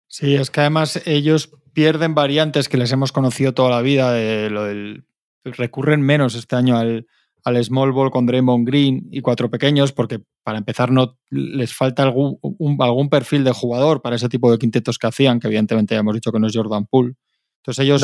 Sí, 0.08 0.36
es 0.36 0.50
que 0.50 0.62
además 0.62 1.02
ellos 1.06 1.52
pierden 1.74 2.16
variantes 2.16 2.70
que 2.70 2.78
les 2.78 2.92
hemos 2.92 3.12
conocido 3.12 3.54
toda 3.54 3.70
la 3.70 3.82
vida, 3.82 4.12
de 4.14 4.50
lo 4.50 4.64
del, 4.64 5.06
recurren 5.44 6.02
menos 6.02 6.36
este 6.36 6.56
año 6.56 6.78
al, 6.78 7.08
al 7.44 7.64
small 7.64 7.92
ball 7.92 8.12
con 8.12 8.26
Draymond 8.26 8.68
Green 8.68 9.08
y 9.12 9.22
cuatro 9.22 9.50
pequeños, 9.50 9.92
porque 9.92 10.20
para 10.44 10.58
empezar 10.58 10.92
no 10.92 11.18
les 11.30 11.74
falta 11.74 12.04
algún, 12.04 12.40
algún 12.80 13.10
perfil 13.10 13.44
de 13.44 13.52
jugador 13.52 14.02
para 14.02 14.16
ese 14.16 14.30
tipo 14.30 14.52
de 14.52 14.58
quintetos 14.58 14.98
que 14.98 15.08
hacían, 15.08 15.40
que 15.40 15.48
evidentemente 15.48 15.96
ya 15.96 16.00
hemos 16.00 16.16
dicho 16.16 16.32
que 16.32 16.40
no 16.40 16.48
es 16.48 16.56
Jordan 16.56 16.86
Poole. 16.86 17.16
Entonces 17.58 17.84
ellos 17.84 18.04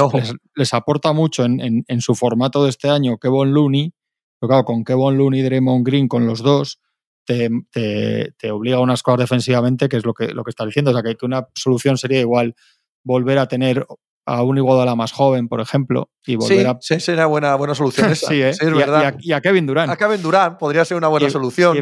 les, 0.56 0.74
aporta 0.74 1.14
mucho 1.14 1.46
en, 1.46 1.84
en, 1.88 2.02
su 2.02 2.16
formato 2.16 2.64
de 2.64 2.72
este 2.72 2.90
año 2.90 3.18
Kevin 3.18 3.54
Looney, 3.54 3.94
pero 4.40 4.50
claro, 4.50 4.66
con 4.66 4.84
Kevin 4.84 5.18
Looney 5.18 5.42
y 5.42 5.44
Draymond 5.44 5.86
Green, 5.86 6.08
con 6.08 6.26
los 6.26 6.42
dos, 6.42 6.80
te, 7.26 7.50
te, 7.72 8.52
obliga 8.52 8.78
a 8.78 8.82
unas 8.82 9.04
cosas 9.04 9.20
defensivamente, 9.20 9.90
que 9.90 9.98
es 9.98 10.06
lo 10.06 10.14
que, 10.14 10.30
lo 10.30 10.44
que 10.44 10.50
está 10.50 10.66
diciendo. 10.66 10.92
O 10.92 10.94
sea, 10.94 11.04
que 11.04 11.26
una 11.26 11.48
solución 11.56 11.98
sería 11.98 12.20
igual 12.20 12.56
volver 13.04 13.38
a 13.38 13.48
tener 13.48 13.86
a 14.26 14.44
un 14.44 14.58
Iguodala 14.58 14.96
más 14.96 15.12
joven, 15.12 15.48
por 15.48 15.62
ejemplo, 15.62 16.10
y 16.26 16.36
volver 16.36 16.68
a... 16.68 16.78
Sí, 16.80 17.00
sería 17.00 17.26
buena, 17.26 17.56
buena 17.56 17.74
solución 17.74 18.12
esa. 18.12 18.28
sí, 18.28 18.42
¿eh? 18.42 18.50
es 18.50 18.60
verdad. 18.60 19.16
Y 19.20 19.32
a, 19.32 19.42
Kevin 19.42 19.66
Durant. 19.66 19.92
A 19.92 19.98
Kevin 19.98 20.22
Durant 20.22 20.58
podría 20.58 20.86
ser 20.86 20.98
una 20.98 21.08
buena 21.08 21.30
solución. 21.30 21.76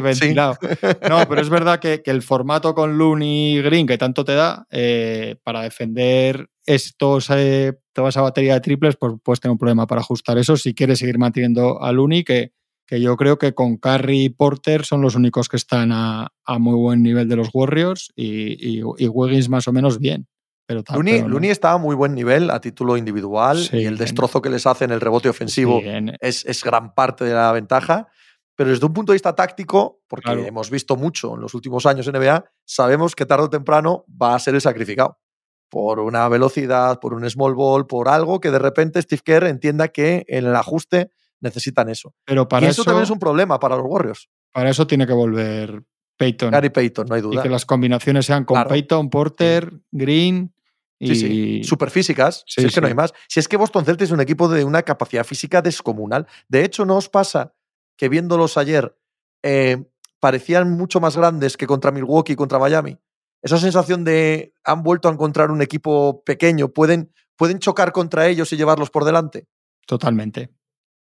No, 1.08 1.28
pero 1.28 1.40
es 1.40 1.48
verdad 1.48 1.78
que, 1.78 2.02
el 2.04 2.22
formato 2.22 2.74
con 2.74 2.98
Looney 2.98 3.62
Green 3.62 3.86
que 3.86 3.98
tanto 3.98 4.24
te 4.24 4.34
da 4.34 4.66
eh, 4.70 5.36
para 5.44 5.62
defender 5.62 6.48
estos, 6.66 7.28
eh, 7.30 7.74
toda 7.92 8.08
esa 8.08 8.22
batería 8.22 8.54
de 8.54 8.60
triples, 8.60 8.96
pues 8.96 9.14
puedes 9.22 9.40
tener 9.40 9.52
un 9.52 9.58
problema 9.58 9.86
para 9.86 10.00
ajustar 10.00 10.38
eso 10.38 10.56
si 10.56 10.74
quieres 10.74 10.98
seguir 10.98 11.18
manteniendo 11.18 11.82
a 11.82 11.92
Looney, 11.92 12.24
que, 12.24 12.52
que 12.90 13.00
yo 13.00 13.16
creo 13.16 13.38
que 13.38 13.54
con 13.54 13.76
Curry 13.76 14.24
y 14.24 14.28
Porter 14.30 14.84
son 14.84 15.00
los 15.00 15.14
únicos 15.14 15.48
que 15.48 15.56
están 15.56 15.92
a, 15.92 16.32
muy 16.58 16.74
buen 16.74 17.04
nivel 17.04 17.28
de 17.28 17.36
los 17.36 17.48
Warriors 17.54 18.12
y, 18.16 18.80
y, 18.80 18.82
Wiggins 18.82 19.48
más 19.48 19.68
o 19.68 19.72
menos 19.72 20.00
bien. 20.00 20.26
Pero 20.66 20.82
Looney, 20.92 21.50
está 21.50 21.70
a 21.70 21.78
muy 21.78 21.94
buen 21.94 22.16
nivel 22.16 22.50
a 22.50 22.60
título 22.60 22.96
individual 22.96 23.60
y 23.72 23.84
el 23.84 23.96
destrozo 23.96 24.42
que 24.42 24.50
les 24.50 24.66
hace 24.66 24.86
en 24.86 24.90
el 24.90 25.00
rebote 25.00 25.28
ofensivo 25.28 25.80
es, 26.20 26.44
es, 26.44 26.64
gran 26.64 26.92
parte 26.92 27.24
de 27.24 27.32
la 27.32 27.52
ventaja. 27.52 28.08
Pero 28.56 28.70
desde 28.70 28.86
un 28.86 28.92
punto 28.92 29.12
de 29.12 29.14
vista 29.14 29.36
táctico, 29.36 30.00
porque 30.08 30.48
hemos 30.48 30.68
visto 30.68 30.96
mucho 30.96 31.36
en 31.36 31.42
los 31.42 31.54
últimos 31.54 31.86
años 31.86 32.08
en 32.08 32.14
NBA, 32.14 32.44
sabemos 32.64 33.14
que 33.14 33.24
tarde 33.24 33.44
o 33.44 33.50
temprano 33.50 34.04
va 34.20 34.34
a 34.34 34.38
ser 34.40 34.56
el 34.56 34.60
sacrificado 34.60 35.20
por 35.68 36.00
una 36.00 36.28
velocidad, 36.28 36.98
por 36.98 37.14
un 37.14 37.30
small 37.30 37.54
ball, 37.54 37.86
por 37.86 38.08
algo 38.08 38.40
que 38.40 38.50
de 38.50 38.58
repente 38.58 39.00
Steve 39.00 39.22
Kerr 39.24 39.46
entienda 39.46 39.86
que 39.86 40.24
en 40.26 40.46
el 40.46 40.56
ajuste 40.56 41.12
necesitan 41.40 41.88
eso. 41.88 42.14
Pero 42.24 42.48
para 42.48 42.66
y 42.66 42.70
eso, 42.70 42.84
también 42.84 43.04
es 43.04 43.10
un 43.10 43.18
problema 43.18 43.58
para 43.58 43.76
los 43.76 43.86
Warriors. 43.86 44.28
Para 44.52 44.70
eso 44.70 44.86
tiene 44.86 45.06
que 45.06 45.12
volver 45.12 45.82
Peyton. 46.16 46.50
Gary 46.50 46.70
no 47.08 47.14
hay 47.14 47.20
duda. 47.20 47.40
Y 47.40 47.42
que 47.42 47.48
las 47.48 47.66
combinaciones 47.66 48.26
sean 48.26 48.44
con 48.44 48.62
Peyton, 48.64 49.10
Porter, 49.10 49.72
Green 49.90 50.52
y... 50.98 51.14
Sí, 51.14 51.64
Super 51.64 51.90
físicas, 51.90 52.44
si 52.46 52.64
es 52.64 52.74
que 52.74 52.80
no 52.80 52.86
hay 52.86 52.94
más. 52.94 53.12
Si 53.28 53.40
es 53.40 53.48
que 53.48 53.56
Boston 53.56 53.84
Celtics 53.84 54.10
es 54.10 54.12
un 54.12 54.20
equipo 54.20 54.48
de 54.48 54.64
una 54.64 54.82
capacidad 54.82 55.24
física 55.24 55.62
descomunal. 55.62 56.26
De 56.48 56.64
hecho, 56.64 56.84
¿no 56.84 56.96
os 56.96 57.08
pasa 57.08 57.54
que 57.96 58.08
viéndolos 58.08 58.56
ayer 58.56 58.96
eh, 59.42 59.84
parecían 60.18 60.70
mucho 60.72 61.00
más 61.00 61.16
grandes 61.16 61.56
que 61.56 61.66
contra 61.66 61.90
Milwaukee 61.90 62.34
y 62.34 62.36
contra 62.36 62.58
Miami? 62.58 62.98
esa 63.42 63.58
sensación 63.58 64.04
de 64.04 64.54
han 64.64 64.82
vuelto 64.82 65.08
a 65.08 65.12
encontrar 65.12 65.50
un 65.50 65.62
equipo 65.62 66.22
pequeño, 66.24 66.68
pueden, 66.68 67.12
pueden 67.36 67.58
chocar 67.58 67.92
contra 67.92 68.26
ellos 68.28 68.52
y 68.52 68.56
llevarlos 68.56 68.90
por 68.90 69.04
delante. 69.04 69.46
Totalmente, 69.86 70.50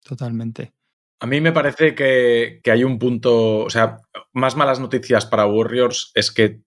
totalmente. 0.03 0.73
A 1.21 1.27
mí 1.27 1.41
me 1.41 1.53
parece 1.53 1.95
que, 1.95 2.61
hay 2.65 2.85
un 2.85 2.99
punto, 2.99 3.65
o 3.65 3.71
sea, 3.71 3.99
más 4.33 4.57
malas 4.57 4.79
noticias 4.79 5.27
para 5.27 5.47
Warriors 5.47 6.13
es 6.15 6.31
que 6.31 6.61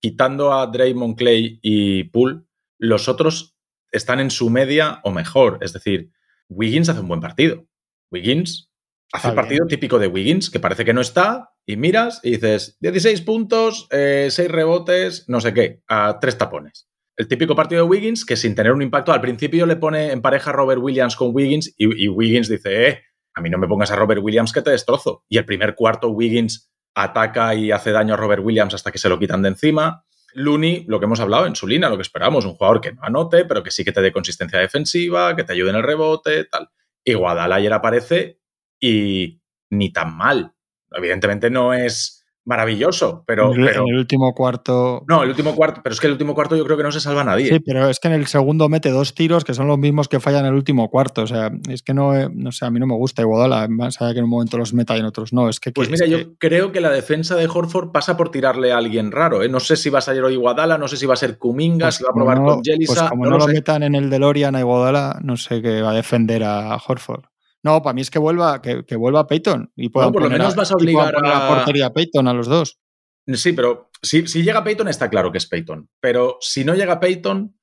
quitando 0.00 0.52
a 0.52 0.66
Draymond 0.66 1.16
Clay 1.16 1.58
y 1.62 2.04
Poole, 2.04 2.42
los 2.78 3.08
otros 3.08 3.56
están 3.90 4.20
en 4.20 4.30
su 4.30 4.50
media 4.50 5.00
o 5.02 5.10
mejor. 5.10 5.58
Es 5.60 5.72
decir, 5.72 6.10
Wiggins 6.48 6.88
hace 6.88 7.00
un 7.00 7.08
buen 7.08 7.20
partido. 7.20 7.66
Wiggins 8.12 8.70
hace 9.12 9.28
el 9.28 9.34
partido 9.34 9.66
típico 9.66 9.98
de 9.98 10.08
Wiggins, 10.08 10.50
que 10.50 10.60
parece 10.60 10.84
que 10.84 10.94
no 10.94 11.00
está, 11.00 11.50
y 11.64 11.76
miras 11.76 12.20
y 12.22 12.32
dices 12.32 12.76
16 12.80 13.22
puntos, 13.22 13.88
6 13.90 14.38
eh, 14.38 14.48
rebotes, 14.48 15.28
no 15.28 15.40
sé 15.40 15.52
qué, 15.52 15.82
a 15.88 16.18
tres 16.20 16.38
tapones. 16.38 16.88
El 17.16 17.28
típico 17.28 17.54
partido 17.54 17.82
de 17.82 17.88
Wiggins 17.88 18.24
que 18.24 18.36
sin 18.36 18.54
tener 18.54 18.72
un 18.72 18.82
impacto 18.82 19.12
al 19.12 19.22
principio 19.22 19.64
le 19.64 19.76
pone 19.76 20.12
en 20.12 20.20
pareja 20.20 20.52
Robert 20.52 20.80
Williams 20.82 21.16
con 21.16 21.30
Wiggins 21.32 21.74
y, 21.76 22.08
Wiggins 22.08 22.48
dice, 22.48 22.88
eh, 22.88 23.02
a 23.34 23.40
mí 23.40 23.48
no 23.48 23.58
me 23.58 23.66
pongas 23.66 23.90
a 23.90 23.96
Robert 23.96 24.22
Williams 24.22 24.52
que 24.52 24.62
te 24.62 24.70
destrozo. 24.70 25.24
Y 25.28 25.38
el 25.38 25.46
primer 25.46 25.74
cuarto 25.74 26.08
Wiggins 26.08 26.70
ataca 26.94 27.54
y 27.54 27.70
hace 27.70 27.92
daño 27.92 28.14
a 28.14 28.16
Robert 28.16 28.42
Williams 28.44 28.74
hasta 28.74 28.92
que 28.92 28.98
se 28.98 29.08
lo 29.08 29.18
quitan 29.18 29.42
de 29.42 29.48
encima. 29.48 30.04
Looney, 30.34 30.84
lo 30.86 30.98
que 30.98 31.06
hemos 31.06 31.20
hablado 31.20 31.46
en 31.46 31.56
su 31.56 31.66
línea, 31.66 31.88
lo 31.88 31.96
que 31.96 32.02
esperamos, 32.02 32.44
un 32.44 32.54
jugador 32.54 32.80
que 32.82 32.92
no 32.92 33.02
anote, 33.02 33.46
pero 33.46 33.62
que 33.62 33.70
sí 33.70 33.84
que 33.84 33.92
te 33.92 34.02
dé 34.02 34.12
consistencia 34.12 34.58
defensiva, 34.58 35.34
que 35.34 35.44
te 35.44 35.54
ayude 35.54 35.70
en 35.70 35.76
el 35.76 35.82
rebote, 35.82 36.44
tal. 36.44 36.68
Y 37.02 37.14
Guadalajara 37.14 37.76
aparece 37.76 38.40
y 38.78 39.40
ni 39.70 39.92
tan 39.92 40.14
mal. 40.14 40.52
Evidentemente 40.90 41.48
no 41.48 41.72
es, 41.72 42.15
maravilloso, 42.46 43.22
pero, 43.26 43.52
en, 43.52 43.60
el, 43.60 43.66
pero, 43.66 43.82
en 43.82 43.88
el 43.88 43.98
último 43.98 44.34
cuarto. 44.34 45.04
No, 45.08 45.22
el 45.22 45.28
último 45.30 45.54
cuarto, 45.54 45.80
pero 45.84 45.92
es 45.92 46.00
que 46.00 46.06
el 46.06 46.12
último 46.14 46.34
cuarto 46.34 46.56
yo 46.56 46.64
creo 46.64 46.76
que 46.76 46.82
no 46.82 46.92
se 46.92 47.00
salva 47.00 47.24
nadie. 47.24 47.48
Sí, 47.48 47.60
pero 47.60 47.88
es 47.88 48.00
que 48.00 48.08
en 48.08 48.14
el 48.14 48.26
segundo 48.26 48.68
mete 48.68 48.90
dos 48.90 49.14
tiros 49.14 49.44
que 49.44 49.52
son 49.52 49.66
los 49.68 49.78
mismos 49.78 50.08
que 50.08 50.20
fallan 50.20 50.40
en 50.46 50.52
el 50.52 50.54
último 50.54 50.88
cuarto. 50.90 51.22
O 51.22 51.26
sea, 51.26 51.50
es 51.68 51.82
que 51.82 51.92
no, 51.92 52.16
eh, 52.16 52.28
no 52.32 52.52
sé, 52.52 52.64
a 52.64 52.70
mí 52.70 52.80
no 52.80 52.86
me 52.86 52.94
gusta 52.94 53.22
Iguodala, 53.22 53.66
más 53.68 54.00
allá 54.00 54.12
que 54.14 54.18
en 54.20 54.24
un 54.24 54.30
momento 54.30 54.56
los 54.58 54.72
meta 54.72 54.96
y 54.96 55.00
en 55.00 55.06
otros 55.06 55.32
no. 55.32 55.48
Es 55.48 55.60
que, 55.60 55.72
pues 55.72 55.88
que- 55.88 55.92
mira, 55.92 56.04
es 56.06 56.10
yo 56.10 56.18
que- 56.18 56.36
creo 56.38 56.72
que 56.72 56.80
la 56.80 56.90
defensa 56.90 57.36
de 57.36 57.46
Horford 57.46 57.90
pasa 57.92 58.16
por 58.16 58.30
tirarle 58.30 58.72
a 58.72 58.78
alguien 58.78 59.10
raro. 59.12 59.42
¿eh? 59.42 59.48
No 59.48 59.60
sé 59.60 59.76
si 59.76 59.90
va 59.90 59.98
a 59.98 60.02
salir 60.02 60.22
hoy 60.22 60.34
Iguadala, 60.34 60.78
no 60.78 60.88
sé 60.88 60.96
si 60.96 61.06
va 61.06 61.14
a 61.14 61.16
ser 61.16 61.38
Kuminga, 61.38 61.86
pues 61.86 61.96
si 61.96 62.04
va 62.04 62.10
a 62.10 62.14
probar 62.14 62.40
no- 62.40 62.46
con 62.54 62.62
Jelisa. 62.64 62.94
pues 62.94 63.10
como 63.10 63.24
no, 63.24 63.30
no, 63.30 63.36
lo 63.38 63.42
lo 63.42 63.46
sé. 63.48 63.54
metan 63.54 63.82
en 63.82 63.94
el 63.94 64.08
DeLorean 64.10 64.54
a 64.54 64.60
Iguodala, 64.60 65.18
no 65.22 65.36
sé 65.36 65.60
qué 65.62 65.82
va 65.82 65.90
a 65.90 65.94
defender 65.94 66.44
a 66.44 66.76
Horford. 66.76 67.24
No, 67.66 67.82
para 67.82 67.94
mí 67.94 68.00
es 68.00 68.10
que 68.10 68.18
vuelva, 68.20 68.62
que, 68.62 68.84
que 68.84 68.94
vuelva 68.96 69.26
Peyton. 69.26 69.72
Y 69.74 69.88
puedan 69.88 70.12
por 70.12 70.22
lo 70.22 70.30
menos 70.30 70.54
vas 70.54 70.70
a 70.70 70.76
obligar 70.76 71.14
a- 71.22 71.48
portería 71.48 71.86
a 71.86 71.92
Peyton 71.92 72.28
a 72.28 72.32
los 72.32 72.46
dos. 72.46 72.78
Sí, 73.34 73.52
pero 73.54 73.90
si, 74.02 74.26
si 74.28 74.44
llega 74.44 74.62
Peyton 74.62 74.86
está 74.88 75.10
claro 75.10 75.32
que 75.32 75.38
es 75.38 75.46
Peyton. 75.46 75.88
Pero 76.00 76.36
si 76.40 76.64
no 76.64 76.74
llega 76.76 77.00
Peyton, 77.00 77.58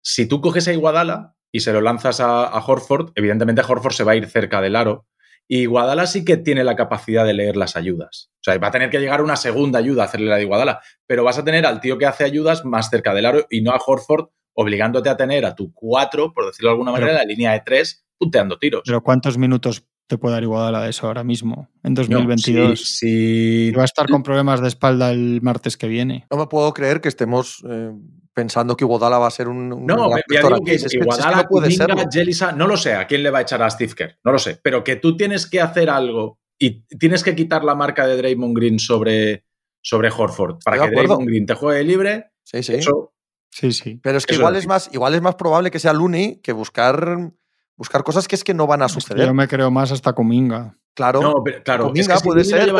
si 0.00 0.26
tú 0.28 0.40
coges 0.40 0.68
a 0.68 0.72
Iguadala 0.72 1.34
y 1.50 1.58
se 1.60 1.72
lo 1.72 1.80
lanzas 1.80 2.20
a, 2.20 2.44
a 2.44 2.64
Horford, 2.64 3.10
evidentemente 3.16 3.62
Horford 3.66 3.94
se 3.94 4.04
va 4.04 4.12
a 4.12 4.16
ir 4.16 4.26
cerca 4.28 4.60
del 4.60 4.76
aro. 4.76 5.06
Y 5.48 5.62
Iguadala 5.62 6.06
sí 6.06 6.24
que 6.24 6.36
tiene 6.36 6.62
la 6.62 6.76
capacidad 6.76 7.24
de 7.24 7.34
leer 7.34 7.56
las 7.56 7.74
ayudas. 7.74 8.30
O 8.34 8.42
sea, 8.44 8.56
va 8.58 8.68
a 8.68 8.70
tener 8.70 8.90
que 8.90 9.00
llegar 9.00 9.20
una 9.22 9.34
segunda 9.36 9.80
ayuda 9.80 10.02
a 10.02 10.04
hacerle 10.06 10.28
la 10.30 10.36
de 10.36 10.42
Iguadala. 10.42 10.80
Pero 11.06 11.24
vas 11.24 11.38
a 11.38 11.44
tener 11.44 11.66
al 11.66 11.80
tío 11.80 11.98
que 11.98 12.06
hace 12.06 12.22
ayudas 12.22 12.64
más 12.64 12.88
cerca 12.90 13.12
del 13.12 13.26
aro 13.26 13.44
y 13.50 13.62
no 13.62 13.72
a 13.72 13.80
Horford 13.84 14.26
obligándote 14.54 15.08
a 15.08 15.16
tener 15.16 15.44
a 15.46 15.54
tu 15.54 15.72
4, 15.72 16.32
por 16.32 16.46
decirlo 16.46 16.68
de 16.70 16.72
alguna 16.74 16.92
Pero- 16.92 17.06
manera, 17.06 17.22
en 17.22 17.28
la 17.28 17.32
línea 17.32 17.52
de 17.52 17.62
3, 17.64 18.04
puteando 18.18 18.58
tiros. 18.58 18.82
Pero 18.84 19.02
¿cuántos 19.02 19.38
minutos 19.38 19.84
te 20.06 20.16
puede 20.18 20.34
dar 20.34 20.42
Iguodala 20.42 20.82
de 20.82 20.90
eso 20.90 21.06
ahora 21.06 21.22
mismo, 21.24 21.68
en 21.82 21.92
No, 21.94 22.02
2022? 22.02 22.80
si- 22.80 22.86
si- 22.86 23.66
Y 23.68 23.70
va 23.72 23.82
a 23.82 23.84
estar 23.84 24.08
con 24.08 24.22
problemas 24.22 24.60
de 24.62 24.68
espalda 24.68 25.10
el 25.12 25.40
martes 25.42 25.76
que 25.76 25.86
viene. 25.86 26.26
No 26.30 26.38
me 26.38 26.46
puedo 26.46 26.72
creer 26.72 27.00
que 27.02 27.08
estemos 27.08 27.62
eh, 27.68 27.92
pensando 28.32 28.74
que 28.76 28.84
Iguodala 28.84 29.18
va 29.18 29.26
a 29.26 29.30
ser 29.30 29.48
un, 29.48 29.70
un 29.72 29.84
No, 29.86 30.08
ya 30.32 30.40
digo 30.42 30.60
que. 30.64 30.74
Es 30.74 30.82
que- 30.82 30.86
es 30.86 30.92
que 30.92 30.98
Iguadala, 30.98 31.36
no 31.42 31.48
puede 31.48 31.66
Kuminga, 31.66 31.86
serlo. 31.86 32.02
Jelisa, 32.10 32.52
no 32.52 32.66
lo 32.66 32.76
sé 32.78 32.94
a 32.94 33.06
quién 33.06 33.22
le 33.22 33.30
va 33.30 33.38
a 33.38 33.42
echar 33.42 33.62
a 33.62 33.68
Steve 33.70 33.92
Kerr, 33.94 34.18
no 34.24 34.32
lo 34.32 34.38
sé, 34.38 34.58
pero 34.62 34.82
que 34.82 34.96
tú 34.96 35.16
tienes 35.16 35.46
que 35.46 35.60
hacer 35.60 35.90
algo 35.90 36.38
y 36.58 36.84
tienes 36.98 37.22
que 37.22 37.36
quitar 37.36 37.62
la 37.62 37.74
marca 37.74 38.06
de 38.06 38.16
Draymond 38.16 38.56
Green 38.56 38.78
sobre, 38.78 39.44
sobre 39.82 40.10
Horford 40.10 40.58
para 40.64 40.76
Estoy 40.78 40.90
que. 40.90 40.96
Draymond 40.96 41.26
Green 41.28 41.46
te 41.46 41.54
juegue 41.54 41.84
libre, 41.84 42.30
Sí, 42.44 42.62
sí. 42.62 42.74
eso 42.76 43.12
Sí, 43.50 43.72
sí. 43.72 43.98
Pero 44.02 44.18
es 44.18 44.26
que 44.26 44.34
igual 44.36 44.54
es 44.56 44.62
es, 44.62 44.68
más, 44.68 44.90
igual 44.92 45.14
es 45.14 45.22
más 45.22 45.34
probable 45.34 45.70
que 45.70 45.78
sea 45.78 45.92
Looney 45.94 46.40
que 46.42 46.52
buscar, 46.52 47.32
buscar 47.78 48.04
cosas 48.04 48.28
que 48.28 48.34
es 48.34 48.44
que 48.44 48.52
no 48.52 48.66
van 48.66 48.82
a 48.82 48.86
Es 48.86 48.94
que 48.94 49.00
suceder. 49.00 49.26
yo 49.26 49.32
me 49.32 49.48
creo 49.48 49.70
más 49.70 49.90
hasta 49.92 50.12
Kuminga. 50.12 50.76
Claro, 50.94 51.22
no, 51.22 51.34
pero, 51.44 51.62
claro, 51.62 51.92
es 51.94 52.08
que 52.08 52.16
si 52.16 52.24
puede 52.24 52.44
ser, 52.44 52.70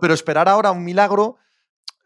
pero, 0.00 0.14
esperar 0.14 0.48
ahora 0.48 0.72
un 0.72 0.82
milagro, 0.82 1.36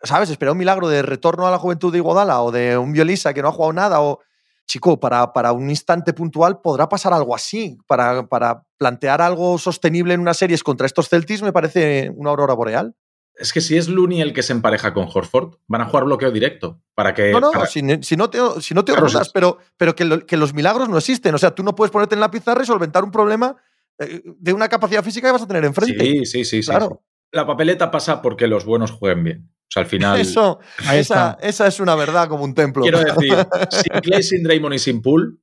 ¿sabes? 0.02 0.28
Esperar 0.28 0.52
un 0.52 0.58
milagro 0.58 0.88
de 0.88 1.00
retorno 1.00 1.46
a 1.46 1.50
la 1.50 1.58
juventud 1.58 1.92
de 1.92 1.98
Iguodala 1.98 2.42
o 2.42 2.50
de 2.50 2.76
un 2.76 2.92
Violisa 2.92 3.32
que 3.32 3.40
no 3.40 3.48
ha 3.48 3.52
jugado 3.52 3.72
nada 3.72 4.00
o... 4.02 4.20
Chico, 4.66 4.98
para, 4.98 5.30
para 5.34 5.52
un 5.52 5.68
instante 5.68 6.14
puntual 6.14 6.62
podrá 6.62 6.88
pasar 6.88 7.12
algo 7.12 7.34
así. 7.34 7.76
Para, 7.86 8.26
para 8.26 8.64
plantear 8.78 9.20
algo 9.20 9.58
sostenible 9.58 10.14
en 10.14 10.20
unas 10.20 10.38
series 10.38 10.62
contra 10.62 10.86
estos 10.86 11.10
Celtics 11.10 11.42
me 11.42 11.52
parece 11.52 12.10
una 12.16 12.30
aurora 12.30 12.54
boreal. 12.54 12.96
Es 13.36 13.52
que 13.52 13.60
si 13.60 13.76
es 13.76 13.88
Looney 13.88 14.20
el 14.20 14.32
que 14.32 14.42
se 14.42 14.52
empareja 14.52 14.94
con 14.94 15.08
Horford, 15.12 15.56
van 15.66 15.80
a 15.80 15.86
jugar 15.86 16.04
bloqueo 16.04 16.30
directo 16.30 16.80
para 16.94 17.14
que 17.14 17.32
No, 17.32 17.40
no, 17.40 17.50
para- 17.50 17.66
si, 17.66 17.82
no 17.82 17.98
te, 17.98 18.38
si 18.60 18.74
no 18.74 18.84
te 18.84 18.92
Claro, 18.92 19.08
dudas, 19.08 19.26
sí. 19.26 19.30
pero, 19.34 19.58
pero 19.76 19.94
que, 19.96 20.04
lo- 20.04 20.24
que 20.24 20.36
los 20.36 20.54
milagros 20.54 20.88
no 20.88 20.98
existen. 20.98 21.34
O 21.34 21.38
sea, 21.38 21.50
tú 21.54 21.62
no 21.62 21.74
puedes 21.74 21.90
ponerte 21.90 22.14
en 22.14 22.20
la 22.20 22.30
pizarra 22.30 22.62
y 22.62 22.66
solventar 22.66 23.02
un 23.04 23.10
problema 23.10 23.56
eh, 23.98 24.22
de 24.24 24.52
una 24.52 24.68
capacidad 24.68 25.02
física 25.04 25.28
que 25.28 25.32
vas 25.32 25.42
a 25.42 25.46
tener 25.46 25.64
enfrente. 25.64 26.04
Sí, 26.04 26.24
sí, 26.26 26.44
sí, 26.44 26.62
sí, 26.62 26.68
Claro. 26.70 27.00
sí. 27.02 27.08
La 27.32 27.46
papeleta 27.46 27.90
pasa 27.90 28.22
porque 28.22 28.46
los 28.46 28.64
buenos 28.64 28.92
jueguen 28.92 29.24
bien. 29.24 29.50
O 29.62 29.66
sea, 29.74 29.82
al 29.82 29.88
final 29.88 30.20
Eso, 30.20 30.60
Ahí 30.86 31.00
esa, 31.00 31.36
esa 31.42 31.66
es 31.66 31.80
una 31.80 31.96
verdad 31.96 32.28
como 32.28 32.44
un 32.44 32.54
templo. 32.54 32.82
Quiero 32.82 33.00
decir, 33.00 33.34
sin 33.70 34.00
Clay, 34.00 34.22
sin 34.22 34.42
Draymond 34.44 34.74
y 34.74 34.78
sin 34.78 35.02
Pool. 35.02 35.40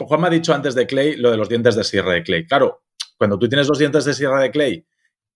Juan 0.00 0.20
me 0.20 0.26
ha 0.28 0.30
dicho 0.30 0.54
antes 0.54 0.74
de 0.74 0.86
Clay 0.86 1.16
lo 1.16 1.30
de 1.32 1.36
los 1.38 1.48
dientes 1.48 1.74
de 1.74 1.82
sierra 1.82 2.12
de 2.12 2.22
Clay. 2.22 2.46
Claro, 2.46 2.82
cuando 3.18 3.38
tú 3.38 3.48
tienes 3.48 3.66
los 3.68 3.78
dientes 3.78 4.04
de 4.04 4.14
sierra 4.14 4.40
de 4.40 4.50
Clay 4.52 4.86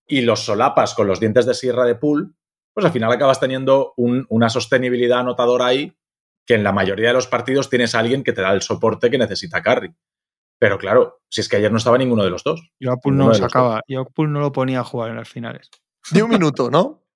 y 0.07 0.21
los 0.21 0.41
solapas 0.45 0.93
con 0.93 1.07
los 1.07 1.19
dientes 1.19 1.45
de 1.45 1.53
sierra 1.53 1.85
de 1.85 1.95
Pool, 1.95 2.35
pues 2.73 2.85
al 2.85 2.91
final 2.91 3.11
acabas 3.11 3.39
teniendo 3.39 3.93
un- 3.97 4.25
una 4.29 4.49
sostenibilidad 4.49 5.19
anotadora 5.19 5.65
ahí 5.67 5.93
que 6.45 6.53
en 6.55 6.63
la 6.63 6.71
mayoría 6.71 7.09
de 7.09 7.13
los 7.13 7.27
partidos 7.27 7.69
tienes 7.69 7.93
a 7.93 7.99
alguien 7.99 8.23
que 8.23 8.31
te 8.33 8.41
da 8.41 8.53
el 8.53 8.61
soporte 8.61 9.09
que 9.11 9.17
necesita 9.17 9.61
Curry. 9.61 9.93
Pero 10.59 10.77
claro, 10.77 11.19
si 11.29 11.41
es 11.41 11.49
que 11.49 11.57
ayer 11.57 11.71
no 11.71 11.77
estaba 11.77 11.97
ninguno 11.97 12.23
de 12.23 12.29
los 12.29 12.43
dos. 12.43 12.71
Yo 12.79 12.91
a 12.91 12.95
Ninguno 12.95 13.25
no 13.25 13.31
de 13.31 13.37
sacaba. 13.39 13.81
Yo 13.87 14.01
a 14.01 14.05
Poole 14.05 14.31
no 14.31 14.39
lo 14.39 14.51
ponía 14.51 14.79
a 14.79 14.83
jugar 14.83 15.09
en 15.11 15.17
las 15.17 15.29
finales. 15.29 15.69
Ni 16.13 16.21
un 16.21 16.29
minuto, 16.29 16.71
¿no? 16.71 17.03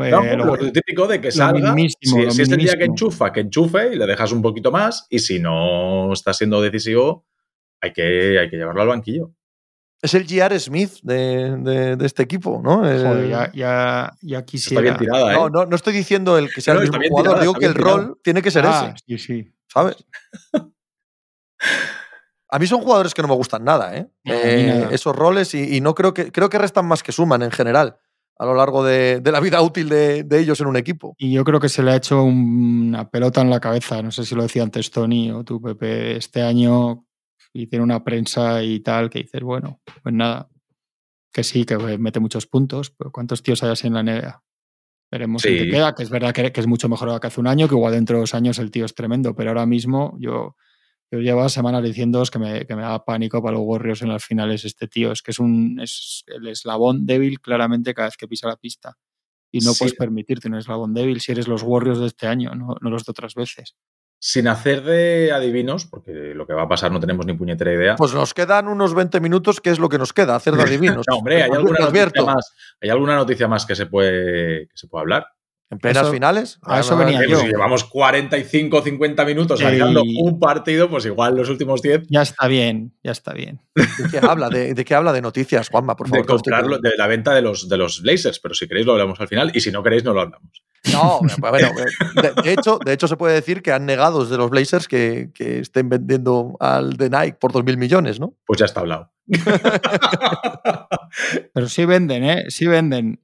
Eh, 0.00 0.10
No, 0.10 0.22
lo- 0.36 0.56
lo 0.56 0.72
típico 0.72 1.06
de 1.08 1.20
que 1.20 1.30
salga. 1.32 1.74
si, 2.00 2.08
si 2.30 2.42
es 2.42 2.50
el 2.50 2.58
día 2.58 2.76
que 2.78 2.84
enchufa, 2.84 3.32
que 3.32 3.40
enchufe 3.40 3.94
y 3.94 3.96
le 3.96 4.06
dejas 4.06 4.30
un 4.32 4.40
poquito 4.42 4.70
más. 4.70 5.06
Y 5.10 5.18
si 5.18 5.40
no 5.40 6.12
está 6.12 6.32
siendo 6.32 6.60
decisivo, 6.62 7.26
hay 7.80 7.92
que, 7.92 8.38
hay 8.38 8.48
que 8.48 8.56
llevarlo 8.56 8.82
al 8.82 8.88
banquillo. 8.88 9.32
Es 10.00 10.14
el 10.14 10.22
J.R. 10.28 10.58
Smith 10.60 10.92
de, 11.02 11.56
de- 11.56 11.96
de 11.96 12.06
este 12.06 12.22
equipo, 12.22 12.60
¿no? 12.62 12.76
Joder, 12.78 13.28
ya, 13.28 13.50
ya, 13.52 14.12
ya 14.22 14.38
Está 14.38 14.44
quisiera. 14.46 14.80
bien 14.82 14.96
tirada, 14.96 15.32
¿eh? 15.32 15.36
no, 15.36 15.50
no, 15.50 15.66
no 15.66 15.74
estoy 15.76 15.92
diciendo 15.92 16.38
el 16.38 16.52
que 16.52 16.60
sea 16.60 16.74
No, 16.74 16.80
el 16.80 16.88
mismo 16.88 16.98
jugador, 17.08 17.24
tirada, 17.34 17.40
digo 17.40 17.54
que 17.54 17.66
el 17.66 17.74
tirada. 17.74 17.96
rol 17.96 18.20
tiene 18.22 18.40
que 18.42 18.50
ser 18.52 18.64
Ah, 18.66 18.94
ese, 18.94 19.18
sí, 19.18 19.18
sí. 19.18 19.52
¿sabes? 19.66 19.96
A 22.50 22.58
mí 22.58 22.66
son 22.66 22.80
jugadores 22.80 23.12
que 23.12 23.20
no 23.22 23.28
me 23.28 23.34
gustan 23.34 23.64
nada, 23.64 23.94
¿eh? 23.96 24.08
Eh, 24.24 24.66
nada. 24.80 24.94
esos 24.94 25.14
roles 25.14 25.52
y, 25.54 25.76
y 25.76 25.80
no 25.80 25.94
creo 25.94 26.14
que 26.14 26.32
creo 26.32 26.48
que 26.48 26.58
restan 26.58 26.86
más 26.86 27.02
que 27.02 27.12
suman 27.12 27.42
en 27.42 27.50
general 27.50 27.98
a 28.38 28.46
lo 28.46 28.54
largo 28.54 28.84
de, 28.84 29.18
de 29.20 29.32
la 29.32 29.40
vida 29.40 29.60
útil 29.60 29.88
de, 29.88 30.22
de 30.22 30.38
ellos 30.38 30.60
en 30.60 30.68
un 30.68 30.76
equipo. 30.76 31.14
Y 31.18 31.32
yo 31.32 31.42
creo 31.44 31.58
que 31.60 31.68
se 31.68 31.82
le 31.82 31.90
ha 31.90 31.96
hecho 31.96 32.22
un- 32.22 32.86
una 32.88 33.10
pelota 33.10 33.40
en 33.40 33.50
la 33.50 33.58
cabeza. 33.60 34.00
No 34.00 34.12
sé 34.12 34.24
si 34.24 34.34
lo 34.36 34.44
decía 34.44 34.62
antes 34.62 34.90
Tony 34.92 35.30
o 35.32 35.42
tú, 35.44 35.60
Pepe, 35.60 36.16
este 36.16 36.40
año 36.42 37.04
y 37.62 37.66
tiene 37.66 37.82
una 37.84 38.04
prensa 38.04 38.62
y 38.62 38.80
tal 38.80 39.10
que 39.10 39.20
dices, 39.20 39.42
bueno, 39.42 39.80
pues 40.02 40.14
nada, 40.14 40.48
que 41.32 41.42
sí, 41.44 41.64
que 41.64 41.76
mete 41.98 42.20
muchos 42.20 42.46
puntos, 42.46 42.90
pero 42.90 43.10
¿cuántos 43.10 43.42
tíos 43.42 43.62
hay 43.62 43.70
así 43.70 43.86
en 43.86 43.94
la 43.94 44.02
NBA? 44.02 44.42
Veremos 45.10 45.44
en 45.44 45.52
Sí. 45.52 45.58
qué 45.64 45.70
queda, 45.70 45.94
que 45.94 46.02
es 46.02 46.10
verdad 46.10 46.32
que, 46.32 46.52
que 46.52 46.60
es 46.60 46.66
mucho 46.66 46.88
mejor 46.88 47.18
que 47.20 47.26
hace 47.26 47.40
un 47.40 47.46
año, 47.46 47.66
que 47.68 47.74
igual 47.74 47.92
dentro 47.94 48.16
de 48.16 48.20
dos 48.20 48.34
años 48.34 48.58
el 48.58 48.70
tío 48.70 48.84
es 48.84 48.94
tremendo, 48.94 49.34
pero 49.34 49.50
ahora 49.50 49.66
mismo 49.66 50.16
yo, 50.20 50.54
yo 51.10 51.18
llevo 51.20 51.48
semanas 51.48 51.82
diciendo 51.82 52.22
que 52.30 52.38
me, 52.38 52.66
que 52.66 52.76
me 52.76 52.82
da 52.82 53.04
pánico 53.04 53.42
para 53.42 53.56
los 53.56 53.64
Warriors 53.66 54.02
en 54.02 54.08
las 54.10 54.24
finales 54.24 54.64
este 54.64 54.86
tío. 54.86 55.10
Es 55.12 55.22
que 55.22 55.30
es 55.30 55.38
un 55.38 55.80
es 55.80 56.24
el 56.26 56.46
eslabón 56.48 57.06
débil 57.06 57.40
claramente 57.40 57.94
cada 57.94 58.08
vez 58.08 58.16
que 58.18 58.28
pisa 58.28 58.46
la 58.48 58.56
pista. 58.56 58.96
Y 59.50 59.60
no 59.60 59.72
Sí. 59.72 59.78
puedes 59.80 59.94
permitirte 59.94 60.48
un 60.48 60.56
eslabón 60.56 60.92
débil 60.92 61.20
si 61.22 61.32
eres 61.32 61.48
los 61.48 61.62
Warriors 61.62 62.00
de 62.00 62.06
este 62.08 62.26
año, 62.26 62.54
no, 62.54 62.76
no 62.80 62.90
los 62.90 63.04
de 63.06 63.10
otras 63.12 63.34
veces. 63.34 63.74
Sin 64.20 64.48
hacer 64.48 64.82
de 64.82 65.30
adivinos, 65.32 65.86
porque 65.86 66.12
lo 66.34 66.46
que 66.46 66.52
va 66.52 66.62
a 66.62 66.68
pasar 66.68 66.90
no 66.90 66.98
tenemos 66.98 67.24
ni 67.24 67.34
puñetera 67.34 67.72
idea. 67.72 67.96
Pues 67.96 68.14
nos 68.14 68.34
quedan 68.34 68.66
unos 68.66 68.94
20 68.94 69.20
minutos, 69.20 69.60
que 69.60 69.70
es 69.70 69.78
lo 69.78 69.88
que 69.88 69.98
nos 69.98 70.12
queda, 70.12 70.34
hacer 70.34 70.54
de 70.54 70.62
adivinos. 70.64 71.06
no, 71.08 71.18
hombre, 71.18 71.42
hay 71.44 71.50
alguna, 71.50 71.78
noticia 71.78 72.24
más, 72.24 72.52
hay 72.80 72.90
alguna 72.90 73.16
noticia 73.16 73.46
más 73.48 73.64
que 73.64 73.76
se 73.76 73.86
puede, 73.86 74.66
que 74.66 74.76
se 74.76 74.88
puede 74.88 75.02
hablar. 75.02 75.26
En 75.70 75.78
plenas 75.78 76.04
Eso- 76.04 76.12
finales. 76.12 76.58
a 76.62 76.80
eso 76.80 76.96
venía 76.96 77.20
Eh, 77.20 77.26
yo. 77.28 77.40
si 77.40 77.46
llevamos 77.48 77.84
45 77.84 78.78
o 78.78 78.82
50 78.82 79.24
minutos 79.26 79.60
Y- 79.60 79.64
analizando 79.64 80.02
un 80.02 80.40
partido, 80.40 80.88
pues 80.88 81.04
igual 81.04 81.36
los 81.36 81.50
últimos 81.50 81.82
10 81.82 82.06
Ya 82.08 82.22
está 82.22 82.48
bien, 82.48 82.94
ya 83.04 83.12
está 83.12 83.34
bien. 83.34 83.60
¿De 83.74 83.84
qué 84.10 84.18
habla? 84.26 84.48
¿De, 84.48 84.72
de 84.72 84.84
qué 84.86 84.94
habla 84.94 85.12
de 85.12 85.20
noticias, 85.20 85.68
Juanma? 85.68 85.94
Por 85.94 86.08
favor. 86.08 86.24
de 86.24 86.32
comprarlo, 86.32 86.78
de 86.78 86.92
la 86.96 87.06
venta 87.06 87.34
de 87.34 87.42
los, 87.42 87.68
de 87.68 87.76
los 87.76 88.00
Blazers, 88.00 88.40
pero 88.40 88.54
si 88.54 88.66
queréis 88.66 88.86
lo 88.86 88.92
hablamos 88.92 89.20
al 89.20 89.28
final 89.28 89.50
y 89.54 89.60
si 89.60 89.70
no 89.70 89.82
queréis 89.82 90.04
no 90.04 90.14
lo 90.14 90.22
hablamos. 90.22 90.62
No, 90.92 91.18
pues 91.20 91.36
bueno, 91.38 91.68
de, 92.22 92.32
de 92.42 92.52
hecho, 92.54 92.78
de 92.82 92.92
hecho 92.94 93.06
se 93.08 93.16
puede 93.18 93.34
decir 93.34 93.60
que 93.62 93.72
han 93.72 93.84
negado 93.84 94.22
desde 94.24 94.38
los 94.38 94.48
Blazers 94.48 94.88
que, 94.88 95.32
que 95.34 95.58
estén 95.58 95.90
vendiendo 95.90 96.56
al 96.60 96.94
de 96.96 97.10
Nike 97.10 97.36
por 97.38 97.52
2.000 97.52 97.76
millones, 97.76 98.18
¿no? 98.20 98.34
Pues 98.46 98.58
ya 98.58 98.64
está 98.64 98.80
hablado. 98.80 99.10
Pero 101.52 101.68
sí 101.68 101.84
venden, 101.84 102.24
¿eh? 102.24 102.44
Sí 102.48 102.66
venden. 102.66 103.20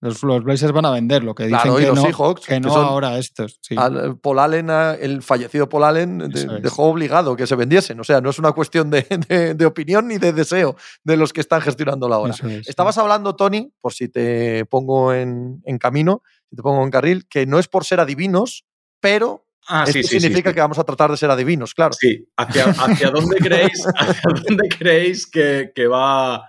Los, 0.00 0.22
los 0.22 0.44
Blazers 0.44 0.72
van 0.72 0.84
a 0.86 0.92
vender, 0.92 1.24
lo 1.24 1.34
que 1.34 1.44
dicen 1.44 1.58
Claro, 1.60 1.78
y 1.78 1.82
que 1.82 1.88
los 1.88 1.96
no, 1.96 2.02
Seahawks, 2.04 2.46
que 2.46 2.54
que 2.54 2.60
no 2.60 2.72
son- 2.72 2.84
ahora 2.84 3.18
estos. 3.18 3.58
sí. 3.60 3.74
Al- 3.76 4.16
Paul 4.18 4.38
Allen, 4.38 4.70
a- 4.70 4.94
el 4.94 5.22
fallecido 5.22 5.68
Paul 5.68 5.82
Allen, 5.84 6.18
de- 6.18 6.38
es. 6.40 6.62
dejó 6.62 6.84
obligado 6.84 7.34
que 7.34 7.48
se 7.48 7.56
vendiesen. 7.56 7.98
O 7.98 8.04
sea, 8.04 8.20
no 8.20 8.30
es 8.30 8.38
una 8.38 8.52
cuestión 8.52 8.90
de, 8.90 9.02
de- 9.28 9.54
de 9.54 9.66
opinión 9.66 10.06
ni 10.06 10.18
de 10.18 10.32
deseo 10.32 10.76
de 11.02 11.16
los 11.16 11.32
que 11.32 11.40
están 11.40 11.60
gestionando 11.62 12.08
la 12.08 12.18
hora. 12.18 12.32
Sí. 12.32 12.60
Estabas 12.66 12.96
hablando, 12.98 13.34
Tony, 13.34 13.72
por 13.80 13.92
si 13.92 14.08
te 14.08 14.64
pongo 14.66 15.12
en, 15.12 15.62
en 15.64 15.78
camino, 15.78 16.22
si 16.48 16.54
te 16.54 16.62
pongo 16.62 16.84
en 16.84 16.90
carril, 16.90 17.26
que 17.28 17.44
no 17.46 17.58
es 17.58 17.66
por 17.66 17.84
ser 17.84 17.98
adivinos, 17.98 18.64
pero 19.00 19.44
Ah, 19.70 19.82
esto 19.86 19.92
sí, 19.94 20.02
sí, 20.04 20.08
sí, 20.08 20.20
significa 20.20 20.50
sí. 20.50 20.54
que 20.54 20.60
vamos 20.60 20.78
a 20.78 20.84
tratar 20.84 21.10
de 21.10 21.16
ser 21.18 21.30
adivinos, 21.30 21.74
claro. 21.74 21.92
Sí, 21.92 22.26
¿hacia, 22.38 22.66
hacia 22.70 23.10
dónde 23.10 23.36
creéis, 23.38 23.84
hacia 23.98 24.30
dónde 24.46 24.68
creéis 24.68 25.26
que, 25.30 25.72
que 25.74 25.86
va 25.88 26.48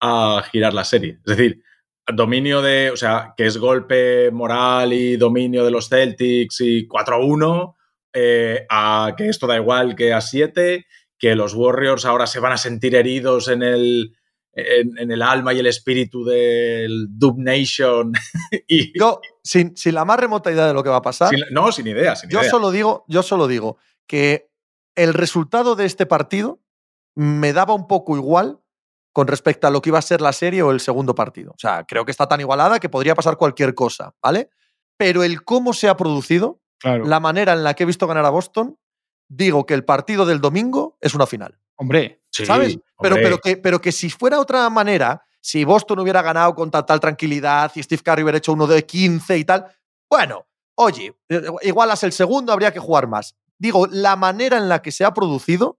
a 0.00 0.42
girar 0.50 0.74
la 0.74 0.84
serie? 0.84 1.18
Es 1.24 1.36
decir, 1.36 1.62
dominio 2.06 2.62
de, 2.62 2.90
o 2.90 2.96
sea, 2.96 3.34
que 3.36 3.46
es 3.46 3.58
golpe 3.58 4.30
moral 4.30 4.92
y 4.92 5.16
dominio 5.16 5.64
de 5.64 5.70
los 5.70 5.88
Celtics 5.88 6.60
y 6.60 6.86
4 6.86 7.14
a 7.14 7.18
1, 7.18 7.76
eh, 8.12 8.66
a 8.68 9.14
que 9.16 9.28
esto 9.28 9.46
da 9.46 9.56
igual 9.56 9.94
que 9.94 10.12
a 10.12 10.20
7, 10.20 10.86
que 11.18 11.34
los 11.34 11.54
Warriors 11.54 12.04
ahora 12.04 12.26
se 12.26 12.40
van 12.40 12.52
a 12.52 12.56
sentir 12.56 12.94
heridos 12.94 13.48
en 13.48 13.62
el, 13.62 14.16
en, 14.52 15.10
el 15.10 15.22
alma 15.22 15.52
y 15.52 15.58
el 15.58 15.66
espíritu 15.66 16.24
del 16.24 17.06
Dub 17.10 17.38
Nation. 17.38 18.12
y, 18.68 18.98
yo, 18.98 19.20
sin, 19.42 19.76
sin, 19.76 19.94
la 19.94 20.04
más 20.04 20.18
remota 20.18 20.50
idea 20.50 20.66
de 20.66 20.74
lo 20.74 20.82
que 20.82 20.90
va 20.90 20.96
a 20.96 21.02
pasar. 21.02 21.30
no, 21.50 21.70
sin 21.72 21.86
idea. 21.86 22.16
Sin 22.16 22.30
yo, 22.30 22.42
Solo 22.44 22.70
digo, 22.70 23.04
yo 23.08 23.22
solo 23.22 23.46
digo 23.46 23.76
que 24.06 24.50
el 24.96 25.14
resultado 25.14 25.76
de 25.76 25.86
este 25.86 26.06
partido 26.06 26.60
me 27.14 27.52
daba 27.52 27.74
un 27.74 27.86
poco 27.86 28.16
igual 28.16 28.60
con 29.12 29.26
respecto 29.26 29.66
a 29.66 29.70
lo 29.70 29.82
que 29.82 29.90
iba 29.90 29.98
a 29.98 30.02
ser 30.02 30.20
la 30.20 30.32
serie 30.32 30.62
o 30.62 30.70
el 30.70 30.80
segundo 30.80 31.14
partido. 31.14 31.52
O 31.52 31.58
sea, 31.58 31.84
creo 31.84 32.04
que 32.04 32.10
está 32.10 32.28
tan 32.28 32.40
igualada 32.40 32.78
que 32.78 32.88
podría 32.88 33.14
pasar 33.14 33.36
cualquier 33.36 33.74
cosa, 33.74 34.14
¿vale? 34.22 34.50
Pero 34.96 35.22
el 35.22 35.42
cómo 35.42 35.72
se 35.72 35.88
ha 35.88 35.96
producido, 35.96 36.60
la 36.82 37.20
manera 37.20 37.52
en 37.52 37.64
la 37.64 37.74
que 37.74 37.82
he 37.82 37.86
visto 37.86 38.06
ganar 38.06 38.24
a 38.24 38.30
Boston, 38.30 38.78
digo 39.28 39.66
que 39.66 39.74
el 39.74 39.84
partido 39.84 40.26
del 40.26 40.40
domingo 40.40 40.96
es 41.00 41.14
una 41.14 41.26
final. 41.26 41.58
Hombre, 41.76 42.22
¿sabes? 42.30 42.78
Pero, 43.00 43.16
pero, 43.16 43.38
que, 43.38 43.56
pero 43.56 43.80
que 43.80 43.92
si 43.92 44.10
fuera 44.10 44.38
otra 44.38 44.68
manera, 44.68 45.24
si 45.40 45.64
Boston 45.64 46.00
hubiera 46.00 46.22
ganado 46.22 46.54
con 46.54 46.70
tal, 46.70 47.00
tranquilidad 47.00 47.72
y 47.74 47.82
Steve 47.82 48.02
Curry 48.02 48.22
hubiera 48.22 48.38
hecho 48.38 48.52
uno 48.52 48.66
de 48.66 48.84
15 48.84 49.38
y 49.38 49.44
tal, 49.44 49.66
bueno, 50.08 50.46
oye, 50.74 51.14
igualas 51.62 52.02
el 52.02 52.12
segundo, 52.12 52.52
habría 52.52 52.72
que 52.72 52.80
jugar 52.80 53.06
más. 53.06 53.34
Digo, 53.58 53.86
la 53.86 54.16
manera 54.16 54.58
en 54.58 54.68
la 54.68 54.82
que 54.82 54.92
se 54.92 55.04
ha 55.04 55.14
producido, 55.14 55.78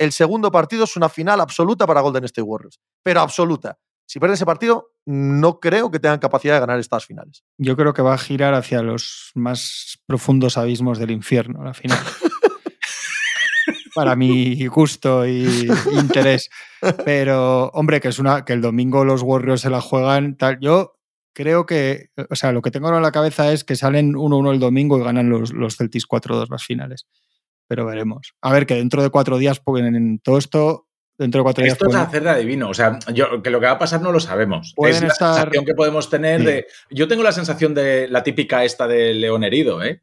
el 0.00 0.12
segundo 0.12 0.50
partido 0.50 0.84
es 0.84 0.96
una 0.96 1.10
final 1.10 1.40
absoluta 1.40 1.86
para 1.86 2.00
Golden 2.00 2.24
State 2.24 2.42
Warriors, 2.42 2.80
pero 3.02 3.20
absoluta. 3.20 3.78
Si 4.06 4.18
pierde 4.18 4.34
ese 4.34 4.46
partido, 4.46 4.92
no 5.06 5.60
creo 5.60 5.90
que 5.90 6.00
tengan 6.00 6.18
capacidad 6.18 6.54
de 6.54 6.60
ganar 6.60 6.80
estas 6.80 7.04
finales. 7.04 7.44
Yo 7.58 7.76
creo 7.76 7.92
que 7.92 8.00
va 8.00 8.14
a 8.14 8.18
girar 8.18 8.54
hacia 8.54 8.82
los 8.82 9.30
más 9.34 9.98
profundos 10.06 10.56
abismos 10.56 10.98
del 10.98 11.10
infierno, 11.10 11.62
la 11.62 11.74
final. 11.74 11.98
para 13.94 14.16
mi 14.16 14.66
gusto 14.66 15.26
y 15.26 15.68
interés. 15.92 16.48
Pero, 17.04 17.66
hombre, 17.74 18.00
que 18.00 18.08
es 18.08 18.18
una 18.18 18.44
que 18.46 18.54
el 18.54 18.62
domingo 18.62 19.04
los 19.04 19.22
Warriors 19.22 19.60
se 19.60 19.70
la 19.70 19.82
juegan 19.82 20.36
tal. 20.36 20.58
Yo 20.60 20.94
creo 21.34 21.66
que, 21.66 22.08
o 22.30 22.36
sea, 22.36 22.52
lo 22.52 22.62
que 22.62 22.70
tengo 22.70 22.86
ahora 22.86 22.98
en 22.98 23.02
la 23.02 23.12
cabeza 23.12 23.52
es 23.52 23.64
que 23.64 23.76
salen 23.76 24.14
1-1 24.14 24.52
el 24.52 24.60
domingo 24.60 24.98
y 24.98 25.04
ganan 25.04 25.28
los, 25.28 25.52
los 25.52 25.76
Celtics 25.76 26.08
4-2 26.08 26.48
las 26.48 26.64
finales. 26.64 27.06
Pero 27.70 27.86
veremos. 27.86 28.34
A 28.42 28.52
ver, 28.52 28.66
que 28.66 28.74
dentro 28.74 29.00
de 29.00 29.10
cuatro 29.10 29.38
días, 29.38 29.60
pues, 29.60 29.84
en 29.84 30.18
todo 30.18 30.38
esto, 30.38 30.88
dentro 31.16 31.38
de 31.38 31.42
cuatro 31.44 31.62
días. 31.62 31.74
Esto 31.74 31.88
es 31.88 31.94
hacer 31.94 32.24
de 32.24 32.30
adivino. 32.30 32.68
O 32.68 32.74
sea, 32.74 32.98
yo, 33.14 33.44
que 33.44 33.50
lo 33.50 33.60
que 33.60 33.66
va 33.66 33.72
a 33.74 33.78
pasar 33.78 34.02
no 34.02 34.10
lo 34.10 34.18
sabemos. 34.18 34.74
Es 34.76 35.00
la 35.00 35.10
sensación 35.10 35.64
que 35.64 35.74
podemos 35.74 36.10
tener 36.10 36.42
de. 36.42 36.66
Yo 36.90 37.06
tengo 37.06 37.22
la 37.22 37.30
sensación 37.30 37.72
de 37.72 38.08
la 38.08 38.24
típica 38.24 38.64
esta 38.64 38.88
de 38.88 39.14
león 39.14 39.44
herido, 39.44 39.84
¿eh? 39.84 40.02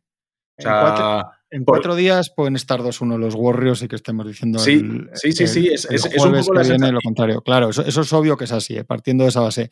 O 0.58 0.62
sea. 0.62 1.26
En 1.50 1.66
cuatro 1.66 1.96
días 1.96 2.32
pueden 2.34 2.56
estar 2.56 2.80
2-1 2.80 3.18
los 3.18 3.36
Warriors 3.36 3.82
y 3.82 3.90
que 3.90 3.98
estemos 3.98 4.26
diciendo. 4.26 4.60
Sí, 4.60 4.82
sí, 5.16 5.34
sí, 5.34 5.48
sí. 5.48 5.68
Es, 5.68 5.86
un 5.86 6.40
poco 6.40 6.54
la 6.54 6.92
lo 6.92 7.02
contrario. 7.02 7.42
Claro, 7.42 7.72
eso, 7.72 7.84
es 7.84 8.14
obvio 8.14 8.38
que 8.38 8.46
es 8.46 8.54
así, 8.54 8.78
eh, 8.78 8.86
partiendo 8.86 9.26
de 9.26 9.32
esa 9.32 9.42
base. 9.42 9.72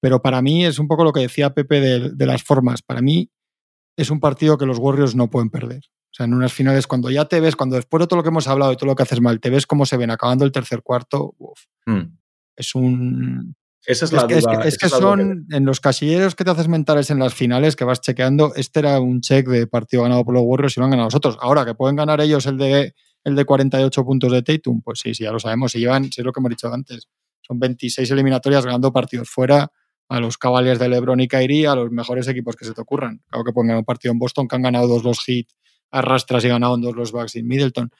Pero 0.00 0.20
para 0.20 0.42
mí 0.42 0.66
es 0.66 0.80
un 0.80 0.88
poco 0.88 1.04
lo 1.04 1.12
que 1.12 1.20
decía 1.20 1.54
Pepe 1.54 1.80
de, 1.80 2.26
las 2.26 2.42
formas. 2.42 2.82
Para 2.82 3.02
mí 3.02 3.30
es 3.96 4.10
un 4.10 4.18
partido 4.18 4.58
que 4.58 4.66
los 4.66 4.78
Warriors 4.78 5.14
no 5.14 5.30
pueden 5.30 5.50
perder. 5.50 5.82
Sea, 6.20 6.26
en 6.26 6.34
unas 6.34 6.52
finales, 6.52 6.86
cuando 6.86 7.10
ya 7.10 7.24
te 7.24 7.40
ves, 7.40 7.56
cuando 7.56 7.76
después 7.76 7.98
de 7.98 8.06
todo 8.06 8.18
lo 8.18 8.22
que 8.22 8.28
hemos 8.28 8.46
hablado 8.46 8.72
y 8.72 8.76
todo 8.76 8.88
lo 8.88 8.94
que 8.94 9.04
haces 9.04 9.22
mal, 9.22 9.40
te 9.40 9.48
ves 9.48 9.66
cómo 9.66 9.86
se 9.86 9.96
ven 9.96 10.10
acabando 10.10 10.44
el 10.44 10.52
tercer 10.52 10.82
cuarto, 10.82 11.34
hmm. 11.86 12.02
es 12.56 12.74
un. 12.74 13.56
Esa 13.86 14.04
es 14.04 14.12
la 14.12 14.24
duda. 14.24 14.62
Es, 14.64 14.76
que, 14.76 14.90
son 14.90 15.46
en 15.50 15.64
los 15.64 15.80
casilleros 15.80 16.34
que 16.34 16.44
te 16.44 16.50
haces 16.50 16.68
mentales 16.68 17.08
en 17.10 17.18
las 17.18 17.32
finales 17.32 17.74
que 17.74 17.84
vas 17.84 18.02
chequeando. 18.02 18.52
Este 18.54 18.80
era 18.80 19.00
un 19.00 19.22
check 19.22 19.48
de 19.48 19.66
partido 19.66 20.02
ganado 20.02 20.22
por 20.22 20.34
los 20.34 20.42
Warriors 20.44 20.76
y 20.76 20.80
lo 20.80 20.84
han 20.84 20.90
ganado 20.90 21.06
nosotros. 21.06 21.38
Ahora 21.40 21.64
que 21.64 21.74
pueden 21.74 21.96
ganar 21.96 22.20
ellos 22.20 22.44
el 22.44 22.58
de, 22.58 22.94
el 23.24 23.34
de 23.34 23.44
48 23.46 24.04
puntos 24.04 24.30
de 24.30 24.42
Tatum, 24.42 24.82
pues 24.82 25.00
sí, 25.00 25.14
sí, 25.14 25.24
ya 25.24 25.32
lo 25.32 25.40
sabemos. 25.40 25.72
Si 25.72 25.78
llevan, 25.78 26.12
si 26.12 26.20
es 26.20 26.24
lo 26.26 26.32
que 26.32 26.40
hemos 26.40 26.50
dicho 26.50 26.70
antes, 26.70 27.08
son 27.40 27.58
26 27.58 28.10
eliminatorias 28.10 28.66
ganando 28.66 28.92
partidos 28.92 29.30
fuera 29.30 29.72
a 30.10 30.20
los 30.20 30.36
Cavaliers 30.36 30.78
de 30.78 30.88
LeBron 30.90 31.20
y 31.20 31.28
Kyrie, 31.28 31.66
a 31.66 31.74
los 31.74 31.90
mejores 31.90 32.28
equipos 32.28 32.56
que 32.56 32.66
se 32.66 32.74
te 32.74 32.80
ocurran. 32.82 33.22
Claro 33.28 33.44
que 33.44 33.52
pongan 33.52 33.78
un 33.78 33.84
partido 33.84 34.12
en 34.12 34.18
Boston 34.18 34.46
que 34.46 34.56
han 34.56 34.62
ganado 34.62 34.88
dos 34.88 35.04
los 35.04 35.24
Heat 35.24 35.46
arrastras 35.90 36.44
y 36.44 36.48
ganado 36.48 36.76
dos 36.78 36.96
los 36.96 37.12
Bucks 37.12 37.36
y 37.36 37.42
Middleton. 37.42 37.90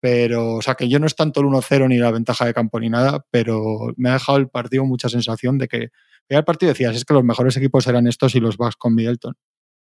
Pero, 0.00 0.56
o 0.56 0.62
sea, 0.62 0.74
que 0.74 0.88
yo 0.88 0.98
no 0.98 1.06
es 1.06 1.14
tanto 1.14 1.40
el 1.40 1.46
1-0 1.46 1.88
ni 1.88 1.98
la 1.98 2.10
ventaja 2.10 2.44
de 2.44 2.52
campo 2.52 2.80
ni 2.80 2.90
nada, 2.90 3.24
pero 3.30 3.92
me 3.96 4.10
ha 4.10 4.14
dejado 4.14 4.38
el 4.38 4.48
partido 4.48 4.84
mucha 4.84 5.08
sensación 5.08 5.58
de 5.58 5.68
que. 5.68 5.88
El 6.28 6.44
partido 6.44 6.72
decías, 6.72 6.96
es 6.96 7.04
que 7.04 7.14
los 7.14 7.24
mejores 7.24 7.56
equipos 7.56 7.86
eran 7.86 8.06
estos 8.06 8.34
y 8.34 8.40
los 8.40 8.56
Bucks 8.56 8.76
con 8.76 8.94
Middleton. 8.94 9.34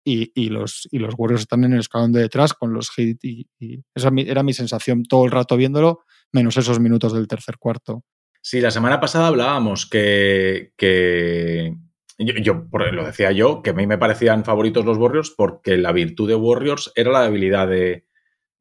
Y, 0.05 0.31
y, 0.35 0.49
los, 0.49 0.87
y 0.93 1.01
los 1.01 1.15
Warriors 1.19 1.43
están 1.43 1.65
en 1.65 1.73
el 1.73 1.81
escalón 1.81 2.13
de 2.13 2.21
detrás 2.21 2.55
con 2.55 2.73
los 2.73 2.91
Heat. 2.91 3.19
Y, 3.23 3.49
esa 3.95 4.11
era 4.17 4.43
mi 4.43 4.53
sensación 4.53 5.03
todo 5.03 5.25
el 5.25 5.33
rato 5.33 5.57
viéndolo, 5.57 6.05
menos 6.33 6.57
esos 6.57 6.79
minutos 6.79 7.13
del 7.13 7.27
tercer 7.27 7.57
cuarto. 7.59 8.05
Sí, 8.41 8.61
la 8.61 8.71
semana 8.71 9.01
pasada 9.01 9.27
hablábamos 9.27 9.87
que, 9.87 10.73
que 10.77 11.75
yo, 12.19 12.55
lo 12.73 13.05
decía 13.05 13.33
yo, 13.33 13.63
que 13.63 13.71
a 13.71 13.75
mí 13.75 13.87
me 13.87 13.99
parecían 13.99 14.45
favoritos 14.45 14.85
los 14.85 14.99
Warriors 14.99 15.31
porque 15.31 15.77
la 15.77 15.93
virtud 15.93 16.29
de 16.29 16.35
Warriors 16.35 16.93
era 16.95 17.11
la 17.11 17.23
debilidad 17.23 17.69
de, 17.69 18.07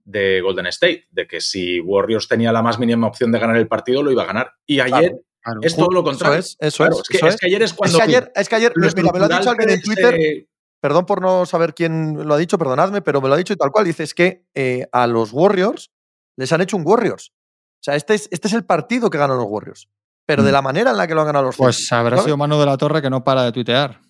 de 0.03 0.41
Golden 0.41 0.67
State, 0.67 1.07
de 1.11 1.27
que 1.27 1.41
si 1.41 1.79
Warriors 1.79 2.27
tenía 2.27 2.51
la 2.51 2.61
más 2.61 2.79
mínima 2.79 3.07
opción 3.07 3.31
de 3.31 3.39
ganar 3.39 3.57
el 3.57 3.67
partido, 3.67 4.03
lo 4.03 4.11
iba 4.11 4.23
a 4.23 4.27
ganar. 4.27 4.51
Y 4.65 4.79
ayer 4.79 5.15
es 5.61 5.75
todo 5.75 5.91
lo 5.91 6.03
contrario. 6.03 6.39
Eso 6.39 6.55
es, 6.59 6.75
eso, 6.75 6.85
es, 6.85 7.09
es, 7.09 7.39
que, 7.39 7.47
ayer 7.47 7.61
es 7.61 7.73
cuando. 7.73 7.97
Es 7.97 8.03
que 8.03 8.09
ayer, 8.09 8.31
es 8.35 8.49
que 8.49 8.55
ayer 8.55 8.73
mira, 8.75 9.11
me 9.11 9.19
lo 9.19 9.25
ha 9.25 9.29
dicho 9.29 9.49
alguien 9.49 9.69
en 9.69 9.81
Twitter. 9.81 10.47
Perdón 10.79 11.05
por 11.05 11.21
no 11.21 11.47
saber 11.47 11.73
quién 11.73 12.27
lo 12.27 12.33
ha 12.35 12.37
dicho, 12.37 12.59
perdonadme, 12.59 13.01
pero 13.01 13.19
me 13.19 13.27
lo 13.27 13.33
ha 13.33 13.37
dicho 13.37 13.53
y 13.53 13.55
tal 13.55 13.71
cual. 13.71 13.85
Dice 13.85 14.03
es 14.03 14.13
que 14.13 14.45
eh, 14.53 14.87
a 14.91 15.07
los 15.07 15.33
Warriors 15.33 15.91
les 16.35 16.51
han 16.51 16.61
hecho 16.61 16.77
un 16.77 16.85
Warriors. 16.85 17.29
O 17.29 17.83
sea, 17.85 17.95
este 17.95 18.13
es, 18.13 18.27
este 18.31 18.47
es 18.47 18.53
el 18.53 18.65
partido 18.65 19.09
que 19.09 19.17
ganan 19.17 19.37
los 19.37 19.47
Warriors. 19.47 19.89
Pero 20.25 20.43
de 20.43 20.49
mm. 20.49 20.53
la 20.53 20.61
manera 20.61 20.91
en 20.91 20.97
la 20.97 21.07
que 21.07 21.13
lo 21.13 21.21
han 21.21 21.27
ganado 21.27 21.45
los 21.45 21.57
Pues 21.57 21.91
habrá 21.91 22.17
sido 22.17 22.37
Mano 22.37 22.59
de 22.59 22.65
la 22.65 22.77
Torre 22.77 23.01
que 23.01 23.09
no 23.09 23.23
para 23.23 23.43
de 23.43 23.51
tuitear. 23.51 24.01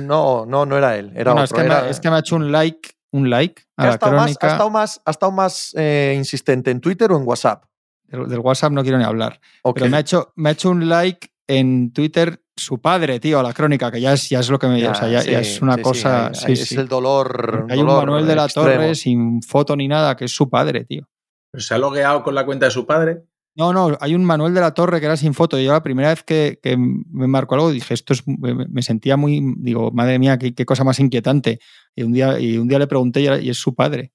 No, 0.00 0.44
no, 0.46 0.66
no 0.66 0.76
era 0.76 0.96
él. 0.96 1.12
Era 1.14 1.32
es, 1.44 1.52
que 1.52 1.62
Me, 1.62 1.90
es 1.90 2.00
que 2.00 2.10
me 2.10 2.16
ha 2.16 2.18
hecho 2.18 2.36
un 2.36 2.50
like 2.50 2.94
un 3.14 3.30
like 3.30 3.62
a 3.76 3.86
la 3.86 3.98
crónica. 3.98 4.48
ha 4.48 4.52
estado 4.52 4.70
más, 4.70 5.00
ha 5.04 5.10
estado 5.12 5.30
más 5.30 5.72
eh, 5.76 6.14
insistente 6.16 6.72
en 6.72 6.80
Twitter 6.80 7.12
o 7.12 7.16
en 7.16 7.26
WhatsApp. 7.26 7.64
Del, 8.08 8.40
WhatsApp 8.40 8.72
no 8.72 8.82
quiero 8.82 8.98
ni 8.98 9.04
hablar. 9.04 9.40
Pero 9.62 9.88
me 9.88 9.96
ha, 9.96 10.00
hecho, 10.00 10.32
me 10.34 10.48
ha 10.48 10.52
hecho 10.52 10.70
un 10.70 10.88
like 10.88 11.28
en 11.46 11.92
Twitter 11.92 12.42
su 12.56 12.80
padre, 12.80 13.20
tío, 13.20 13.38
a 13.38 13.42
la 13.42 13.52
crónica, 13.52 13.90
que 13.90 14.00
ya 14.00 14.12
es, 14.12 14.28
ya 14.28 14.40
es 14.40 14.50
lo 14.50 14.58
que 14.58 14.66
me. 14.66 14.80
Ya, 14.80 14.90
o 14.90 14.94
sea, 14.94 15.08
ya, 15.08 15.20
es 15.20 15.62
una 15.62 15.78
cosa. 15.78 16.32
es 16.46 16.72
el 16.72 16.88
dolor. 16.88 17.66
Hay 17.70 17.78
un 17.78 17.86
Manuel 17.86 18.26
de 18.26 18.34
la 18.34 18.48
Torre 18.48 18.94
sin 18.96 19.42
foto 19.42 19.76
ni 19.76 19.86
nada, 19.86 20.16
que 20.16 20.24
es 20.24 20.32
su 20.32 20.50
padre, 20.50 20.84
tío. 20.84 21.08
¿Se 21.56 21.74
ha 21.74 21.78
logueado 21.78 22.24
con 22.24 22.34
la 22.34 22.44
cuenta 22.44 22.66
de 22.66 22.72
su 22.72 22.84
padre? 22.84 23.22
No, 23.56 23.72
no, 23.72 23.96
hay 24.00 24.14
un 24.14 24.24
Manuel 24.24 24.52
de 24.52 24.60
la 24.60 24.74
Torre 24.74 24.98
que 24.98 25.06
era 25.06 25.16
sin 25.16 25.32
foto. 25.32 25.58
Yo 25.58 25.70
la 25.70 25.82
primera 25.82 26.08
vez 26.08 26.24
que, 26.24 26.58
me 26.76 27.26
marcó 27.28 27.54
algo 27.54 27.70
dije, 27.70 27.94
esto 27.94 28.12
es, 28.12 28.24
me 28.26 28.82
sentía 28.82 29.16
muy, 29.16 29.40
digo, 29.58 29.92
madre 29.92 30.18
mía, 30.18 30.38
qué, 30.38 30.64
cosa 30.64 30.82
más 30.82 30.98
inquietante. 30.98 31.60
Y 31.94 32.02
un 32.02 32.12
día, 32.12 32.40
y 32.40 32.58
un 32.58 32.66
día 32.66 32.80
le 32.80 32.88
pregunté 32.88 33.20
y, 33.20 33.48
es 33.48 33.58
su 33.58 33.74
padre. 33.74 34.12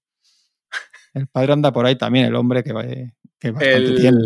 El 1.13 1.27
padre 1.27 1.53
anda 1.53 1.71
por 1.71 1.85
ahí 1.85 1.95
también, 1.95 2.25
el 2.25 2.35
hombre 2.35 2.63
que, 2.63 2.73
que 3.39 3.51
bastante 3.51 3.91
tiene. 3.95 4.17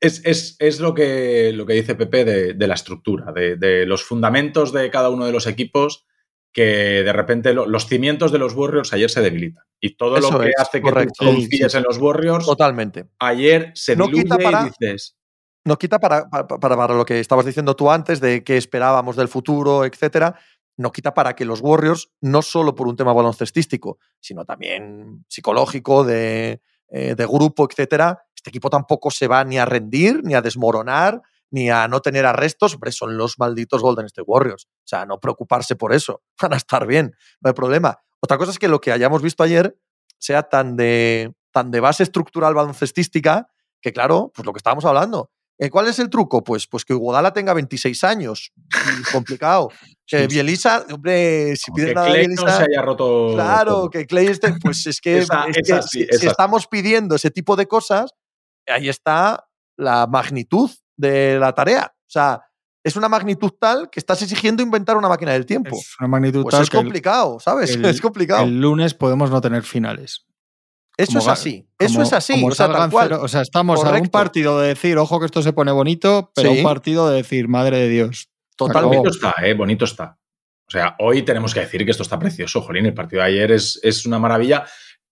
Es, 0.00 0.80
lo, 0.80 0.94
que, 0.94 1.52
lo 1.52 1.66
que 1.66 1.74
dice 1.74 1.96
Pepe 1.96 2.24
de, 2.54 2.66
la 2.66 2.74
estructura, 2.74 3.32
de, 3.32 3.56
de, 3.56 3.86
los 3.86 4.04
fundamentos 4.04 4.72
de 4.72 4.88
cada 4.88 5.10
uno 5.10 5.26
de 5.26 5.32
los 5.32 5.46
equipos 5.46 6.06
que 6.54 7.02
de 7.02 7.12
repente 7.12 7.52
los 7.52 7.86
cimientos 7.88 8.30
de 8.30 8.38
los 8.38 8.54
Warriors 8.54 8.92
ayer 8.92 9.10
se 9.10 9.20
debilitan. 9.20 9.64
Y 9.80 9.96
todo 9.96 10.18
lo 10.18 10.38
que 10.38 10.52
hace 10.56 10.80
que 10.80 10.90
tú 10.90 11.12
confíes 11.18 11.74
en 11.74 11.82
los 11.82 11.98
Warriors. 11.98 12.46
Totalmente. 12.46 13.06
Ayer 13.18 13.72
se 13.74 13.96
no 13.96 14.06
diluye 14.06 14.24
y 14.24 14.64
dices. 14.86 15.16
No 15.64 15.76
quita 15.76 15.98
para, 15.98 16.28
para, 16.28 16.94
lo 16.94 17.04
que 17.04 17.18
estabas 17.18 17.44
diciendo 17.44 17.74
tú 17.74 17.90
antes 17.90 18.20
de 18.20 18.44
qué 18.44 18.56
esperábamos 18.56 19.16
del 19.16 19.28
futuro, 19.28 19.84
etcétera. 19.84 20.38
No 20.76 20.92
quita 20.92 21.12
para 21.12 21.34
que 21.34 21.44
los 21.44 21.60
Warriors, 21.60 22.12
no 22.20 22.42
solo 22.42 22.74
por 22.74 22.86
un 22.86 22.96
tema 22.96 23.12
baloncestístico, 23.12 23.98
sino 24.20 24.44
también 24.44 25.24
psicológico, 25.28 26.04
de, 26.04 26.60
eh, 26.88 27.14
de 27.16 27.26
grupo, 27.26 27.66
etcétera, 27.68 28.22
este 28.36 28.50
equipo 28.50 28.70
tampoco 28.70 29.10
se 29.10 29.26
va 29.26 29.42
ni 29.44 29.58
a 29.58 29.64
rendir, 29.64 30.22
ni 30.22 30.34
a 30.34 30.42
desmoronar, 30.42 31.22
ni 31.54 31.70
a 31.70 31.86
no 31.86 32.00
tener 32.00 32.26
arrestos, 32.26 32.74
hombre, 32.74 32.90
son 32.90 33.16
los 33.16 33.38
malditos 33.38 33.80
Golden 33.80 34.06
State 34.06 34.24
Warriors. 34.26 34.64
O 34.66 34.86
sea, 34.86 35.06
no 35.06 35.20
preocuparse 35.20 35.76
por 35.76 35.92
eso. 35.92 36.20
Van 36.42 36.52
a 36.52 36.56
estar 36.56 36.84
bien, 36.84 37.12
no 37.40 37.48
hay 37.48 37.54
problema. 37.54 37.96
Otra 38.20 38.38
cosa 38.38 38.50
es 38.50 38.58
que 38.58 38.66
lo 38.66 38.80
que 38.80 38.90
hayamos 38.90 39.22
visto 39.22 39.44
ayer 39.44 39.78
sea 40.18 40.42
tan 40.42 40.76
de, 40.76 41.32
tan 41.52 41.70
de 41.70 41.78
base 41.78 42.02
estructural 42.02 42.54
baloncestística 42.54 43.46
que, 43.80 43.92
claro, 43.92 44.32
pues 44.34 44.44
lo 44.44 44.52
que 44.52 44.58
estábamos 44.58 44.84
hablando. 44.84 45.30
Eh, 45.56 45.70
¿Cuál 45.70 45.86
es 45.86 46.00
el 46.00 46.10
truco? 46.10 46.42
Pues, 46.42 46.66
pues 46.66 46.84
que 46.84 46.94
Iguodala 46.94 47.32
tenga 47.32 47.54
26 47.54 48.02
años. 48.04 48.52
complicado. 49.12 49.70
Que 50.06 50.26
Bielisa, 50.26 50.84
hombre, 50.92 51.56
si 51.56 51.72
pides 51.72 51.94
nada 51.94 52.08
Clay 52.08 52.26
no 52.26 52.42
se 52.42 52.64
haya 52.64 52.82
roto. 52.82 53.30
Claro, 53.32 53.88
que 53.88 54.04
Clay 54.04 54.26
esté. 54.26 54.52
Pues 54.60 54.86
es 54.86 55.00
que, 55.00 55.24
si, 55.90 56.02
estamos 56.02 56.66
pidiendo 56.66 57.16
ese 57.16 57.30
tipo 57.30 57.56
de 57.56 57.66
cosas, 57.66 58.10
ahí 58.66 58.90
está 58.90 59.48
la 59.78 60.06
magnitud 60.06 60.70
de 60.96 61.38
la 61.38 61.52
tarea. 61.52 61.92
O 61.94 62.10
sea, 62.10 62.42
es 62.84 62.96
una 62.96 63.08
magnitud 63.08 63.52
tal 63.58 63.88
que 63.90 63.98
estás 63.98 64.20
exigiendo 64.22 64.62
inventar 64.62 64.96
una 64.96 65.08
máquina 65.08 65.32
del 65.32 65.46
tiempo. 65.46 65.76
Es 65.76 65.96
una 65.98 66.08
magnitud 66.08 66.42
pues 66.42 66.52
tal 66.52 66.62
es 66.62 66.70
complicado, 66.70 67.40
¿sabes? 67.40 67.70
es 67.82 68.00
complicado. 68.00 68.44
El 68.44 68.60
lunes 68.60 68.92
podemos 68.94 69.30
no 69.30 69.40
tener 69.40 69.62
finales. 69.62 70.26
Eso 70.96 71.18
es 71.18 71.26
así. 71.26 71.66
Eso 71.78 72.02
es 72.02 72.12
así. 72.12 72.44
O 72.44 72.52
sea, 72.52 72.70
tal 72.70 72.90
cual. 72.90 73.14
o 73.14 73.26
sea, 73.26 73.40
estamos 73.40 73.84
a 73.84 73.90
un 73.90 74.08
partido 74.08 74.60
de 74.60 74.68
decir, 74.68 74.96
ojo 74.98 75.18
que 75.18 75.26
esto 75.26 75.42
se 75.42 75.52
pone 75.52 75.72
bonito, 75.72 76.30
pero 76.34 76.52
un 76.52 76.62
partido 76.62 77.08
de 77.10 77.16
decir, 77.16 77.48
madre 77.48 77.78
de 77.78 77.88
Dios. 77.88 78.28
Totalmente. 78.56 78.98
Bonito 78.98 79.10
está, 79.10 79.34
¿eh? 79.42 79.54
Bonito 79.54 79.84
está. 79.86 80.18
O 80.66 80.70
sea, 80.70 80.94
hoy 81.00 81.22
tenemos 81.22 81.52
que 81.52 81.60
decir 81.60 81.84
que 81.84 81.90
esto 81.90 82.04
está 82.04 82.18
precioso, 82.18 82.60
Jolín. 82.62 82.86
El 82.86 82.94
partido 82.94 83.22
de 83.22 83.28
ayer 83.28 83.50
es, 83.52 83.80
es 83.82 84.06
una 84.06 84.18
maravilla. 84.18 84.66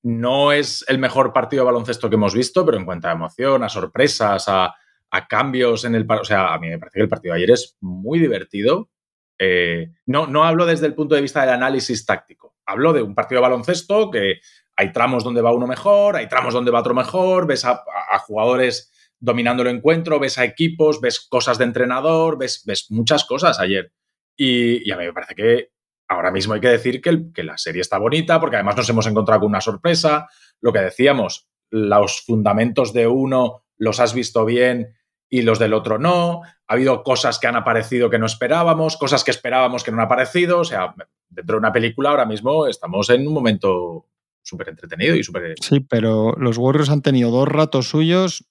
No 0.04 0.52
es 0.52 0.84
el 0.88 0.98
mejor 0.98 1.32
partido 1.32 1.62
de 1.62 1.66
baloncesto 1.66 2.08
que 2.08 2.16
hemos 2.16 2.34
visto, 2.34 2.64
pero 2.64 2.78
en 2.78 2.84
cuanto 2.84 3.08
a 3.08 3.12
emoción, 3.12 3.62
a 3.62 3.68
sorpresas, 3.68 4.48
a, 4.48 4.74
a 5.12 5.28
cambios 5.28 5.84
en 5.84 5.94
el... 5.94 6.06
O 6.10 6.24
sea, 6.24 6.52
a 6.52 6.58
mí 6.58 6.68
me 6.68 6.78
parece 6.78 6.98
que 6.98 7.02
el 7.02 7.08
partido 7.08 7.34
de 7.34 7.42
ayer 7.42 7.50
es 7.52 7.76
muy 7.80 8.18
divertido. 8.18 8.90
Eh, 9.38 9.92
no, 10.06 10.26
no 10.26 10.44
hablo 10.44 10.66
desde 10.66 10.86
el 10.86 10.94
punto 10.94 11.14
de 11.14 11.20
vista 11.20 11.42
del 11.42 11.50
análisis 11.50 12.04
táctico. 12.04 12.56
Hablo 12.64 12.92
de 12.92 13.02
un 13.02 13.14
partido 13.14 13.40
de 13.40 13.48
baloncesto 13.48 14.10
que 14.10 14.40
hay 14.76 14.92
tramos 14.92 15.22
donde 15.22 15.42
va 15.42 15.52
uno 15.52 15.66
mejor, 15.66 16.16
hay 16.16 16.28
tramos 16.28 16.54
donde 16.54 16.70
va 16.70 16.80
otro 16.80 16.94
mejor, 16.94 17.46
ves 17.46 17.64
a, 17.64 17.84
jugadores 18.26 18.90
dominando 19.20 19.62
el 19.62 19.68
encuentro, 19.68 20.18
ves 20.18 20.38
a 20.38 20.44
equipos, 20.44 21.00
ves 21.00 21.20
cosas 21.20 21.58
de 21.58 21.64
entrenador, 21.64 22.38
ves, 22.38 22.62
ves 22.64 22.90
muchas 22.90 23.24
cosas 23.24 23.60
ayer. 23.60 23.92
Y, 24.36 24.90
a 24.90 24.96
mí 24.96 25.04
me 25.04 25.12
parece 25.12 25.34
que 25.34 25.72
ahora 26.08 26.30
mismo 26.30 26.54
hay 26.54 26.60
que 26.60 26.68
decir 26.68 27.02
que, 27.02 27.30
que, 27.34 27.42
la 27.42 27.58
serie 27.58 27.82
está 27.82 27.98
bonita, 27.98 28.40
porque 28.40 28.56
además 28.56 28.76
nos 28.76 28.88
hemos 28.88 29.06
encontrado 29.06 29.42
con 29.42 29.50
una 29.50 29.60
sorpresa. 29.60 30.28
Lo 30.60 30.72
que 30.72 30.80
decíamos, 30.80 31.48
los 31.70 32.22
fundamentos 32.22 32.94
de 32.94 33.06
uno 33.06 33.64
los 33.76 34.00
has 34.00 34.14
visto 34.14 34.44
bien 34.44 34.94
y 35.32 35.40
los 35.40 35.58
del 35.58 35.72
otro 35.72 35.98
no. 35.98 36.42
Ha 36.68 36.74
habido 36.74 37.02
cosas 37.02 37.38
que 37.38 37.46
han 37.46 37.56
aparecido 37.56 38.10
que 38.10 38.18
no 38.18 38.26
esperábamos, 38.26 38.98
cosas 38.98 39.24
que 39.24 39.30
esperábamos 39.30 39.82
que 39.82 39.90
no 39.90 39.96
han 39.96 40.04
aparecido. 40.04 40.58
O 40.58 40.64
sea, 40.64 40.94
dentro 41.30 41.54
de 41.56 41.58
una 41.58 41.72
película 41.72 42.10
ahora 42.10 42.26
mismo 42.26 42.66
estamos 42.66 43.08
en 43.08 43.26
un 43.26 43.32
momento 43.32 44.10
súper 44.42 44.68
entretenido 44.68 45.16
y 45.16 45.24
súper... 45.24 45.54
Sí, 45.58 45.80
pero 45.80 46.34
los 46.36 46.58
Warriors 46.58 46.90
han 46.90 47.00
tenido 47.00 47.30
dos 47.30 47.48
ratos 47.48 47.88
suyos 47.88 48.44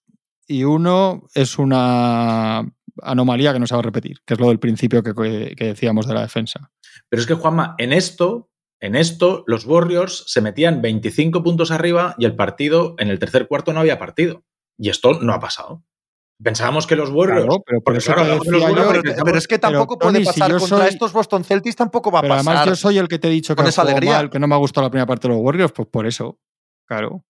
y 0.48 0.64
uno 0.64 1.28
es 1.36 1.60
una 1.60 2.64
anomalía 3.04 3.54
que 3.54 3.60
no 3.60 3.68
se 3.68 3.76
va 3.76 3.82
a 3.82 3.84
repetir, 3.84 4.18
que 4.26 4.34
es 4.34 4.40
lo 4.40 4.48
del 4.48 4.60
principio 4.60 5.04
que, 5.04 5.14
que, 5.56 5.66
decíamos 5.66 6.08
de 6.08 6.16
la 6.16 6.22
defensa. 6.22 6.72
Pero 7.10 7.22
es 7.22 7.28
que, 7.28 7.36
Juanma, 7.36 7.76
en 7.78 7.94
esto, 7.94 8.50
en 8.80 8.96
esto, 8.96 9.44
los 9.46 9.68
Warriors 9.68 10.24
se 10.26 10.42
metían 10.42 10.82
25 10.82 11.44
puntos 11.44 11.70
arriba 11.70 12.16
y 12.18 12.26
el 12.26 12.36
partido, 12.36 12.96
en 12.98 13.10
el 13.10 13.20
tercer 13.20 13.48
cuarto 13.48 13.72
no 13.72 13.82
había 13.82 14.00
partido. 14.00 14.44
Y 14.80 14.90
esto 14.90 15.20
no 15.22 15.34
ha 15.34 15.40
pasado. 15.40 15.84
Pensábamos 16.44 16.88
que 16.88 16.96
los 16.96 17.10
Warriors. 17.12 17.58
pero, 17.66 19.38
es 19.38 19.48
que 19.48 19.60
tampoco 19.60 20.00
puede 20.00 20.24
pasar 20.24 20.58
contra 20.58 20.88
estos 20.88 21.14
Boston 21.14 21.44
Celtics, 21.44 21.76
tampoco 21.76 22.12
va 22.12 22.20
a 22.20 22.22
pasar. 22.24 22.38
Además, 22.38 22.66
yo 22.66 22.76
soy 22.76 22.98
el 22.98 23.08
que 23.08 23.20
te 23.20 23.28
he 23.28 23.32
dicho 23.32 23.56
que, 23.56 23.68
esa 23.68 23.84
alegría. 23.84 24.28
que 24.30 24.40
no 24.40 24.48
me 24.48 24.56
ha 24.56 24.58
gustado 24.58 24.88
la 24.88 24.92
primera 24.92 25.06
parte 25.06 25.28
de 25.28 25.36
los 25.36 25.44
Warriors, 25.44 25.72
pues 25.72 25.88
por 25.88 26.08
eso. 26.08 26.40
Claro. 26.88 27.24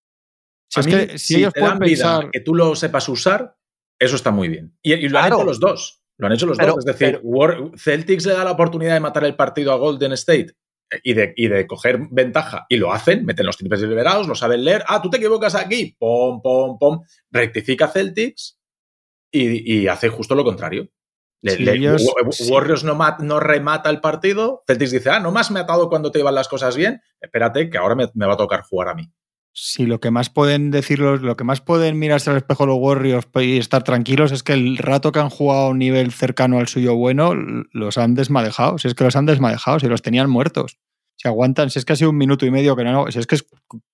Si 0.69 0.79
es 0.79 0.87
que 0.87 1.17
si, 1.17 1.35
ellos 1.37 1.53
pueden 1.57 1.79
pensar. 1.79 2.29
que 2.31 2.39
tú 2.39 2.55
lo 2.55 2.75
sepas 2.75 3.09
usar, 3.09 3.57
eso 3.99 4.15
está 4.15 4.31
muy 4.31 4.47
bien. 4.47 4.77
Y, 4.81 5.09
lo 5.09 5.19
han 5.19 5.27
hecho 5.27 5.43
los 5.43 5.59
dos. 5.59 6.01
Lo 6.17 6.27
han 6.27 6.33
hecho 6.33 6.45
los 6.45 6.57
dos. 6.57 6.77
Es 6.79 6.85
decir, 6.85 7.21
Celtics 7.77 8.25
le 8.25 8.33
da 8.33 8.45
la 8.45 8.51
oportunidad 8.51 8.93
de 8.93 8.99
matar 9.01 9.25
el 9.25 9.35
partido 9.35 9.73
a 9.73 9.75
Golden 9.75 10.13
State 10.13 10.55
y 11.03 11.13
de, 11.13 11.33
y 11.35 11.47
de, 11.47 11.67
coger 11.67 11.99
ventaja 12.11 12.65
y 12.69 12.77
lo 12.77 12.93
hacen, 12.93 13.25
meten 13.25 13.45
los 13.45 13.57
triples 13.57 13.81
liberados, 13.81 14.27
lo 14.27 14.35
saben 14.35 14.63
leer. 14.63 14.83
Ah, 14.87 15.01
tú 15.01 15.09
te 15.09 15.17
equivocas 15.17 15.55
aquí, 15.55 15.97
pom, 15.99 16.41
pom, 16.41 16.77
pom. 16.79 17.01
Rectifica 17.29 17.89
Celtics 17.89 18.60
y, 19.31 19.87
hace 19.87 20.09
justo 20.09 20.35
lo 20.35 20.43
contrario. 20.43 20.89
Warriors 22.49 22.83
no, 22.83 22.97
no, 23.19 23.39
remata 23.39 23.89
el 23.89 23.99
partido, 23.99 24.63
Celtics 24.67 24.91
dice, 24.91 25.09
ah, 25.09 25.19
no 25.19 25.31
me 25.31 25.39
ha 25.39 25.63
atado 25.63 25.89
cuando 25.89 26.11
te 26.11 26.19
iban 26.19 26.35
las 26.35 26.47
cosas 26.47 26.75
bien, 26.75 27.01
espérate 27.19 27.69
que 27.69 27.77
ahora 27.79 27.95
me, 27.95 28.25
va 28.25 28.33
a 28.33 28.37
tocar 28.37 28.61
jugar 28.61 28.89
a 28.89 28.93
mí. 28.93 29.11
Sí, 29.53 29.85
lo 29.85 29.99
que 29.99 30.11
más 30.11 30.29
pueden 30.29 30.71
decirlo, 30.71 31.17
lo 31.17 31.35
que 31.35 31.43
más 31.43 31.59
pueden 31.59 31.99
mirarse 31.99 32.29
al 32.29 32.37
espejo 32.37 32.65
los 32.65 32.77
Warriors 32.79 33.27
y 33.35 33.57
estar 33.57 33.83
tranquilos 33.83 34.31
es 34.31 34.43
que 34.43 34.53
el 34.53 34.77
rato 34.77 35.11
que 35.11 35.19
han 35.19 35.29
jugado 35.29 35.63
a 35.63 35.69
un 35.69 35.79
nivel 35.79 36.11
cercano 36.13 36.59
al 36.59 36.69
suyo 36.69 36.95
bueno, 36.95 37.33
los 37.73 37.97
han 37.97 38.13
desmadejado. 38.15 38.77
Si 38.77 38.87
es 38.87 38.93
que 38.93 39.03
los 39.03 39.17
han 39.17 39.25
desmadejado, 39.25 39.79
si 39.79 39.87
los 39.87 40.01
tenían 40.01 40.29
muertos. 40.29 40.77
Si 41.15 41.27
aguantan, 41.27 41.69
si 41.69 41.79
es 41.79 41.85
que 41.85 41.93
ha 41.93 41.95
sido 41.95 42.09
un 42.09 42.17
minuto 42.17 42.45
y 42.45 42.51
medio 42.51 42.75
que 42.75 42.83
no, 42.83 43.11
si 43.11 43.19
es 43.19 43.27
que 43.27 43.35
es 43.35 43.45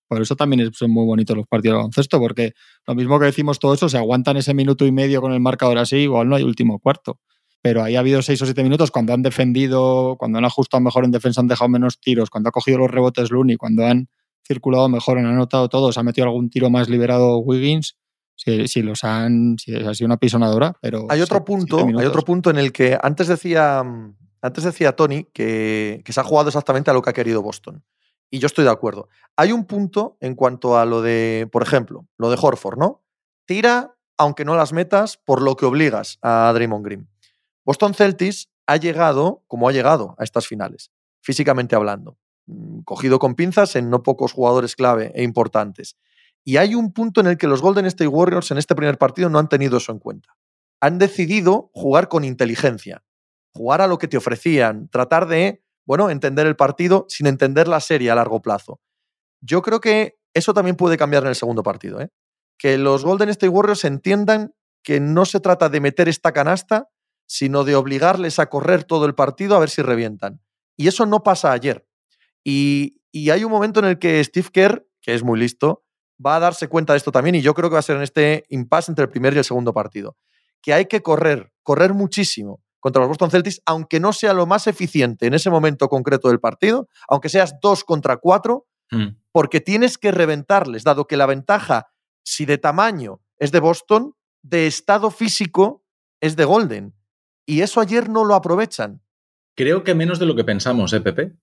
por 0.08 0.22
eso 0.22 0.36
también 0.36 0.72
son 0.74 0.92
muy 0.92 1.06
bonitos 1.06 1.36
los 1.36 1.48
partidos 1.48 1.74
de 1.74 1.78
baloncesto, 1.78 2.20
porque 2.20 2.54
lo 2.86 2.96
mismo 2.96 3.20
que 3.20 3.26
decimos 3.26 3.60
todo 3.60 3.74
eso, 3.74 3.90
se 3.90 3.98
aguantan 3.98 4.38
ese 4.38 4.54
minuto 4.54 4.86
y 4.86 4.92
medio 4.92 5.22
con 5.22 5.34
el 5.34 5.40
marcador 5.40 5.78
así, 5.78 5.98
igual 5.98 6.30
no 6.30 6.36
hay 6.36 6.44
último 6.44 6.80
cuarto. 6.80 7.20
Pero 7.62 7.84
ahí 7.84 7.96
ha 7.96 8.00
habido 8.00 8.22
seis 8.22 8.42
o 8.42 8.46
siete 8.46 8.64
minutos 8.64 8.92
cuando 8.92 9.14
han 9.14 9.22
defendido, 9.22 10.16
cuando 10.18 10.38
han 10.38 10.46
ajustado 10.46 10.82
mejor 10.82 11.04
en 11.04 11.12
defensa, 11.12 11.42
han 11.42 11.48
dejado 11.48 11.70
menos 11.70 12.00
tiros, 12.00 12.30
cuando 12.30 12.50
ha 12.50 12.52
cogido 12.52 12.78
los 12.78 12.90
rebotes 12.90 13.32
Looney, 13.32 13.58
cuando 13.58 13.86
han 13.86 14.08
circulado 14.46 14.88
mejor, 14.88 15.18
han 15.18 15.26
anotado 15.26 15.68
todos, 15.68 15.98
ha 15.98 16.04
metido 16.04 16.28
algún 16.28 16.50
tiro 16.50 16.70
más 16.70 16.88
liberado 16.88 17.40
Wiggins. 17.40 17.98
Si, 18.36 18.84
los 18.84 19.04
han, 19.04 19.58
si 19.58 19.74
ha 19.74 19.96
sido 19.96 20.06
una 20.06 20.18
pisonadora, 20.18 20.78
pero. 20.80 21.08
Hay 21.10 21.22
otro 21.22 21.44
punto, 21.44 21.80
hay 21.80 22.06
otro 22.06 22.22
punto 22.22 22.52
en 22.52 22.60
el 22.60 22.72
que 22.72 22.96
antes 23.02 23.28
decía, 23.28 23.84
antes 24.48 24.64
decía 24.64 24.96
Tony 24.96 25.26
que, 25.34 26.02
se 26.08 26.20
ha 26.20 26.24
jugado 26.24 26.50
exactamente 26.50 26.90
a 26.90 26.94
lo 26.94 27.02
que 27.02 27.10
ha 27.10 27.14
querido 27.14 27.42
Boston. 27.42 27.84
Y 28.30 28.40
yo 28.40 28.48
estoy 28.48 28.66
de 28.66 28.72
acuerdo. 28.72 29.10
Hay 29.36 29.52
un 29.52 29.66
punto 29.66 30.18
en 30.20 30.36
cuanto 30.36 30.78
a 30.78 30.86
lo 30.86 31.02
de, 31.02 31.48
por 31.52 31.64
ejemplo, 31.64 32.08
lo 32.18 32.30
de 32.30 32.38
Horford, 32.42 32.78
¿no? 32.78 33.04
Tira, 33.46 33.96
aunque 34.18 34.46
no 34.46 34.56
las 34.56 34.74
metas, 34.74 35.18
por 35.18 35.42
lo 35.42 35.56
que 35.56 35.66
obligas 35.66 36.18
a 36.22 36.52
Draymond 36.54 36.86
Green. 36.86 37.10
Boston 37.66 37.94
Celtics 37.94 38.50
ha 38.66 38.78
llegado 38.78 39.44
como 39.48 39.70
ha 39.70 39.72
llegado 39.72 40.16
a 40.18 40.24
estas 40.24 40.48
finales, 40.48 40.92
físicamente 41.22 41.76
hablando, 41.76 42.18
mm, 42.48 42.80
cogido 42.82 43.20
con 43.20 43.36
pinzas 43.36 43.76
en 43.76 43.90
no 43.90 44.04
pocos 44.04 44.34
jugadores 44.34 44.76
clave 44.76 45.12
e 45.16 45.24
importantes. 45.24 45.98
Y 46.44 46.58
hay 46.58 46.76
un 46.76 46.94
punto 46.94 47.22
en 47.22 47.28
el 47.28 47.38
que 47.38 47.48
los 47.48 47.62
Golden 47.62 47.86
State 47.86 48.08
Warriors 48.08 48.52
en 48.52 48.58
este 48.58 48.76
primer 48.76 48.98
partido 48.98 49.30
no 49.30 49.40
han 49.40 49.50
tenido 49.50 49.78
eso 49.78 49.92
en 49.92 50.00
cuenta. 50.00 50.38
Han 50.80 50.98
decidido 50.98 51.70
jugar 51.74 52.08
con 52.08 52.24
inteligencia, 52.24 53.04
jugar 53.58 53.82
a 53.82 53.88
lo 53.88 53.98
que 53.98 54.08
te 54.08 54.18
ofrecían, 54.18 54.88
tratar 54.90 55.28
de 55.28 55.64
bueno, 55.88 56.10
entender 56.10 56.46
el 56.46 56.58
partido 56.58 57.06
sin 57.08 57.28
entender 57.28 57.68
la 57.68 57.80
serie 57.80 58.12
a 58.12 58.16
largo 58.16 58.42
plazo. 58.42 58.82
Yo 59.40 59.62
creo 59.62 59.80
que 59.80 60.20
eso 60.34 60.54
también 60.54 60.76
puede 60.76 60.98
cambiar 60.98 61.24
en 61.24 61.30
el 61.30 61.36
segundo 61.36 61.64
partido. 61.64 62.02
¿eh? 62.02 62.10
Que 62.60 62.78
los 62.78 63.06
Golden 63.06 63.30
State 63.30 63.50
Warriors 63.50 63.86
entiendan 63.86 64.54
que 64.84 65.00
no 65.00 65.26
se 65.26 65.40
trata 65.40 65.70
de 65.70 65.80
meter 65.80 66.10
esta 66.10 66.34
canasta, 66.34 66.90
sino 67.26 67.64
de 67.64 67.76
obligarles 67.76 68.38
a 68.38 68.48
correr 68.48 68.84
todo 68.84 69.06
el 69.06 69.16
partido 69.16 69.56
a 69.56 69.60
ver 69.60 69.70
si 69.70 69.82
revientan. 69.82 70.42
Y 70.76 70.88
eso 70.90 71.06
no 71.06 71.24
pasa 71.24 71.54
ayer. 71.54 71.88
Y, 72.44 73.02
y 73.12 73.30
hay 73.30 73.46
un 73.46 73.52
momento 73.52 73.80
en 73.80 73.86
el 73.86 73.98
que 73.98 74.22
Steve 74.24 74.50
Kerr, 74.52 74.86
que 75.02 75.14
es 75.14 75.24
muy 75.24 75.40
listo, 75.40 75.86
va 76.24 76.36
a 76.36 76.40
darse 76.40 76.68
cuenta 76.68 76.94
de 76.94 76.98
esto 76.98 77.12
también, 77.12 77.36
y 77.36 77.42
yo 77.42 77.54
creo 77.54 77.70
que 77.70 77.76
va 77.76 77.80
a 77.80 77.84
ser 77.84 77.98
en 77.98 78.04
este 78.04 78.46
impasse 78.50 78.92
entre 78.92 79.04
el 79.04 79.10
primer 79.10 79.34
y 79.34 79.38
el 79.38 79.44
segundo 79.44 79.74
partido, 79.74 80.18
que 80.62 80.74
hay 80.74 80.86
que 80.86 81.02
correr, 81.02 81.52
correr 81.64 81.94
muchísimo, 81.94 82.62
contra 82.88 83.02
los 83.02 83.10
Boston 83.10 83.32
Celtics, 83.32 83.62
aunque 83.66 84.00
no 84.00 84.14
sea 84.14 84.32
lo 84.32 84.46
más 84.46 84.66
eficiente 84.66 85.28
en 85.28 85.34
ese 85.34 85.50
momento 85.50 85.90
concreto 85.90 86.30
del 86.30 86.40
partido, 86.40 86.88
aunque 87.10 87.28
seas 87.28 87.56
dos 87.62 87.84
contra 87.84 88.16
cuatro, 88.16 88.66
mm. 88.92 89.08
porque 89.34 89.60
tienes 89.60 89.98
que 89.98 90.14
reventarles, 90.14 90.86
dado 90.86 91.06
que 91.06 91.18
la 91.18 91.26
ventaja, 91.26 91.88
si 92.24 92.46
de 92.46 92.58
tamaño 92.58 93.20
es 93.40 93.52
de 93.52 93.60
Boston, 93.60 94.14
de 94.42 94.68
estado 94.68 95.12
físico 95.12 95.84
es 96.22 96.38
de 96.38 96.46
Golden. 96.46 96.94
Y 97.46 97.60
eso 97.60 97.82
ayer 97.82 98.08
no 98.08 98.24
lo 98.24 98.36
aprovechan. 98.36 99.02
Creo 99.54 99.84
que 99.84 99.94
menos 99.94 100.18
de 100.18 100.26
lo 100.26 100.38
que 100.38 100.46
pensamos, 100.46 100.94
¿eh, 100.94 101.02
Pepe? 101.02 101.34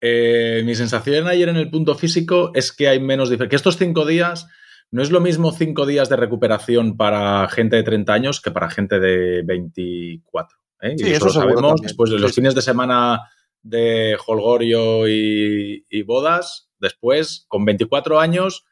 Eh, 0.00 0.62
mi 0.64 0.74
sensación 0.74 1.28
ayer 1.28 1.50
en 1.50 1.56
el 1.56 1.68
punto 1.68 1.94
físico 1.94 2.52
es 2.54 2.72
que 2.72 2.88
hay 2.88 3.00
menos 3.00 3.28
diferencia. 3.28 3.50
Que 3.50 3.56
estos 3.56 3.76
cinco 3.76 4.06
días 4.06 4.48
no 4.90 5.02
es 5.02 5.10
lo 5.10 5.20
mismo 5.20 5.52
cinco 5.52 5.84
días 5.84 6.08
de 6.08 6.16
recuperación 6.16 6.96
para 6.96 7.46
gente 7.48 7.76
de 7.76 7.82
30 7.82 8.12
años 8.14 8.40
que 8.40 8.50
para 8.50 8.70
gente 8.70 8.98
de 8.98 9.42
24. 9.42 10.60
¿Eh? 10.82 10.94
y 10.96 11.10
eso, 11.10 11.26
lo 11.26 11.32
sabemos 11.32 11.80
después 11.80 12.10
de 12.10 12.18
los 12.18 12.34
fines 12.34 12.54
de 12.54 12.62
semana 12.62 13.20
de 13.62 14.16
Holgorio 14.26 15.08
y, 15.08 16.02
bodas. 16.06 16.70
Después, 16.78 17.44
con 17.48 17.64
24 17.64 18.20
años, 18.20 18.64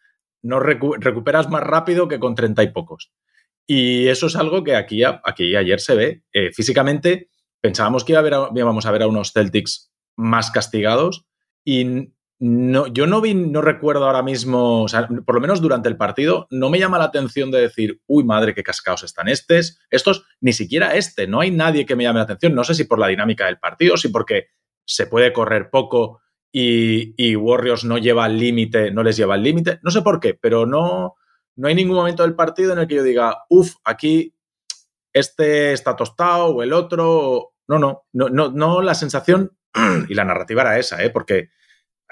no 0.43 0.61
recuperas 0.61 1.51
más 1.51 1.63
rápido 1.63 2.09
que 2.09 2.19
con 2.19 2.35
30 2.35 2.63
y 2.63 2.73
pocos. 2.73 3.13
Y 3.67 4.07
eso 4.09 4.29
es 4.29 4.37
algo 4.37 4.65
que 4.65 4.77
aquí, 4.77 5.03
aquí 5.05 5.55
ayer 5.55 5.81
se 5.81 5.95
ve. 5.95 6.23
Eh, 6.33 6.51
físicamente, 6.53 7.29
pensábamos 7.61 8.05
que 8.05 8.13
iba 8.13 8.21
a 8.21 8.23
ver 8.23 8.35
íbamos 8.55 8.87
a 8.87 8.91
ver 8.91 9.03
a 9.03 9.09
unos 9.09 9.33
Celtics 9.33 9.93
más 10.17 10.51
castigados 10.51 11.27
y 11.65 12.13
no, 12.41 12.87
yo 12.87 13.09
no 13.09 13.21
vi, 13.21 13.35
no 13.35 13.61
recuerdo 13.61 14.07
ahora 14.07 14.23
mismo, 14.23 14.87
por 15.27 15.35
lo 15.35 15.41
menos 15.41 15.61
durante 15.61 15.89
el 15.89 15.97
partido, 15.97 16.47
no 16.51 16.71
me 16.71 16.79
llama 16.79 16.99
la 16.99 17.05
atención 17.05 17.51
de 17.51 17.61
decir, 17.61 18.01
uy, 18.07 18.23
madre, 18.23 18.55
qué 18.55 18.63
cascados 18.63 19.03
están 19.03 19.27
estos. 19.27 19.81
Estos, 19.91 20.25
ni 20.41 20.53
siquiera 20.53 20.95
este, 20.95 21.27
no 21.27 21.41
hay 21.41 21.51
nadie 21.51 21.85
que 21.85 21.97
me 21.97 22.05
llame 22.05 22.19
la 22.19 22.25
atención. 22.25 22.55
No 22.55 22.63
sé 22.63 22.75
si 22.75 22.85
por 22.85 23.01
la 23.01 23.09
dinámica 23.09 23.47
del 23.47 23.59
partido, 23.59 23.97
si 23.97 24.09
porque 24.09 24.49
se 24.85 25.07
puede 25.07 25.33
correr 25.33 25.69
poco 25.71 26.21
y, 26.53 27.35
Warriors 27.37 27.85
no 27.85 27.99
lleva 27.99 28.27
el 28.27 28.39
límite, 28.39 28.93
no 28.93 29.03
les 29.03 29.17
lleva 29.17 29.35
el 29.35 29.43
límite. 29.43 29.81
No 29.83 29.91
sé 29.91 30.03
por 30.03 30.21
qué, 30.21 30.35
pero 30.35 30.65
no, 30.65 31.17
no 31.57 31.69
hay 31.69 31.75
ningún 31.75 31.97
momento 31.97 32.23
del 32.23 32.37
partido 32.37 32.73
en 32.73 32.79
el 32.79 32.87
que 32.87 32.97
yo 32.97 33.03
diga, 33.03 33.45
uff, 33.49 33.75
aquí 33.83 34.35
este 35.13 35.73
está 35.73 35.97
tostado 35.97 36.55
o 36.55 36.63
el 36.63 36.73
otro. 36.73 37.55
No, 37.67 37.81
no, 37.81 38.05
no, 38.13 38.29
no, 38.29 38.51
no, 38.53 38.81
la 38.81 38.95
sensación 38.95 39.57
y 40.09 40.15
la 40.15 40.25
narrativa 40.25 40.63
era 40.63 40.79
esa, 40.79 41.03
¿eh? 41.03 41.11
porque 41.11 41.51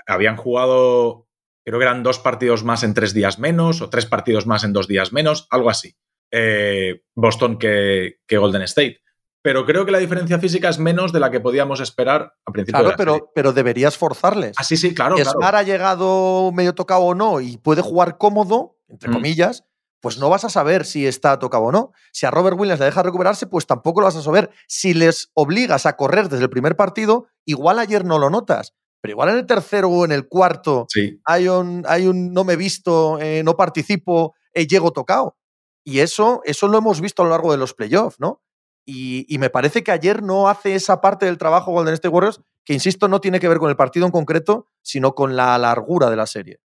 habían 0.07 0.36
jugado 0.36 1.26
creo 1.66 1.80
que 1.80 1.84
eran 1.84 2.02
dos 2.04 2.20
partidos 2.20 2.62
más 2.62 2.84
en 2.84 2.94
tres 2.94 3.12
días 3.12 3.38
menos 3.38 3.82
o 3.82 3.90
tres 3.90 4.07
partidos 4.07 4.46
más 4.46 4.62
en 4.62 4.72
dos 4.72 4.86
días 4.86 5.12
menos, 5.12 5.48
algo 5.50 5.68
así. 5.68 5.96
Eh, 6.30 7.02
Boston 7.14 7.59
que, 7.59 8.18
Golden 8.30 8.62
State. 8.62 9.00
Pero 9.42 9.64
creo 9.64 9.84
que 9.84 9.92
la 9.92 9.98
diferencia 9.98 10.38
física 10.38 10.68
es 10.68 10.78
menos 10.78 11.12
de 11.12 11.20
la 11.20 11.30
que 11.30 11.40
podíamos 11.40 11.80
esperar 11.80 12.34
a 12.44 12.52
principio 12.52 12.80
claro, 12.80 12.96
pero, 12.96 13.30
pero 13.34 13.52
deberías 13.52 13.96
forzarles. 13.96 14.57
Ah, 14.59 14.64
sí, 14.64 14.94
claro. 14.94 15.16
Smart 15.18 15.57
ha 15.57 15.62
llegado 15.62 16.50
medio 16.52 16.74
tocado 16.74 17.02
o 17.02 17.14
no 17.14 17.40
y 17.40 17.57
puede 17.57 17.82
jugar 17.82 18.18
cómodo, 18.18 18.76
entre 18.88 19.11
mm. 19.11 19.12
comillas, 19.12 19.64
pues 20.00 20.18
no 20.18 20.30
vas 20.30 20.44
a 20.44 20.48
saber 20.48 20.84
si 20.84 21.07
está 21.07 21.38
tocado 21.38 21.64
o 21.64 21.72
no. 21.72 21.92
Si 22.12 22.26
a 22.26 22.30
Robert 22.30 22.59
Williams 22.59 22.80
le 22.80 22.86
deja 22.86 23.02
recuperarse, 23.02 23.46
pues 23.46 23.66
tampoco 23.66 24.00
lo 24.00 24.07
vas 24.07 24.16
a 24.16 24.22
saber. 24.22 24.50
Si 24.68 24.94
les 24.94 25.30
obligas 25.34 25.86
a 25.86 25.96
correr 25.96 26.28
desde 26.28 26.44
el 26.44 26.50
primer 26.50 26.76
partido, 26.76 27.26
igual 27.44 27.78
ayer 27.78 28.04
no 28.04 28.18
lo 28.18 28.30
notas. 28.30 28.74
Pero 29.07 29.12
igual 29.12 29.28
en 29.28 29.36
el 29.36 29.46
tercero 29.46 29.88
o 29.88 30.04
en 30.04 30.11
el 30.11 30.26
cuarto 30.26 30.88
hay, 31.24 31.46
un, 31.46 31.84
hay 31.86 32.09
un 32.09 32.32
no 32.32 32.42
me 32.42 32.54
he 32.54 32.57
visto, 32.57 33.20
eh, 33.20 33.42
no 33.44 33.57
participo, 33.57 34.34
eh, 34.52 34.66
llego 34.66 34.90
tocado. 34.90 35.36
Y 35.84 36.00
eso, 36.00 36.40
eso 36.44 36.66
lo 36.66 36.78
hemos 36.78 37.00
visto 37.00 37.22
a 37.22 37.26
lo 37.26 37.30
largo 37.30 37.52
de 37.52 37.59
los 37.59 37.72
playoffs, 37.72 38.18
¿no? 38.18 38.42
Y, 38.84 39.24
me 39.38 39.48
parece 39.48 39.84
que 39.84 39.92
ayer 39.92 40.24
no 40.24 40.48
hace 40.48 40.74
esa 40.74 41.00
parte 41.00 41.24
del 41.24 41.38
trabajo 41.38 41.70
Golden 41.70 41.94
State 41.94 42.12
Warriors, 42.12 42.40
que 42.64 42.72
insisto, 42.72 43.07
no 43.07 43.20
tiene 43.20 43.38
que 43.38 43.46
ver 43.48 43.59
con 43.59 43.70
el 43.70 43.76
partido 43.76 44.07
en 44.07 44.12
concreto, 44.12 44.70
sino 44.82 45.14
con 45.14 45.36
la 45.36 45.57
largura 45.57 46.11
de 46.11 46.16
la 46.16 46.26
serie. 46.26 46.59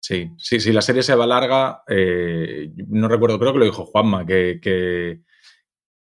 Sí, 0.00 0.30
sí, 0.38 0.60
sí, 0.60 0.72
la 0.72 0.82
serie 0.82 1.02
se 1.02 1.16
va 1.16 1.26
larga. 1.26 1.82
Eh, 1.88 2.70
no 2.86 3.08
recuerdo, 3.08 3.40
creo 3.40 3.52
que 3.52 3.58
lo 3.58 3.64
dijo 3.64 3.86
Juanma, 3.86 4.24
que, 4.24 4.60
que, 4.62 5.22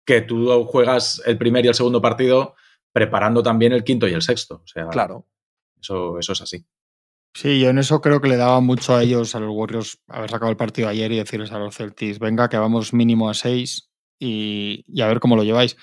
que, 0.05 0.21
tú 0.23 0.65
juegas 0.65 1.21
el 1.25 1.37
primer 1.37 1.63
y 1.63 1.69
el 1.69 1.73
segundo 1.73 2.01
partido 2.01 2.55
preparando 2.91 3.41
también 3.41 3.71
el 3.71 3.85
quinto 3.85 4.09
y 4.09 4.13
el 4.13 4.21
sexto. 4.21 4.55
O 4.55 4.67
sea, 4.67 4.87
claro. 4.87 5.25
Eso, 5.85 6.17
eso 6.17 6.33
es 6.33 6.41
así. 6.41 6.65
Sí, 7.35 7.59
yo 7.59 7.69
en 7.69 7.77
eso 7.77 8.01
creo 8.01 8.19
que 8.19 8.27
le 8.27 8.37
daba 8.37 8.59
mucho 8.59 8.95
a 8.95 9.03
ellos, 9.03 9.35
a 9.35 9.39
los 9.39 9.51
Warriors, 9.53 9.99
haber 10.07 10.31
sacado 10.31 10.49
el 10.49 10.57
partido 10.57 10.87
ayer 10.87 11.11
y 11.11 11.17
decirles 11.17 11.51
a 11.51 11.59
los 11.59 11.75
Celtics, 11.75 12.17
venga, 12.17 12.49
que 12.49 12.57
vamos 12.57 12.91
mínimo 12.91 13.29
a 13.29 13.35
seis 13.35 13.91
y, 14.17 14.83
a 14.99 15.07
ver 15.07 15.19
cómo 15.19 15.35
lo 15.35 15.43
lleváis. 15.43 15.77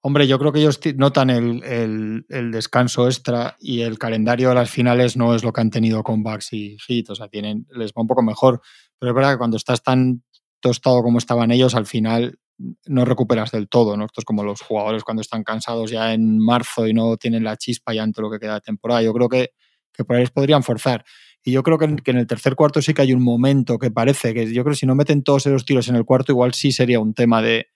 Hombre, 0.00 0.26
yo 0.26 0.38
creo 0.38 0.50
que 0.50 0.58
ellos 0.58 0.80
notan 0.96 1.30
el, 1.30 2.24
descanso 2.50 3.06
extra 3.06 3.56
y 3.60 3.82
el 3.82 3.98
calendario 3.98 4.48
de 4.48 4.56
las 4.56 4.70
finales 4.70 5.16
no 5.16 5.34
es 5.34 5.44
lo 5.44 5.52
que 5.52 5.60
han 5.60 5.70
tenido 5.70 6.02
con 6.02 6.24
Bucks 6.24 6.52
y 6.52 6.76
Heat, 6.78 7.10
o 7.10 7.14
sea, 7.14 7.28
tienen, 7.28 7.66
les 7.70 7.92
va 7.92 8.02
un 8.02 8.08
poco 8.08 8.22
mejor. 8.22 8.60
Pero 8.98 9.12
es 9.12 9.14
verdad 9.14 9.32
que 9.32 9.38
cuando 9.38 9.56
estás 9.56 9.82
tan 9.82 10.24
tostado 10.60 11.02
como 11.02 11.18
estaban 11.18 11.52
ellos, 11.52 11.74
al 11.76 11.86
final 11.86 12.40
no 12.86 13.04
recuperas 13.04 13.50
del 13.50 13.68
todo, 13.68 13.96
¿no? 13.96 14.04
Esto 14.04 14.20
es 14.20 14.24
como 14.24 14.44
los 14.44 14.60
jugadores 14.60 15.04
cuando 15.04 15.20
están 15.20 15.42
cansados 15.42 15.90
ya 15.90 16.14
en 16.14 16.38
marzo 16.38 16.86
y 16.86 16.92
no 16.94 17.16
tienen 17.16 17.44
la 17.44 17.56
chispa 17.56 17.94
ya 17.94 18.06
todo 18.12 18.28
lo 18.28 18.30
que 18.30 18.38
queda 18.38 18.54
de 18.54 18.60
temporada. 18.60 19.02
Yo 19.02 19.12
creo 19.12 19.28
que 19.28 19.50
que 19.94 20.04
por 20.04 20.16
ahí 20.16 20.26
podrían 20.26 20.62
forzar. 20.62 21.04
Y 21.42 21.52
yo 21.52 21.62
creo 21.62 21.78
que 21.78 21.84
en, 21.84 22.18
el 22.18 22.26
tercer 22.26 22.54
cuarto 22.54 22.82
sí 22.82 22.92
que 22.92 23.02
hay 23.02 23.12
un 23.12 23.22
momento 23.22 23.78
que 23.78 23.90
parece 23.90 24.34
que 24.34 24.52
yo 24.52 24.64
creo 24.64 24.72
que 24.72 24.78
si 24.78 24.86
no 24.86 24.94
meten 24.94 25.22
todos 25.22 25.46
esos 25.46 25.64
tiros 25.64 25.88
en 25.88 25.96
el 25.96 26.04
cuarto, 26.04 26.32
igual 26.32 26.54
sí 26.54 26.72
sería 26.72 27.00
un 27.00 27.14
tema 27.14 27.42
de, 27.42 27.68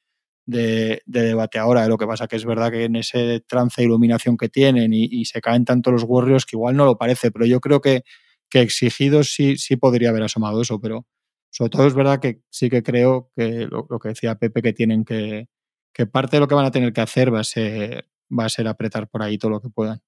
debate 0.47 1.59
ahora. 1.59 1.87
Lo 1.87 1.99
que 1.99 2.07
pasa 2.07 2.27
que 2.27 2.37
es 2.37 2.45
verdad 2.45 2.71
que 2.71 2.85
en 2.85 2.97
ese 2.97 3.41
trance 3.41 3.81
de 3.81 3.87
iluminación 3.87 4.37
que 4.37 4.49
tienen 4.49 4.93
y, 4.93 5.25
se 5.27 5.41
caen 5.41 5.65
tanto 5.65 5.93
los 5.93 6.05
Warriors 6.05 6.47
que 6.47 6.57
igual 6.57 6.77
no 6.77 6.85
lo 6.87 6.97
parece, 6.97 7.31
pero 7.31 7.47
yo 7.47 7.61
creo 7.61 7.81
que, 7.81 8.03
que 8.49 8.63
exigidos 8.63 9.35
sí, 9.35 9.59
sí 9.59 9.77
podría 9.77 10.09
haber 10.09 10.23
asomado 10.23 10.63
eso, 10.63 10.81
pero 10.81 11.07
sobre 11.51 11.71
todo 11.71 11.87
es 11.87 11.95
verdad 11.95 12.21
que 12.21 12.43
sí 12.51 12.71
que 12.71 12.83
creo 12.83 13.31
que 13.37 13.67
lo, 13.71 13.87
que 13.99 14.11
decía 14.11 14.37
Pepe, 14.37 14.63
que 14.63 14.73
tienen 14.73 15.05
que, 15.05 15.49
que 15.93 16.07
parte 16.07 16.37
de 16.37 16.41
lo 16.41 16.49
que 16.49 16.55
van 16.55 16.67
a 16.67 16.71
tener 16.71 16.93
que 16.93 17.01
hacer 17.01 17.33
va 17.33 17.41
a 17.41 17.45
ser, 17.45 18.09
va 18.37 18.45
a 18.45 18.49
ser 18.49 18.69
apretar 18.69 19.09
por 19.09 19.23
ahí 19.23 19.39
todo 19.39 19.51
lo 19.51 19.61
que 19.61 19.71
puedan. 19.71 20.01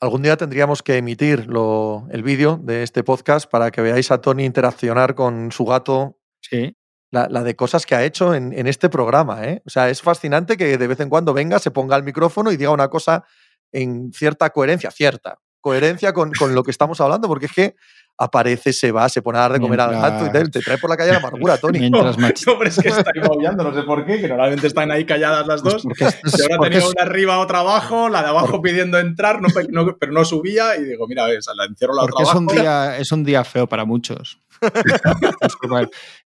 Algún 0.00 0.22
día 0.22 0.36
tendríamos 0.36 0.82
que 0.82 0.98
emitir 0.98 1.48
el 2.10 2.22
vídeo 2.22 2.58
de 2.62 2.82
este 2.82 3.02
podcast 3.04 3.50
para 3.50 3.70
que 3.70 3.80
veáis 3.80 4.10
a 4.10 4.20
Tony 4.20 4.44
interaccionar 4.44 5.14
con 5.14 5.50
su 5.52 5.64
gato. 5.64 6.18
Sí. 6.40 6.76
La, 7.10 7.26
de 7.28 7.54
cosas 7.56 7.84
que 7.84 7.94
ha 7.94 8.04
hecho 8.04 8.34
en, 8.34 8.66
este 8.66 8.88
programa. 8.88 9.44
¿eh? 9.44 9.62
O 9.66 9.70
sea, 9.70 9.90
es 9.90 10.00
fascinante 10.00 10.56
que 10.56 10.78
de 10.78 10.86
vez 10.86 10.98
en 11.00 11.10
cuando 11.10 11.34
venga, 11.34 11.58
se 11.58 11.70
ponga 11.70 11.94
el 11.96 12.04
micrófono 12.04 12.50
y 12.50 12.56
diga 12.56 12.70
una 12.70 12.88
cosa 12.88 13.24
en 13.70 14.12
cierta 14.14 14.48
coherencia, 14.48 14.90
cierta 14.90 15.38
coherencia 15.60 16.14
con, 16.14 16.32
con 16.32 16.54
lo 16.54 16.62
que 16.62 16.70
estamos 16.70 17.02
hablando, 17.02 17.28
porque 17.28 17.46
es 17.46 17.52
que 17.52 17.76
aparece, 18.22 18.72
se 18.72 18.92
va, 18.92 19.08
se 19.08 19.20
pone 19.20 19.38
a 19.38 19.42
dar 19.42 19.52
de 19.54 19.60
comer 19.60 19.80
al 19.80 19.92
gato 19.92 20.26
y 20.26 20.30
te, 20.30 20.48
te, 20.48 20.60
trae 20.60 20.78
por 20.78 20.88
la 20.88 20.96
calle 20.96 21.12
la 21.12 21.18
amargura, 21.18 21.58
Tony. 21.58 21.80
Mientras 21.80 22.16
no, 22.46 22.52
hombre, 22.52 22.68
es 22.68 22.78
que 22.78 22.88
está 22.88 23.10
maullando, 23.20 23.64
no 23.64 23.74
sé 23.74 23.82
por 23.82 24.06
qué, 24.06 24.20
que 24.20 24.28
normalmente 24.28 24.66
están 24.66 24.90
ahí 24.90 25.04
calladas 25.04 25.46
las 25.46 25.62
dos. 25.62 25.82
Pues 25.82 26.18
y 26.24 26.52
ahora 26.52 26.70
tenía 26.70 26.86
una 26.86 27.02
arriba, 27.02 27.38
otra 27.38 27.60
abajo, 27.60 28.08
la 28.08 28.22
de 28.22 28.28
abajo 28.28 28.62
pidiendo 28.62 28.98
entrar, 28.98 29.40
no, 29.40 29.48
pero 29.98 30.12
no 30.12 30.24
subía 30.24 30.76
y 30.76 30.84
digo, 30.84 31.06
mira, 31.08 31.30
esa, 31.30 31.54
la 31.54 31.64
encierro 31.64 31.94
la 31.94 32.02
porque 32.02 32.22
otra 32.22 32.32
es 32.32 32.38
un 32.38 32.46
día 32.46 32.98
Es 32.98 33.12
un 33.12 33.24
día 33.24 33.44
feo 33.44 33.66
para 33.66 33.84
muchos. 33.84 34.38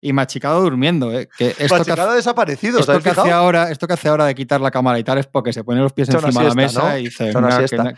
y 0.01 0.13
Machicado 0.13 0.61
durmiendo, 0.61 1.13
¿eh? 1.13 1.29
Que 1.39 1.55
esto 1.59 1.79
Machicado 1.79 2.11
ha 2.11 2.15
desaparecido. 2.15 2.81
Esto 2.81 3.01
que, 3.01 3.11
hace 3.11 3.33
ahora, 3.33 3.71
esto 3.71 3.87
que 3.87 3.95
hace 3.95 4.09
ahora 4.09 4.27
de 4.27 4.35
quitar 4.35 4.61
la 4.61 4.71
cámara 4.71 4.99
y 4.99 5.05
tal 5.05 5.19
es 5.19 5.27
porque 5.27 5.53
se 5.53 5.65
pone 5.65 5.81
los 5.81 5.93
pies 5.93 6.09
encima 6.11 6.43
de 6.43 6.49
la 6.49 6.55
mesa 6.55 6.99
y 6.99 7.05
dice, 7.05 7.33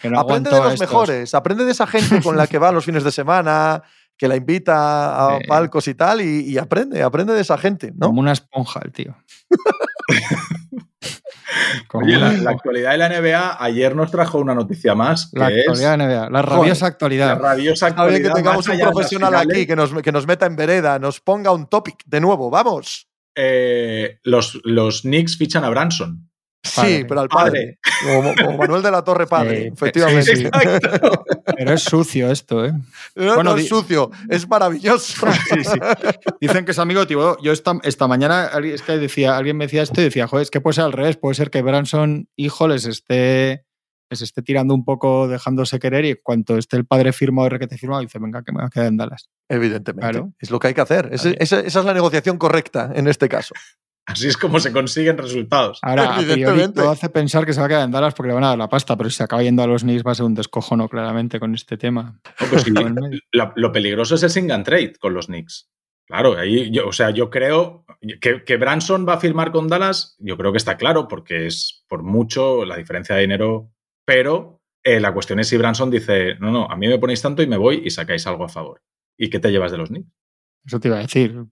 que, 0.01 0.11
no 0.11 0.21
Aprende 0.21 0.51
de 0.51 0.61
los 0.61 0.79
mejores, 0.79 1.35
aprende 1.35 1.65
de 1.65 1.73
esa 1.73 1.87
gente 1.87 2.23
con 2.23 2.37
la 2.37 2.47
que 2.47 2.59
va 2.59 2.71
los 2.71 2.85
fines 2.85 3.05
de 3.05 3.13
semana, 3.13 3.83
que 4.19 4.29
la 4.29 4.37
invita 4.37 5.37
a 5.37 5.39
palcos 5.47 5.87
y 5.89 5.95
tal, 5.95 6.21
y, 6.21 6.59
aprende, 6.59 7.03
aprende 7.03 7.33
de 7.33 7.41
esa 7.41 7.57
gente, 7.57 7.93
¿no? 7.97 8.09
Como 8.09 8.21
una 8.21 8.33
esponja 8.33 8.81
el 8.85 8.93
tío. 8.93 9.17
Oye, 11.95 12.19
la, 12.19 12.51
actualidad 12.51 12.91
de 12.93 12.99
la 12.99 13.09
NBA, 13.09 13.63
ayer 13.63 13.97
nos 13.97 14.11
trajo 14.11 14.39
una 14.39 14.55
noticia 14.55 14.95
más. 14.95 15.31
la 15.33 15.47
actualidad 15.47 15.93
de 15.93 15.97
la 15.99 16.07
NBA, 16.07 16.31
la 16.31 16.43
rabiosa 16.43 16.87
actualidad. 16.87 17.29
La 17.29 17.35
rabiosa 17.37 17.87
actualidad. 17.87 18.29
que 18.29 18.35
tengamos 18.35 18.69
un 18.69 18.79
profesional 18.79 19.35
aquí 19.35 19.67
que 19.67 19.77
nos, 19.77 19.93
que 19.95 20.13
nos 20.13 20.27
meta 20.27 20.47
en 20.47 20.57
vereda, 20.57 20.99
nos 20.99 21.21
ponga 21.21 21.53
un 21.53 21.67
topic 21.67 22.05
de 22.07 22.21
nuevo, 22.21 22.51
vamos. 22.51 23.09
Eh, 23.35 24.19
los, 24.25 24.61
los 24.65 25.03
Knicks 25.03 25.39
fichan 25.39 25.65
a 25.65 25.71
Branson. 25.71 26.29
Sí, 26.69 27.05
pero 27.07 27.21
al 27.21 27.29
padre. 27.29 27.79
Como, 28.05 28.57
Manuel 28.57 28.83
de 28.83 28.91
la 28.91 29.03
Torre 29.03 29.27
padre, 29.27 29.69
efectivamente. 29.69 30.51
pero 31.57 31.73
es 31.73 31.83
sucio 31.83 32.31
esto, 32.31 32.65
¿eh? 32.65 32.73
No, 33.15 33.43
no 33.43 33.57
es 33.57 33.69
sucio, 33.69 34.11
es 34.29 34.49
maravilloso. 34.49 35.27
Dicen 36.41 36.65
que 36.65 36.73
es 36.73 36.79
amigo 36.79 37.07
tío. 37.07 37.37
Yo 37.43 37.53
esta, 37.53 37.79
esta 37.83 38.07
mañana 38.07 38.51
es 38.63 38.83
que 38.83 38.99
decía, 38.99 39.37
alguien 39.37 39.57
me 39.57 39.67
decía 39.67 39.83
esto 39.83 40.01
y 40.01 40.05
decía, 40.05 40.27
joder, 40.27 40.43
es 40.43 40.51
que 40.51 40.61
puede 40.61 40.75
ser 40.75 40.85
al 40.85 40.93
revés, 40.93 41.17
puede 41.17 41.35
ser 41.35 41.51
que 41.51 41.63
Branson, 41.63 42.29
hijo, 42.37 42.69
les 42.69 42.87
esté, 42.87 43.65
les 44.11 44.23
esté 44.23 44.43
tirando 44.43 44.75
un 44.75 44.85
poco, 44.85 45.29
dejándose 45.29 45.79
querer 45.79 46.05
y 46.05 46.15
cuanto 46.23 46.57
esté 46.57 46.77
el 46.77 46.87
padre 46.87 47.13
firmado 47.13 47.47
y 47.47 47.51
requete 47.51 47.79
firmado, 47.79 48.03
dice, 48.03 48.19
venga, 48.19 48.43
que 48.43 48.53
me 48.53 48.61
va 48.61 48.67
a 48.67 48.71
quedar 48.71 48.87
en 48.87 48.97
Dallas. 48.97 49.29
Evidentemente. 49.49 50.23
Es 50.39 50.51
lo 50.51 50.59
que 50.59 50.69
hay 50.69 50.75
que 50.75 50.81
hacer. 50.81 51.11
esa 51.13 51.61
es 51.61 51.75
la 51.75 51.95
negociación 51.95 52.39
correcta 52.39 52.93
en 52.95 53.09
este 53.09 53.29
caso. 53.29 53.55
Así 54.09 54.27
es 54.27 54.39
como 54.39 54.59
se 54.59 54.73
consiguen 54.73 55.19
resultados. 55.19 55.79
Ahora, 55.83 56.17
a 56.17 56.19
priori, 56.19 56.73
todo 56.73 56.91
hace 56.91 57.11
pensar 57.11 57.45
que 57.45 57.53
se 57.53 57.61
va 57.61 57.67
a 57.67 57.69
quedar 57.69 57.85
en 57.85 57.91
Dallas 57.91 58.15
porque 58.15 58.29
le 58.29 58.35
van 58.35 58.45
a 58.45 58.49
dar 58.49 58.59
la 58.59 58.69
pasta, 58.69 58.97
pero 58.97 59.11
si 59.11 59.17
se 59.17 59.23
acaba 59.23 59.43
yendo 59.43 59.63
a 59.63 59.67
los 59.67 59.83
Knicks 59.83 60.03
va 60.05 60.13
a 60.13 60.15
ser 60.15 60.25
un 60.25 60.35
descojono 60.35 60.89
claramente 60.89 61.39
con 61.39 61.55
este 61.55 61.77
tema. 61.77 62.19
Pues 62.51 62.65
lo, 63.33 63.73
peligroso 63.73 64.15
es 64.15 64.23
el 64.23 64.31
sing 64.31 64.51
and 64.51 64.65
trade 64.65 64.95
con 64.99 65.13
los 65.13 65.27
Knicks. 65.27 65.69
Claro, 66.07 66.39
ahí 66.39 66.71
yo, 66.71 66.89
o 66.89 66.93
sea, 66.93 67.11
yo 67.11 67.29
creo 67.29 67.85
que, 68.23 68.43
que, 68.43 68.57
Branson 68.57 69.07
va 69.07 69.15
a 69.15 69.21
firmar 69.21 69.53
con 69.53 69.69
Dallas, 69.69 70.17
yo 70.19 70.39
creo 70.39 70.53
que 70.53 70.59
está 70.59 70.79
claro, 70.79 71.07
porque 71.07 71.47
es 71.47 71.85
por 71.87 72.03
mucho 72.03 72.65
la 72.65 72.79
diferencia 72.79 73.15
de 73.15 73.21
dinero, 73.21 73.71
pero 74.07 74.63
eh, 74.83 75.01
la 75.01 75.13
cuestión 75.13 75.39
es 75.39 75.49
si 75.49 75.59
Branson 75.59 75.91
dice, 75.91 76.37
no, 76.37 76.51
no, 76.51 76.65
a 76.65 76.77
mí 76.77 76.89
me 76.89 76.99
ponéis 76.99 77.21
tanto 77.21 77.43
y 77.43 77.47
me 77.47 77.59
voy 77.59 77.83
y 77.85 77.91
sacáis 77.91 78.27
algo 78.27 78.45
a 78.45 78.49
favor. 78.49 78.81
¿Y 79.19 79.29
qué 79.29 79.39
te 79.39 79.51
llevas 79.51 79.71
de 79.71 79.77
los 79.77 79.91
Knicks? 79.91 80.09
Eso 80.65 80.81
te 80.81 80.89
iba 80.89 80.97
a 80.97 81.03
decir. 81.03 81.45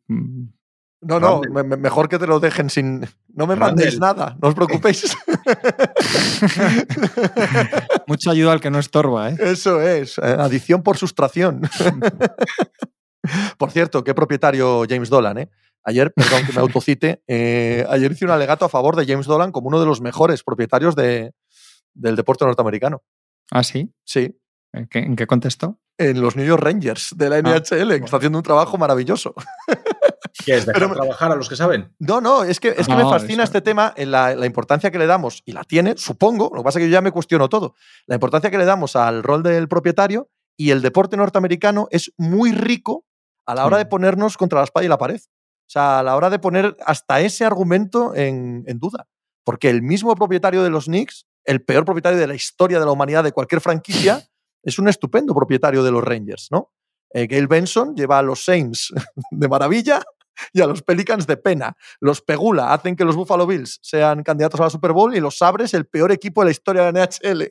No, 1.07 1.21
no, 1.21 1.41
mejor 1.79 2.09
que 2.09 2.19
te 2.19 2.27
lo 2.27 2.41
dejen 2.41 2.69
sin. 2.69 3.07
No 3.29 3.47
me 3.47 3.55
mandéis 3.55 4.01
nada, 4.01 4.37
no 4.43 4.49
os 4.49 4.55
preocupéis. 4.55 5.17
Mucha 8.09 8.33
ayuda 8.33 8.53
al 8.53 8.61
que 8.61 8.71
no 8.71 8.79
estorba, 8.79 9.31
¿eh? 9.31 9.37
Eso 9.39 9.81
es, 9.81 10.19
eh, 10.19 10.23
adición 10.23 10.83
por 10.83 10.97
sustracción. 10.97 11.63
por 13.59 13.71
cierto, 13.71 14.03
qué 14.03 14.15
propietario 14.15 14.85
James 14.89 15.09
Dolan, 15.09 15.39
¿eh? 15.39 15.51
Ayer, 15.85 16.13
perdón 16.13 16.45
que 16.45 16.53
me 16.53 16.61
autocite, 16.61 17.23
eh, 17.29 17.87
ayer 17.89 18.11
hice 18.11 18.25
un 18.25 18.33
alegato 18.33 18.65
a 18.65 18.69
favor 18.69 18.97
de 18.97 19.07
James 19.07 19.27
Dolan 19.27 19.53
como 19.53 19.69
uno 19.69 19.79
de 19.79 19.87
los 19.87 20.01
mejores 20.01 20.43
propietarios 20.43 20.97
de, 20.97 21.33
del 21.95 22.17
deporte 22.17 22.45
norteamericano. 22.45 23.03
¿Ah, 23.53 23.63
sí? 23.63 23.93
Sí. 24.05 24.37
¿En 24.77 24.87
qué, 24.89 24.99
en 24.99 25.17
qué 25.17 25.27
contexto? 25.27 25.79
En 25.97 26.21
los 26.21 26.37
New 26.37 26.45
York 26.45 26.63
Rangers 26.63 27.15
de 27.17 27.31
la 27.31 27.41
NHL, 27.41 27.89
que 27.89 28.05
está 28.05 28.19
haciendo 28.19 28.39
un 28.39 28.45
trabajo 28.45 28.77
maravilloso. 28.77 29.35
¿Qué 30.45 30.57
es 30.57 30.67
dejar 30.67 30.93
trabajar 30.93 31.33
a 31.33 31.35
los 31.35 31.49
que 31.49 31.57
saben? 31.57 31.95
No, 31.99 32.21
no, 32.21 32.45
es 32.45 32.61
que, 32.61 32.69
es 32.69 32.87
que 32.87 32.95
me 32.95 33.05
fascina 33.05 33.43
este 33.43 33.63
tema, 33.63 33.95
en 33.97 34.11
la, 34.11 34.45
importancia 34.45 34.91
que 34.91 34.99
le 34.99 35.07
damos, 35.07 35.43
y 35.47 35.53
la 35.53 35.65
tiene, 35.65 35.97
supongo, 35.97 36.51
lo 36.53 36.61
que 36.61 36.65
pasa 36.65 36.79
es 36.79 36.85
que 36.85 36.91
yo 36.91 36.93
ya 36.93 37.01
me 37.01 37.11
cuestiono 37.11 37.49
todo, 37.49 37.75
la 38.07 38.17
importancia 38.17 38.51
que 38.51 38.59
le 38.59 38.67
damos 38.67 38.97
al 38.97 39.23
rol 39.23 39.43
del 39.43 39.67
propietario 39.67 40.29
y 40.59 40.71
el 40.71 40.83
deporte 40.83 41.17
norteamericano 41.17 41.89
es 41.91 42.13
muy 42.19 42.53
rico 42.53 43.07
a 43.47 43.55
la 43.55 43.65
hora 43.65 43.79
de 43.79 43.87
ponernos 43.87 44.37
contra 44.37 44.61
la 44.61 44.65
espada 44.65 44.85
y 44.85 44.89
la 44.89 44.99
pared. 44.99 45.21
O 45.21 45.69
sea, 45.69 46.01
a 46.01 46.03
la 46.03 46.17
hora 46.17 46.31
de 46.31 46.39
poner 46.39 46.77
hasta 46.85 47.21
ese 47.21 47.45
argumento 47.45 48.15
en, 48.15 48.65
en 48.67 48.79
duda. 48.79 49.09
Porque 49.45 49.71
el 49.71 49.83
mismo 49.83 50.15
propietario 50.15 50.63
de 50.63 50.71
los 50.71 50.87
Knicks, 50.87 51.27
el 51.45 51.63
peor 51.63 51.85
propietario 51.85 52.19
de 52.19 52.27
la 52.27 52.35
historia 52.35 52.79
de 52.79 52.85
la 52.85 52.91
humanidad 52.91 53.25
de 53.25 53.33
cualquier 53.33 53.61
franquicia, 53.61 54.29
es 54.67 54.79
un 54.79 54.89
estupendo 54.89 55.35
propietario 55.35 55.83
de 55.83 55.93
los 55.93 56.05
Rangers, 56.05 56.49
¿no? 56.51 56.73
Eh, 57.15 57.27
Gail 57.29 57.47
Benson 57.47 57.95
lleva 57.95 58.19
a 58.19 58.23
los 58.23 58.45
Saints 58.45 58.93
de 59.31 59.49
maravilla 59.49 60.03
y 60.53 60.61
a 60.61 60.67
los 60.67 60.83
Pelicans 60.83 61.27
de 61.27 61.37
pena. 61.37 61.77
Los 62.01 62.21
Pegula 62.21 62.75
hacen 62.75 62.97
que 62.97 63.05
los 63.05 63.17
Buffalo 63.17 63.47
Bills 63.47 63.79
sean 63.81 64.23
candidatos 64.23 64.61
a 64.61 64.65
la 64.65 64.71
Super 64.71 64.93
Bowl 64.93 65.15
y 65.15 65.21
los 65.21 65.39
Sabres 65.39 65.73
el 65.73 65.87
peor 65.87 66.13
equipo 66.13 66.43
de 66.43 66.47
la 66.47 66.51
historia 66.51 66.83
de 66.85 66.93
la 66.93 67.07
NHL. 67.07 67.49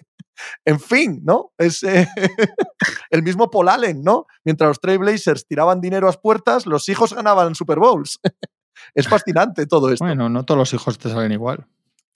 En 0.66 0.80
fin, 0.80 1.22
¿no? 1.24 1.54
Es 1.58 1.82
eh, 1.84 2.06
el 3.10 3.24
mismo 3.24 3.50
Paul 3.50 3.70
Allen, 3.70 4.04
¿no? 4.04 4.28
Mientras 4.44 4.68
los 4.68 4.80
Trailblazers 4.82 5.48
tiraban 5.48 5.80
dinero 5.80 6.08
a 6.08 6.10
las 6.10 6.18
puertas, 6.18 6.66
los 6.66 6.90
hijos 6.90 7.14
ganaban 7.14 7.56
Super 7.56 7.80
Bowls. 7.80 8.20
es 8.94 9.08
fascinante 9.08 9.66
todo 9.66 9.90
esto. 9.90 10.04
Bueno, 10.04 10.28
no 10.28 10.44
todos 10.44 10.60
los 10.60 10.74
hijos 10.74 11.00
te 11.00 11.10
salen 11.10 11.32
igual. 11.32 11.66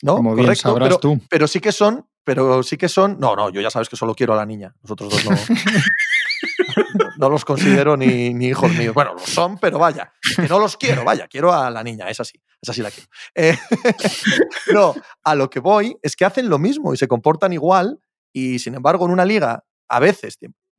¿no? 0.01 0.15
Como 0.15 0.35
bien 0.35 0.47
Correcto, 0.47 0.69
sabrás 0.69 0.89
pero, 0.89 0.99
tú. 0.99 1.19
pero 1.29 1.47
sí 1.47 1.59
que 1.59 1.71
son, 1.71 2.05
pero 2.35 2.63
sí 2.63 2.77
que 2.77 2.87
son. 2.89 3.17
No, 3.19 3.35
no, 3.35 3.49
yo 3.49 3.61
ya 3.61 3.69
sabes 3.69 3.89
que 3.89 3.95
solo 3.95 4.13
quiero 4.13 4.33
a 4.33 4.37
la 4.37 4.45
niña. 4.45 4.73
Nosotros 4.83 5.09
dos 5.11 5.25
no. 5.25 5.37
no 7.17 7.29
los 7.29 7.43
considero 7.45 7.97
ni, 7.97 8.33
ni 8.33 8.47
hijos 8.47 8.71
míos. 8.73 8.93
Bueno, 8.93 9.13
los 9.13 9.23
son, 9.29 9.57
pero 9.57 9.79
vaya, 9.79 10.13
que 10.35 10.47
no 10.47 10.59
los 10.59 10.77
quiero, 10.77 11.03
vaya, 11.03 11.27
quiero 11.27 11.53
a 11.53 11.69
la 11.69 11.83
niña, 11.83 12.09
es 12.09 12.19
así, 12.19 12.41
es 12.61 12.69
así 12.69 12.81
la 12.81 12.91
quiero. 12.91 13.09
Eh, 13.35 13.57
no, 14.73 14.95
a 15.23 15.35
lo 15.35 15.49
que 15.49 15.59
voy 15.59 15.97
es 16.01 16.15
que 16.15 16.25
hacen 16.25 16.49
lo 16.49 16.59
mismo 16.59 16.93
y 16.93 16.97
se 16.97 17.07
comportan 17.07 17.53
igual 17.53 17.99
y 18.33 18.59
sin 18.59 18.75
embargo 18.75 19.05
en 19.05 19.11
una 19.11 19.25
liga, 19.25 19.63
a 19.89 19.99
veces, 19.99 20.37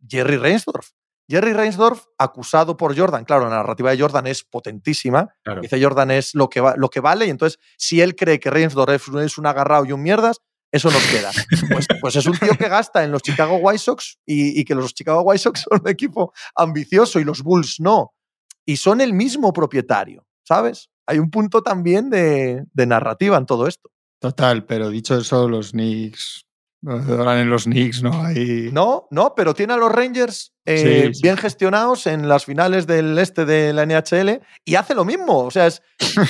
Jerry 0.08 0.36
Reinsdorf. 0.36 0.90
Jerry 1.28 1.52
Reinsdorf, 1.52 2.06
acusado 2.18 2.76
por 2.76 2.98
Jordan, 2.98 3.24
claro, 3.24 3.44
la 3.44 3.50
narrativa 3.56 3.92
de 3.92 4.00
Jordan 4.00 4.26
es 4.26 4.42
potentísima. 4.42 5.28
Claro. 5.44 5.60
Dice 5.60 5.80
Jordan 5.80 6.10
es 6.10 6.34
lo 6.34 6.48
que, 6.48 6.60
va- 6.60 6.74
lo 6.76 6.88
que 6.90 6.98
vale 6.98 7.26
y 7.26 7.30
entonces 7.30 7.60
si 7.76 8.00
él 8.00 8.16
cree 8.16 8.40
que 8.40 8.50
Reinsdorf 8.50 8.90
es, 8.92 9.06
un- 9.06 9.20
es 9.22 9.38
un 9.38 9.46
agarrado 9.46 9.84
y 9.84 9.92
un 9.92 10.02
mierdas, 10.02 10.40
eso 10.72 10.90
nos 10.90 11.04
queda. 11.06 11.30
Pues, 11.70 11.86
pues 12.00 12.16
es 12.16 12.26
un 12.26 12.38
tío 12.38 12.56
que 12.56 12.68
gasta 12.68 13.02
en 13.04 13.10
los 13.10 13.22
Chicago 13.22 13.56
White 13.56 13.78
Sox 13.78 14.18
y, 14.26 14.60
y 14.60 14.64
que 14.64 14.74
los 14.74 14.94
Chicago 14.94 15.22
White 15.22 15.38
Sox 15.38 15.60
son 15.68 15.80
un 15.82 15.88
equipo 15.88 16.32
ambicioso 16.54 17.18
y 17.20 17.24
los 17.24 17.42
Bulls 17.42 17.80
no. 17.80 18.14
Y 18.66 18.76
son 18.76 19.00
el 19.00 19.12
mismo 19.12 19.52
propietario, 19.52 20.26
¿sabes? 20.44 20.90
Hay 21.06 21.18
un 21.18 21.30
punto 21.30 21.62
también 21.62 22.10
de, 22.10 22.64
de 22.72 22.86
narrativa 22.86 23.36
en 23.36 23.46
todo 23.46 23.66
esto. 23.66 23.90
Total, 24.20 24.64
pero 24.64 24.90
dicho 24.90 25.16
eso, 25.16 25.48
los 25.48 25.72
Knicks. 25.72 26.46
Ahora 26.86 27.40
en 27.40 27.50
los 27.50 27.64
Knicks 27.64 28.02
no. 28.02 28.24
No, 28.72 29.08
no, 29.10 29.34
pero 29.34 29.54
tiene 29.54 29.74
a 29.74 29.76
los 29.76 29.92
Rangers 29.92 30.54
eh, 30.64 31.08
Sí, 31.08 31.14
sí, 31.14 31.22
bien 31.22 31.36
gestionados 31.36 32.06
en 32.06 32.26
las 32.28 32.46
finales 32.46 32.86
del 32.86 33.18
este 33.18 33.44
de 33.44 33.72
la 33.72 33.84
NHL 33.84 34.40
y 34.64 34.74
hace 34.76 34.94
lo 34.94 35.04
mismo. 35.04 35.40
O 35.40 35.50
sea, 35.50 35.66
es, 35.66 35.82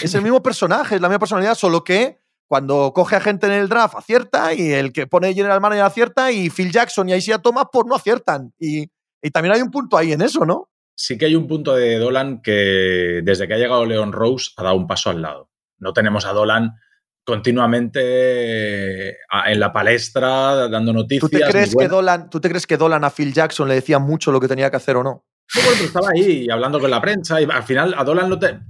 es 0.03 0.15
el 0.15 0.23
mismo 0.23 0.43
personaje, 0.43 0.97
es 0.97 1.01
la 1.01 1.09
misma 1.09 1.21
personalidad, 1.21 1.55
solo 1.55 1.85
que 1.85 2.20
cuando 2.51 2.93
coge 2.93 3.15
a 3.15 3.21
gente 3.21 3.47
en 3.47 3.53
el 3.53 3.69
draft 3.69 3.95
acierta 3.95 4.53
y 4.53 4.73
el 4.73 4.93
que 4.93 5.07
pone 5.07 5.33
general 5.35 5.61
manager 5.61 5.85
acierta 5.85 6.33
y 6.33 6.51
Phil 6.51 6.73
Jackson 6.73 7.09
y 7.09 7.15
Isaiah 7.15 7.39
Thomas 7.39 7.67
pues 7.73 7.87
no 7.87 7.95
aciertan. 7.95 8.53
Y, 8.59 8.91
y 9.23 9.31
también 9.31 9.55
hay 9.55 9.63
un 9.63 9.71
punto 9.71 9.97
ahí 9.97 10.13
en 10.13 10.21
eso, 10.21 10.45
¿no? 10.45 10.69
Sí 10.97 11.17
que 11.17 11.27
hay 11.27 11.37
un 11.37 11.47
punto 11.47 11.77
de 11.77 11.97
Dolan 12.01 12.43
que 12.43 13.21
desde 13.23 13.47
que 13.47 13.55
ha 13.55 13.57
llegado 13.57 13.87
Leon 13.87 14.11
Rose 14.11 14.51
ha 14.57 14.65
dado 14.65 14.75
un 14.75 14.89
paso 14.89 15.11
al 15.11 15.23
lado. 15.23 15.49
No 15.79 15.93
tenemos 15.93 16.27
a 16.27 16.33
Dolan 16.33 16.75
continuamente 17.23 18.01
eh, 18.03 19.17
en 19.47 19.61
la 19.61 19.73
palestra 19.73 20.69
dando 20.69 20.93
noticias. 20.93 21.31
¿Tú 21.31 21.39
te, 21.39 21.45
crees 21.45 21.77
que. 21.77 21.87
Dolan, 21.87 22.31
¿Tú 22.31 22.41
te 22.41 22.49
crees 22.49 22.67
que 22.67 22.77
Dolan 22.77 23.05
a 23.05 23.11
Phil 23.11 23.33
Jackson 23.33 23.69
le 23.69 23.75
decía 23.75 24.01
mucho 24.01 24.33
lo 24.33 24.41
que 24.41 24.49
tenía 24.49 24.73
que 24.73 24.77
hacer 24.77 24.97
o 24.97 25.05
no? 25.05 25.25
Estaba 25.53 26.11
ahí 26.15 26.49
hablando 26.49 26.79
con 26.79 26.91
la 26.91 27.01
prensa 27.01 27.41
y 27.41 27.45
al 27.45 27.63
final 27.65 27.95
a 27.97 28.05
Dolan 28.05 28.31
no 28.31 28.39
te... 28.39 28.61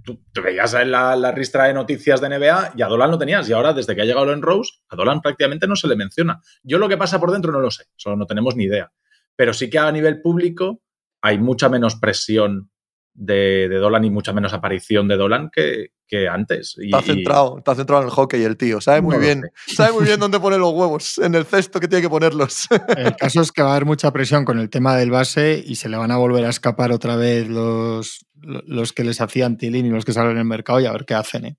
Veías 0.43 0.72
en 0.74 0.91
la, 0.91 1.14
la 1.14 1.31
ristra 1.31 1.64
de 1.64 1.74
noticias 1.74 2.20
de 2.20 2.28
NBA 2.31 2.72
y 2.76 2.83
a 2.83 2.87
Dolan 2.87 3.11
lo 3.11 3.18
tenías 3.18 3.49
y 3.49 3.53
ahora 3.53 3.74
desde 3.74 3.95
que 3.95 4.03
ha 4.03 4.05
llegado 4.05 4.26
Leon 4.26 4.41
Rose 4.41 4.72
a 4.89 4.97
Dolan 4.97 5.20
prácticamente 5.20 5.66
no 5.66 5.76
se 5.76 5.89
le 5.89 5.97
menciona. 5.97 6.41
Yo 6.62 6.78
lo 6.78 6.89
que 6.89 6.97
pasa 6.97 7.20
por 7.20 7.33
dentro 7.33 7.53
no 7.53 7.61
lo 7.61 7.70
sé, 7.70 7.85
eso 7.97 8.16
no 8.16 8.26
tenemos 8.26 8.57
ni 8.57 8.64
idea. 8.64 8.91
Pero 9.37 9.53
sí 9.53 9.68
que 9.68 9.78
a 9.78 9.93
nivel 9.93 10.22
público 10.22 10.83
hay 11.20 11.39
mucha 11.39 11.68
menos 11.68 11.97
presión 11.97 12.70
de, 13.12 13.68
de 13.68 13.76
Dolan 13.76 14.05
y 14.05 14.11
mucha 14.11 14.33
menos 14.33 14.55
aparición 14.55 15.07
de 15.09 15.16
Dolan 15.16 15.51
que, 15.51 15.93
que 16.11 16.28
antes. 16.28 16.74
Y- 16.78 16.86
Está 16.86 17.00
y- 17.00 17.14
centrado, 17.16 17.58
está 17.58 17.74
centrado 17.76 18.02
en 18.02 18.08
el 18.08 18.12
hockey 18.14 18.42
el 18.42 18.56
tío. 18.56 18.80
Sabe 18.80 19.00
muy 19.00 19.14
No 19.14 19.20
bien, 19.22 19.42
sabe 19.66 19.92
muy 19.92 20.04
bien 20.04 20.18
dónde 20.20 20.40
pone 20.40 20.58
los 20.58 20.72
huevos, 20.72 21.18
en 21.18 21.34
el 21.36 21.44
cesto 21.46 21.78
que 21.80 21.86
tiene 21.88 22.02
que 22.02 22.11
ponerlos. 22.11 22.66
El 22.96 23.14
caso 23.16 23.40
es 23.40 23.52
que 23.52 23.62
va 23.62 23.68
a 23.68 23.72
haber 23.76 23.86
mucha 23.86 24.11
presión 24.12 24.44
con 24.44 24.58
el 24.58 24.68
tema 24.68 24.96
del 24.96 25.11
base 25.11 25.62
y 25.64 25.76
se 25.76 25.88
le 25.88 25.96
van 25.96 26.11
a 26.11 26.16
volver 26.16 26.44
a 26.44 26.50
escapar 26.50 26.90
otra 26.92 27.16
vez 27.16 27.48
los, 27.48 28.26
los 28.42 28.92
que 28.92 29.04
les 29.04 29.20
hacían 29.20 29.56
tilín 29.56 29.86
y 29.86 29.90
los 29.90 30.04
que 30.04 30.12
salen 30.12 30.32
en 30.32 30.38
el 30.38 30.44
mercado 30.44 30.80
y 30.80 30.86
a 30.86 30.92
ver 30.92 31.04
qué 31.04 31.14
hacen. 31.14 31.44
¿eh? 31.46 31.56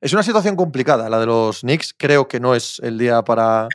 Es 0.00 0.12
una 0.14 0.22
situación 0.22 0.56
complicada 0.56 1.10
la 1.10 1.20
de 1.20 1.26
los 1.26 1.60
Knicks. 1.60 1.94
Creo 1.96 2.26
que 2.26 2.40
no 2.40 2.54
es 2.54 2.80
el 2.82 2.96
día 2.98 3.22
para, 3.22 3.68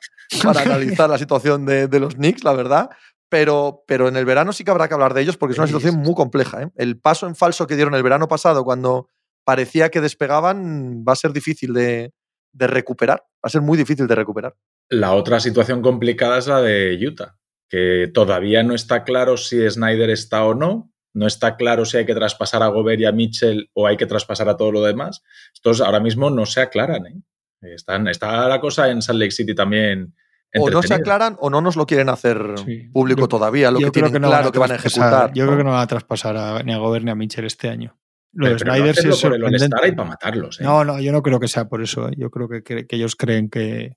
para 0.44 0.62
analizar 0.62 1.08
la 1.10 1.20
situación 1.20 1.66
de, 1.68 1.88
de 1.88 2.00
los 2.00 2.16
Knicks, 2.16 2.44
la 2.44 2.54
verdad. 2.54 2.90
Pero, 3.30 3.84
pero 3.88 4.08
en 4.08 4.16
el 4.18 4.26
verano 4.26 4.54
sí 4.54 4.64
que 4.64 4.72
habrá 4.72 4.88
que 4.88 4.94
hablar 4.94 5.14
de 5.14 5.22
ellos 5.22 5.36
porque 5.38 5.54
es 5.54 5.58
una 5.60 5.68
situación 5.68 5.98
muy 5.98 6.14
compleja. 6.14 6.62
¿eh? 6.64 6.68
El 6.76 6.98
paso 7.00 7.28
en 7.28 7.36
falso 7.36 7.66
que 7.68 7.76
dieron 7.76 7.96
el 7.96 8.04
verano 8.04 8.28
pasado 8.28 8.64
cuando 8.64 9.10
parecía 9.46 9.90
que 9.90 10.02
despegaban 10.02 11.06
va 11.08 11.14
a 11.14 11.16
ser 11.16 11.32
difícil 11.32 11.74
de, 11.74 12.12
de 12.52 12.68
recuperar. 12.68 13.20
Va 13.22 13.48
a 13.48 13.50
ser 13.50 13.62
muy 13.62 13.78
difícil 13.78 14.08
de 14.08 14.16
recuperar. 14.16 14.56
La 14.90 15.14
otra 15.14 15.40
situación 15.40 15.82
complicada 15.82 16.38
es 16.38 16.48
la 16.48 16.62
de 16.62 16.98
Utah, 17.08 17.38
que 17.70 18.10
todavía 18.14 18.64
no 18.64 18.76
está 18.76 19.04
claro 19.04 19.38
si 19.38 19.68
Snyder 19.70 20.10
está 20.10 20.44
o 20.46 20.54
no. 20.54 20.92
No 21.14 21.28
está 21.28 21.56
claro 21.56 21.86
si 21.86 21.96
hay 21.96 22.06
que 22.06 22.14
traspasar 22.14 22.62
a 22.62 22.68
Gobert 22.68 23.00
y 23.00 23.06
a 23.06 23.14
Mitchell 23.14 23.70
o 23.74 23.88
hay 23.88 23.96
que 23.96 24.06
traspasar 24.06 24.50
a 24.50 24.58
todo 24.58 24.74
lo 24.74 24.84
demás. 24.84 25.22
Estos 25.54 25.80
ahora 25.80 26.02
mismo 26.02 26.30
no 26.30 26.46
se 26.46 26.60
aclaran. 26.60 27.06
¿eh? 27.06 27.22
Están, 27.62 28.08
está 28.10 28.48
la 28.50 28.60
cosa 28.60 28.90
en 28.90 29.02
Salt 29.02 29.20
Lake 29.20 29.32
City 29.32 29.56
también. 29.56 30.14
O 30.58 30.70
no 30.70 30.82
se 30.84 30.94
aclaran 30.94 31.38
o 31.40 31.50
no 31.50 31.62
nos 31.62 31.76
lo 31.78 31.86
quieren 31.86 32.10
hacer 32.10 32.56
Sí. 32.66 32.90
público 32.94 33.22
Yo- 33.22 33.28
todavía, 33.30 33.72
lo 33.72 33.80
Yo 33.80 33.88
que 33.88 34.00
creo 34.00 34.06
tienen 34.10 34.22
no 34.24 34.28
claro 34.30 34.52
que 34.52 34.60
van 34.60 34.72
a 34.72 34.76
traspasar- 34.76 34.88
ejecutar. 34.88 35.34
Yo 35.34 35.44
¿no? 35.46 35.50
creo 35.52 35.58
que 35.60 35.64
no 35.64 35.72
van 35.72 35.82
a 35.82 35.88
traspasar 35.88 36.36
a- 36.38 36.64
ni 36.64 36.74
a 36.74 36.78
Gobert 36.78 37.06
ni 37.06 37.12
a 37.12 37.16
Mitchell 37.16 37.46
este 37.46 37.70
año. 37.70 37.98
Lo 38.36 38.48
de 38.48 38.56
Pero, 38.56 38.60
pero 38.60 38.72
no 38.72 38.76
Snyder 38.78 38.96
sí 38.96 39.08
es 39.10 39.22
por 39.22 39.34
el 39.34 39.90
y 39.90 39.96
para 39.96 40.10
matarlos. 40.10 40.60
¿eh? 40.60 40.64
No, 40.64 40.84
no, 40.84 41.00
yo 41.00 41.12
no 41.12 41.22
creo 41.24 41.40
que 41.40 41.48
sea 41.48 41.68
por 41.70 41.82
eso. 41.82 42.10
¿eh? 42.10 42.14
Yo 42.18 42.30
creo 42.30 42.48
que, 42.50 42.62
que- 42.64 42.86
que 42.86 42.96
ellos 42.98 43.16
creen 43.16 43.50
que, 43.50 43.96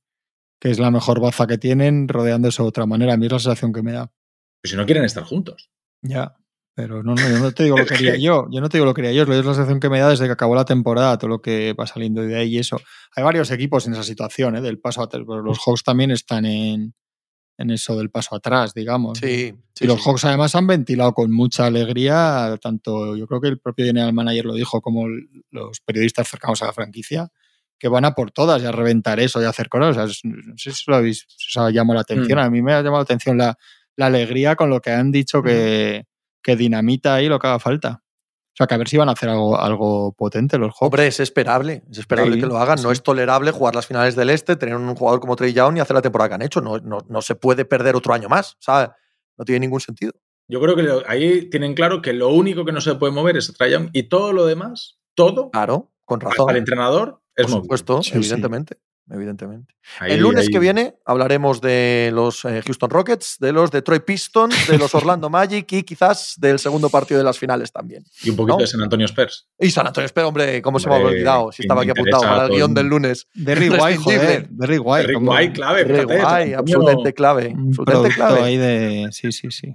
que 0.60 0.70
es 0.70 0.78
la 0.78 0.90
mejor 0.92 1.20
baza 1.20 1.46
que 1.46 1.58
tienen, 1.58 2.06
rodeándose 2.08 2.62
de 2.62 2.68
otra 2.68 2.86
manera. 2.86 3.14
A 3.14 3.16
mí 3.16 3.26
es 3.26 3.32
la 3.32 3.38
sensación 3.40 3.72
que 3.72 3.82
me 3.82 3.92
da. 3.92 4.12
Pues 4.62 4.70
si 4.70 4.76
no 4.76 4.86
quieren 4.86 5.04
estar 5.04 5.24
juntos. 5.24 5.70
Ya. 6.02 6.36
Pero 6.76 7.02
no, 7.02 7.16
no, 7.16 7.28
yo 7.28 7.40
no 7.40 7.50
te 7.50 7.64
digo 7.64 7.76
lo 7.78 7.84
que 7.86 7.94
haría 7.94 8.16
yo. 8.16 8.46
Yo 8.52 8.60
no 8.60 8.68
te 8.68 8.78
digo 8.78 8.84
lo 8.86 8.94
que 8.94 9.00
haría 9.02 9.12
yo. 9.12 9.22
Es 9.24 9.44
la 9.44 9.54
sensación 9.54 9.80
que 9.80 9.90
me 9.90 9.98
da 9.98 10.08
desde 10.10 10.26
que 10.26 10.32
acabó 10.32 10.54
la 10.54 10.64
temporada, 10.64 11.18
todo 11.18 11.28
lo 11.28 11.42
que 11.42 11.72
va 11.72 11.88
saliendo 11.88 12.22
de 12.22 12.36
ahí 12.36 12.54
y 12.54 12.58
eso. 12.58 12.80
Hay 13.16 13.24
varios 13.24 13.50
equipos 13.50 13.88
en 13.88 13.94
esa 13.94 14.04
situación, 14.04 14.54
¿eh? 14.54 14.60
del 14.60 14.78
paso 14.78 15.02
atrás. 15.02 15.24
Pero 15.26 15.42
los 15.42 15.58
Hawks 15.66 15.82
también 15.82 16.12
están 16.12 16.44
en, 16.44 16.94
en 17.58 17.70
eso 17.70 17.96
del 17.98 18.08
paso 18.10 18.34
atrás, 18.36 18.72
digamos. 18.72 19.18
Sí, 19.18 19.52
sí, 19.74 19.84
y 19.84 19.86
los 19.86 19.98
sí. 19.98 20.04
Hawks 20.08 20.24
además 20.24 20.54
han 20.54 20.66
ventilado 20.66 21.12
con 21.12 21.30
mucha 21.32 21.66
alegría, 21.66 22.56
tanto 22.62 23.16
yo 23.16 23.26
creo 23.26 23.40
que 23.40 23.48
el 23.48 23.58
propio 23.58 23.84
general 23.84 24.12
manager 24.12 24.46
lo 24.46 24.54
dijo, 24.54 24.80
como 24.80 25.06
los 25.50 25.80
periodistas 25.80 26.28
cercanos 26.28 26.62
a 26.62 26.66
la 26.66 26.72
franquicia, 26.72 27.28
que 27.78 27.88
van 27.88 28.04
a 28.04 28.14
por 28.14 28.30
todas 28.30 28.62
y 28.62 28.66
a 28.66 28.72
reventar 28.72 29.20
eso 29.20 29.40
y 29.42 29.44
a 29.44 29.50
hacer 29.50 29.68
cosas. 29.68 29.90
O 29.90 29.94
sea, 29.94 30.04
es- 30.04 30.20
no 30.24 30.54
sé 30.56 30.72
si 30.72 30.84
lo 30.86 30.96
habéis, 30.96 31.26
si 31.36 31.58
os 31.58 31.64
ha 31.64 31.70
llamado 31.70 31.94
la 31.96 32.00
atención. 32.02 32.38
Mm. 32.38 32.42
A 32.42 32.50
mí 32.50 32.62
me 32.62 32.72
ha 32.72 32.78
llamado 32.82 32.98
la 32.98 33.02
atención 33.04 33.36
la, 33.38 33.56
la 33.96 34.06
alegría 34.06 34.56
con 34.56 34.70
lo 34.70 34.80
que 34.80 34.90
han 34.90 35.10
dicho 35.12 35.42
que, 35.42 36.06
que 36.42 36.56
dinamita 36.56 37.14
ahí 37.14 37.28
lo 37.28 37.38
que 37.38 37.46
haga 37.48 37.58
falta. 37.58 38.02
O 38.58 38.60
sea, 38.60 38.66
que 38.66 38.74
a 38.74 38.78
ver 38.78 38.88
si 38.88 38.96
van 38.96 39.08
a 39.08 39.12
hacer 39.12 39.28
algo, 39.28 39.56
algo 39.56 40.12
potente 40.14 40.58
los 40.58 40.70
Hawks. 40.72 40.82
Hombre, 40.82 41.06
es 41.06 41.20
esperable, 41.20 41.84
es 41.92 41.98
esperable 41.98 42.34
Sí, 42.34 42.40
que 42.40 42.46
lo 42.46 42.58
hagan. 42.58 42.82
No 42.82 42.90
es 42.90 43.00
tolerable 43.04 43.52
jugar 43.52 43.76
las 43.76 43.86
finales 43.86 44.16
del 44.16 44.30
Este, 44.30 44.56
tener 44.56 44.74
un 44.74 44.94
jugador 44.96 45.20
como 45.20 45.36
Trey 45.36 45.52
Young 45.52 45.76
y 45.76 45.80
hacer 45.80 45.94
la 45.94 46.02
temporada 46.02 46.28
que 46.30 46.34
han 46.34 46.42
hecho. 46.42 46.60
No, 46.60 46.78
no, 46.78 46.98
no 47.08 47.22
se 47.22 47.36
puede 47.36 47.64
perder 47.64 47.94
otro 47.94 48.14
año 48.14 48.28
más, 48.28 48.56
¿sabes? 48.58 48.90
No 49.36 49.44
tiene 49.44 49.60
ningún 49.60 49.78
sentido. 49.80 50.12
Yo 50.48 50.60
creo 50.60 50.74
que 50.74 50.82
lo- 50.82 51.02
ahí 51.06 51.48
tienen 51.50 51.74
claro 51.74 52.02
que 52.02 52.12
lo 52.12 52.30
único 52.30 52.64
que 52.64 52.72
no 52.72 52.80
se 52.80 52.96
puede 52.96 53.12
mover 53.12 53.36
es 53.36 53.52
Trae 53.56 53.70
Young 53.70 53.90
y 53.92 54.04
todo 54.08 54.32
lo 54.32 54.44
demás, 54.44 54.98
todo, 55.14 55.50
Claro, 55.52 55.92
con 56.04 56.18
razón. 56.18 56.50
el 56.50 56.56
entrenador 56.56 57.20
es 57.36 57.44
Por 57.44 57.50
movible. 57.52 57.64
supuesto, 57.66 58.02
Sí, 58.02 58.10
sí. 58.10 58.16
evidentemente. 58.16 58.78
Evidentemente. 59.10 59.74
Ahí- 60.00 60.12
el 60.12 60.20
lunes 60.20 60.46
ahí- 60.46 60.52
que 60.52 60.58
viene 60.58 60.94
hablaremos 61.06 61.60
de 61.62 62.10
los 62.12 62.44
eh, 62.44 62.60
Houston 62.64 62.90
Rockets, 62.90 63.36
de 63.40 63.52
los 63.52 63.70
Detroit 63.70 64.04
Pistons, 64.04 64.68
de 64.68 64.76
los 64.76 64.94
Orlando 64.94 65.30
Magic 65.30 65.72
y 65.72 65.82
quizás 65.82 66.34
del 66.38 66.58
segundo 66.58 66.90
partido 66.90 67.18
de 67.18 67.24
las 67.24 67.38
finales 67.38 67.72
también. 67.72 68.04
Y 68.22 68.30
un 68.30 68.36
poquito 68.36 68.56
¿no? 68.56 68.60
de 68.62 68.66
San 68.66 68.82
Antonio 68.82 69.06
Spurs. 69.06 69.48
Y 69.58 69.70
San 69.70 69.86
Antonio, 69.86 70.06
espera, 70.06 70.26
hombre, 70.26 70.60
¿cómo 70.60 70.78
se 70.78 70.88
me 70.88 70.96
había 70.96 71.08
olvidado? 71.08 71.52
Si 71.52 71.62
estaba 71.62 71.82
aquí 71.82 71.90
apuntado 71.90 72.22
para 72.22 72.44
el 72.46 72.50
guion 72.50 72.70
el 72.70 72.74
del 72.74 72.86
lunes. 72.86 73.26
Derry 73.34 73.70
White, 73.70 73.74
Imprescindible. 73.94 74.26
joder. 74.26 74.48
Derry 74.50 74.78
White. 74.78 75.16
White, 75.16 75.52
clave, 75.52 75.96
San 75.96 76.06
White, 76.06 76.54
absolutamente 76.54 77.14
clave. 77.14 77.44
Absolutamente 77.56 77.84
producto 77.84 78.14
clave. 78.14 78.40
ahí 78.42 78.56
de... 78.56 79.08
Sí, 79.12 79.32
sí, 79.32 79.50
sí. 79.50 79.74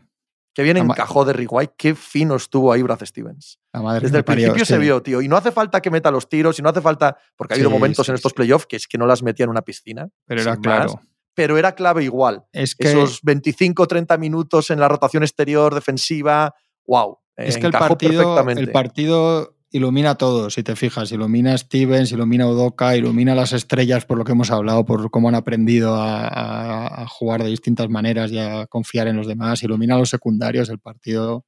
Que 0.54 0.62
bien 0.64 0.78
encajó 0.78 1.26
de 1.26 1.48
White. 1.48 1.74
Qué 1.78 1.96
fino 1.96 2.36
estuvo 2.36 2.72
ahí 2.72 2.82
Brad 2.84 3.04
Stevens. 3.04 3.60
La 3.74 3.82
madre 3.82 4.02
que 4.02 4.06
Desde 4.06 4.18
el 4.20 4.24
parió, 4.24 4.54
principio 4.54 4.66
se 4.66 4.78
vio, 4.78 5.02
tío. 5.02 5.22
Y 5.22 5.28
no 5.28 5.36
hace 5.36 5.52
falta 5.52 5.82
que 5.82 5.90
meta 5.90 6.12
los 6.12 6.30
tiros, 6.30 6.60
y 6.60 6.62
no 6.62 6.70
hace 6.70 6.82
falta. 6.82 7.18
Porque 7.36 7.54
ha 7.54 7.56
habido 7.56 7.70
Sí, 7.70 7.74
momentos 7.74 8.06
sí, 8.06 8.12
en 8.12 8.16
estos 8.16 8.34
playoffs 8.34 8.68
que 8.68 8.76
es 8.76 8.88
que 8.88 8.98
no 8.98 9.08
las 9.08 9.24
metía 9.24 9.46
en 9.46 9.50
una 9.50 9.64
piscina. 9.64 10.10
Pero 10.26 10.42
era 10.42 10.56
claro. 10.58 10.94
más, 10.94 11.04
pero 11.34 11.58
era 11.58 11.74
clave 11.74 12.04
igual. 12.04 12.44
Es 12.52 12.76
que, 12.76 12.90
Esos 12.90 13.24
25-30 13.24 14.18
minutos 14.20 14.70
en 14.70 14.80
la 14.80 14.88
rotación 14.88 15.24
exterior 15.24 15.74
defensiva. 15.74 16.54
¡Wow! 16.86 17.20
es 17.36 17.58
que 17.58 17.66
el 17.66 17.72
partido, 17.72 18.22
perfectamente. 18.22 18.62
el 18.62 18.72
partido 18.72 19.53
ilumina 19.74 20.16
todo, 20.16 20.50
si 20.50 20.64
te 20.64 20.78
fijas. 20.78 21.12
Ilumina 21.12 21.58
Stevens, 21.58 22.14
ilumina 22.14 22.48
Udoka, 22.48 22.96
ilumina 22.96 23.36
las 23.36 23.52
estrellas 23.52 24.06
por 24.06 24.18
lo 24.18 24.24
que 24.24 24.32
hemos 24.32 24.52
hablado, 24.52 24.86
por 24.86 25.12
cómo 25.12 25.28
han 25.28 25.36
aprendido 25.36 25.96
a 25.98 27.06
jugar 27.10 27.44
de 27.44 27.50
distintas 27.50 27.90
maneras 27.90 28.32
y 28.32 28.40
a 28.40 28.68
confiar 28.68 29.08
en 29.08 29.18
los 29.18 29.28
demás. 29.28 29.62
Ilumina 29.64 29.96
a 29.96 30.00
los 30.00 30.10
secundarios. 30.10 30.70
El 30.70 30.80
partido 30.80 31.46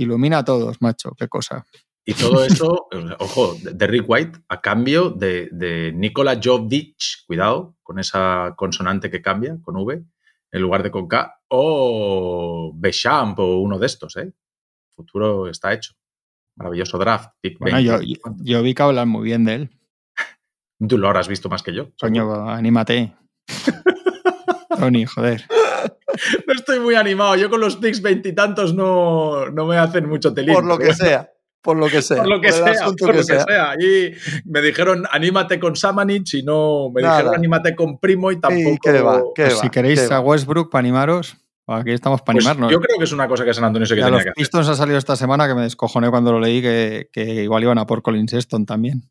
Ilumina 0.00 0.38
a 0.38 0.44
todos, 0.44 0.80
macho, 0.80 1.12
qué 1.14 1.28
cosa. 1.28 1.66
Y 2.06 2.14
todo 2.14 2.42
eso, 2.42 2.88
ojo, 3.18 3.54
de 3.60 3.86
Rick 3.86 4.08
White 4.08 4.38
a 4.48 4.62
cambio 4.62 5.10
de, 5.10 5.50
de 5.52 5.92
Nikola 5.92 6.40
Jovic, 6.42 7.26
cuidado 7.26 7.76
con 7.82 7.98
esa 7.98 8.54
consonante 8.56 9.10
que 9.10 9.20
cambia 9.20 9.58
con 9.60 9.76
V 9.76 10.02
en 10.52 10.62
lugar 10.62 10.82
de 10.82 10.90
con 10.90 11.06
K, 11.06 11.42
o 11.48 12.72
Bechamp 12.74 13.38
o 13.38 13.60
uno 13.60 13.78
de 13.78 13.86
estos, 13.86 14.16
¿eh? 14.16 14.22
El 14.22 14.94
futuro 14.96 15.48
está 15.48 15.74
hecho. 15.74 15.92
Maravilloso 16.60 16.98
draft. 16.98 17.30
bueno, 17.58 17.80
yo, 17.80 18.00
yo, 18.42 18.62
vi 18.62 18.74
que 18.74 18.82
hablan 18.82 19.08
muy 19.08 19.24
bien 19.24 19.46
de 19.46 19.54
él. 19.54 19.70
Tú 20.86 20.98
lo 20.98 21.06
habrás 21.08 21.26
visto 21.26 21.48
más 21.48 21.62
que 21.62 21.72
yo. 21.72 21.88
Coño, 21.98 22.50
anímate. 22.50 23.14
Tony, 24.78 25.06
joder. 25.06 25.44
No 26.46 26.52
estoy 26.54 26.80
muy 26.80 26.96
animado. 26.96 27.36
Yo 27.36 27.48
con 27.48 27.60
los 27.60 27.76
picks 27.76 28.02
veintitantos 28.02 28.74
no, 28.74 29.48
no 29.50 29.64
me 29.64 29.78
hacen 29.78 30.06
mucho 30.06 30.34
telín. 30.34 30.54
Por 30.54 30.64
lo 30.64 30.76
que 30.76 30.92
sea. 30.92 31.30
Por 31.62 31.78
lo 31.78 31.88
que 31.88 32.02
sea. 32.02 32.18
Por 32.18 32.28
lo 32.28 32.40
que, 32.40 32.52
sea, 32.52 32.86
por 32.98 33.14
lo 33.14 33.24
que 33.24 33.24
sea. 33.24 33.74
Y 33.78 34.12
me 34.44 34.60
dijeron, 34.60 35.04
anímate 35.10 35.58
con 35.60 35.76
Samanich 35.76 36.34
y 36.34 36.42
no, 36.42 36.90
me 36.92 37.00
dijeron, 37.00 37.34
anímate 37.34 37.74
con 37.76 37.98
Primo 37.98 38.32
y 38.32 38.40
tampoco. 38.40 38.92
va, 39.04 39.22
pues 39.34 39.58
si 39.60 39.70
queréis 39.70 40.10
a 40.10 40.20
Westbrook 40.20 40.70
para 40.70 40.80
animaros, 40.80 41.36
aquí 41.72 41.92
estamos 41.92 42.22
para 42.22 42.36
pues 42.36 42.46
animarnos. 42.46 42.72
Yo 42.72 42.80
creo 42.80 42.98
que 42.98 43.04
es 43.04 43.12
una 43.12 43.28
cosa 43.28 43.44
que 43.44 43.54
San 43.54 43.64
Antonio 43.64 43.86
se 43.86 43.94
que 43.94 44.02
tenía 44.02 44.16
que 44.16 44.20
hacer. 44.20 44.32
Pistons 44.34 44.68
ha 44.68 44.74
salido 44.74 44.98
esta 44.98 45.16
semana 45.16 45.46
que 45.48 45.54
me 45.54 45.62
descojoné 45.62 46.10
cuando 46.10 46.32
lo 46.32 46.40
leí 46.40 46.60
que, 46.62 47.08
que 47.12 47.42
igual 47.42 47.62
iban 47.62 47.78
a 47.78 47.86
por 47.86 48.02
Colin 48.02 48.28
Sexton 48.28 48.66
también. 48.66 49.10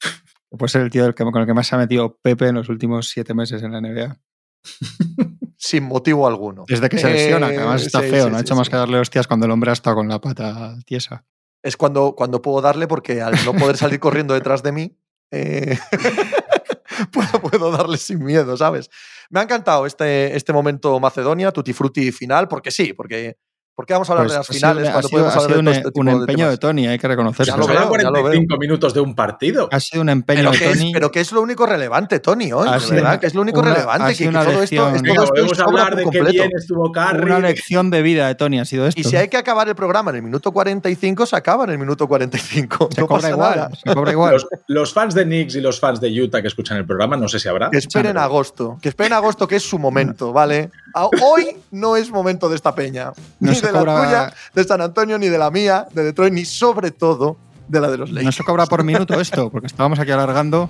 Puede 0.50 0.68
ser 0.68 0.82
el 0.82 0.90
tío 0.90 1.04
del 1.04 1.14
que, 1.14 1.24
con 1.24 1.36
el 1.36 1.46
que 1.46 1.54
más 1.54 1.66
se 1.66 1.74
ha 1.74 1.78
metido 1.78 2.18
Pepe 2.22 2.48
en 2.48 2.54
los 2.54 2.68
últimos 2.68 3.08
siete 3.08 3.34
meses 3.34 3.62
en 3.62 3.72
la 3.72 3.80
NBA. 3.80 4.16
Sin 5.56 5.84
motivo 5.84 6.26
alguno. 6.26 6.64
Desde 6.68 6.88
que 6.88 6.98
se 6.98 7.10
lesiona, 7.10 7.50
que 7.50 7.56
además 7.56 7.82
eh, 7.82 7.86
está 7.86 8.00
feo, 8.00 8.30
no 8.30 8.36
ha 8.36 8.40
hecho 8.40 8.54
más 8.54 8.68
que 8.68 8.76
darle 8.76 8.98
hostias 8.98 9.26
cuando 9.26 9.46
el 9.46 9.52
hombre 9.52 9.70
ha 9.70 9.72
estado 9.72 9.96
con 9.96 10.08
la 10.08 10.20
pata 10.20 10.78
tiesa 10.86 11.24
es 11.62 11.76
cuando, 11.76 12.14
cuando 12.14 12.42
puedo 12.42 12.60
darle, 12.60 12.86
porque 12.86 13.20
al 13.20 13.34
no 13.44 13.52
poder 13.54 13.76
salir 13.76 14.00
corriendo 14.00 14.34
detrás 14.34 14.62
de 14.62 14.72
mí, 14.72 14.98
eh, 15.30 15.78
puedo, 17.42 17.70
darle 17.70 17.98
sin 17.98 18.24
miedo, 18.24 18.56
¿sabes? 18.56 18.90
Me 19.30 19.40
ha 19.40 19.42
encantado 19.42 19.86
este, 19.86 20.36
este 20.36 20.52
momento 20.52 20.98
Macedonia, 21.00 21.52
Tutti 21.52 21.72
Frutti 21.72 22.12
final, 22.12 22.48
porque 22.48 22.70
sí, 22.70 22.92
porque 22.92 23.36
¿Por 23.78 23.86
qué 23.86 23.92
vamos 23.92 24.10
a 24.10 24.14
hablar 24.14 24.26
pues 24.26 24.32
de 24.32 24.38
las 24.38 24.46
finales 24.48 24.90
cuando 24.90 25.08
podemos 25.08 25.36
hablar 25.36 25.52
de 25.52 25.58
un, 25.60 25.68
este 25.68 25.90
un 25.94 26.08
empeño 26.08 26.50
de, 26.50 26.58
Tony, 26.58 26.88
hay 26.88 26.98
que 26.98 27.06
reconocerlo. 27.06 27.52
Ya 27.52 27.56
lo 27.56 27.68
veo, 27.68 27.88
45 27.88 28.56
minutos 28.58 28.92
de 28.92 28.98
un 28.98 29.14
partido. 29.14 29.68
Ha 29.70 29.78
sido 29.78 30.02
un 30.02 30.08
empeño 30.08 30.50
de 30.50 30.58
Tony. 30.58 30.90
pero 30.92 31.12
que 31.12 31.20
es 31.20 31.30
lo 31.30 31.40
único 31.40 31.64
relevante, 31.64 32.18
Tony, 32.18 32.50
hoy, 32.50 32.68
¿verdad? 32.90 33.20
Que 33.20 33.28
es 33.28 33.36
lo 33.36 33.42
único 33.42 33.62
relevante. 33.62 34.16
Que, 34.16 34.32
todo 34.32 34.62
esto, 34.64 34.88
es 34.94 35.02
todo 35.02 35.44
esto 35.44 35.64
hablar 35.64 35.94
de 35.94 36.10
qué 36.10 36.22
bien 36.22 36.50
estuvo 36.58 36.90
Carrie. 36.90 37.22
Una 37.22 37.38
lección 37.38 37.88
de 37.90 38.02
vida 38.02 38.26
de 38.26 38.34
Tony 38.34 38.58
ha 38.58 38.64
sido 38.64 38.84
esto. 38.84 39.00
Y 39.00 39.04
si 39.04 39.14
hay 39.14 39.28
que 39.28 39.36
acabar 39.36 39.68
el 39.68 39.76
programa 39.76 40.10
en 40.10 40.16
el 40.16 40.22
minuto 40.24 40.50
45, 40.50 41.26
se 41.26 41.36
acaba 41.36 41.62
en 41.62 41.70
el 41.70 41.78
minuto 41.78 42.08
45. 42.08 42.88
Se, 42.92 43.06
cobra, 43.06 43.30
igual, 43.30 43.70
se 43.80 43.94
cobra 43.94 44.10
igual. 44.10 44.32
Los, 44.32 44.46
los, 44.66 44.92
fans 44.92 45.14
de 45.14 45.22
Knicks 45.22 45.54
y 45.54 45.60
los 45.60 45.78
fans 45.78 46.00
de 46.00 46.08
Utah 46.20 46.42
que 46.42 46.48
escuchan 46.48 46.78
el 46.78 46.84
programa, 46.84 47.16
no 47.16 47.28
sé 47.28 47.38
si 47.38 47.48
habrá. 47.48 47.70
Que 47.70 47.78
esperen 47.78 48.18
agosto. 48.18 48.76
Que 48.82 48.88
esperen 48.88 49.12
agosto, 49.12 49.46
que 49.46 49.54
es 49.54 49.62
su 49.62 49.78
momento, 49.78 50.32
¿vale? 50.32 50.72
Hoy 50.94 51.56
no 51.70 51.94
es 51.94 52.10
momento 52.10 52.48
de 52.48 52.56
esta 52.56 52.74
peña. 52.74 53.12
Ni 53.38 53.54
de 53.68 53.72
la 53.72 53.80
tuya 53.80 54.32
de 54.54 54.64
San 54.64 54.80
Antonio, 54.80 55.18
ni 55.18 55.28
de 55.28 55.38
la 55.38 55.50
mía, 55.50 55.86
de 55.92 56.04
Detroit, 56.04 56.32
ni 56.32 56.44
sobre 56.44 56.90
todo 56.90 57.36
de 57.68 57.80
la 57.80 57.90
de 57.90 57.98
los 57.98 58.10
Lakers. 58.10 58.24
No 58.24 58.32
se 58.32 58.44
cobra 58.44 58.66
por 58.66 58.82
minuto 58.84 59.20
esto, 59.20 59.50
porque 59.50 59.66
estábamos 59.66 59.98
aquí 59.98 60.10
alargando. 60.10 60.68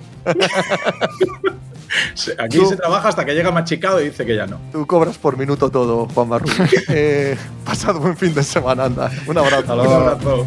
Aquí 2.38 2.64
se 2.66 2.76
trabaja 2.76 3.08
hasta 3.08 3.24
que 3.24 3.34
llega 3.34 3.50
Machicado 3.50 4.00
y 4.00 4.06
dice 4.06 4.26
que 4.26 4.36
ya 4.36 4.46
no. 4.46 4.60
Tú 4.72 4.86
cobras 4.86 5.16
por 5.16 5.38
minuto 5.38 5.70
todo, 5.70 6.06
Juan 6.08 6.28
Barru. 6.28 6.48
eh, 6.88 7.36
pasado 7.64 8.00
buen 8.00 8.16
fin 8.16 8.34
de 8.34 8.42
semana, 8.42 8.84
anda. 8.84 9.10
Un 9.26 9.38
abrazo. 9.38 9.74
Un 9.74 9.92
abrazo. 9.92 10.46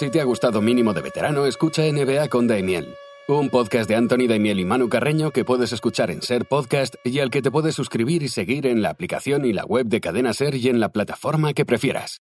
Si 0.00 0.08
te 0.08 0.18
ha 0.18 0.24
gustado 0.24 0.62
Mínimo 0.62 0.94
de 0.94 1.02
Veterano, 1.02 1.44
escucha 1.44 1.82
NBA 1.82 2.28
con 2.28 2.46
Daimiel, 2.46 2.94
un 3.28 3.50
podcast 3.50 3.86
de 3.86 3.96
Anthony 3.96 4.28
Daimiel 4.28 4.58
y 4.58 4.64
Manu 4.64 4.88
Carreño 4.88 5.30
que 5.30 5.44
puedes 5.44 5.72
escuchar 5.72 6.10
en 6.10 6.22
Ser 6.22 6.46
Podcast 6.46 6.94
y 7.04 7.18
al 7.18 7.28
que 7.28 7.42
te 7.42 7.50
puedes 7.50 7.74
suscribir 7.74 8.22
y 8.22 8.28
seguir 8.28 8.66
en 8.66 8.80
la 8.80 8.88
aplicación 8.88 9.44
y 9.44 9.52
la 9.52 9.66
web 9.66 9.84
de 9.88 10.00
Cadena 10.00 10.32
Ser 10.32 10.54
y 10.54 10.68
en 10.68 10.80
la 10.80 10.88
plataforma 10.88 11.52
que 11.52 11.66
prefieras. 11.66 12.22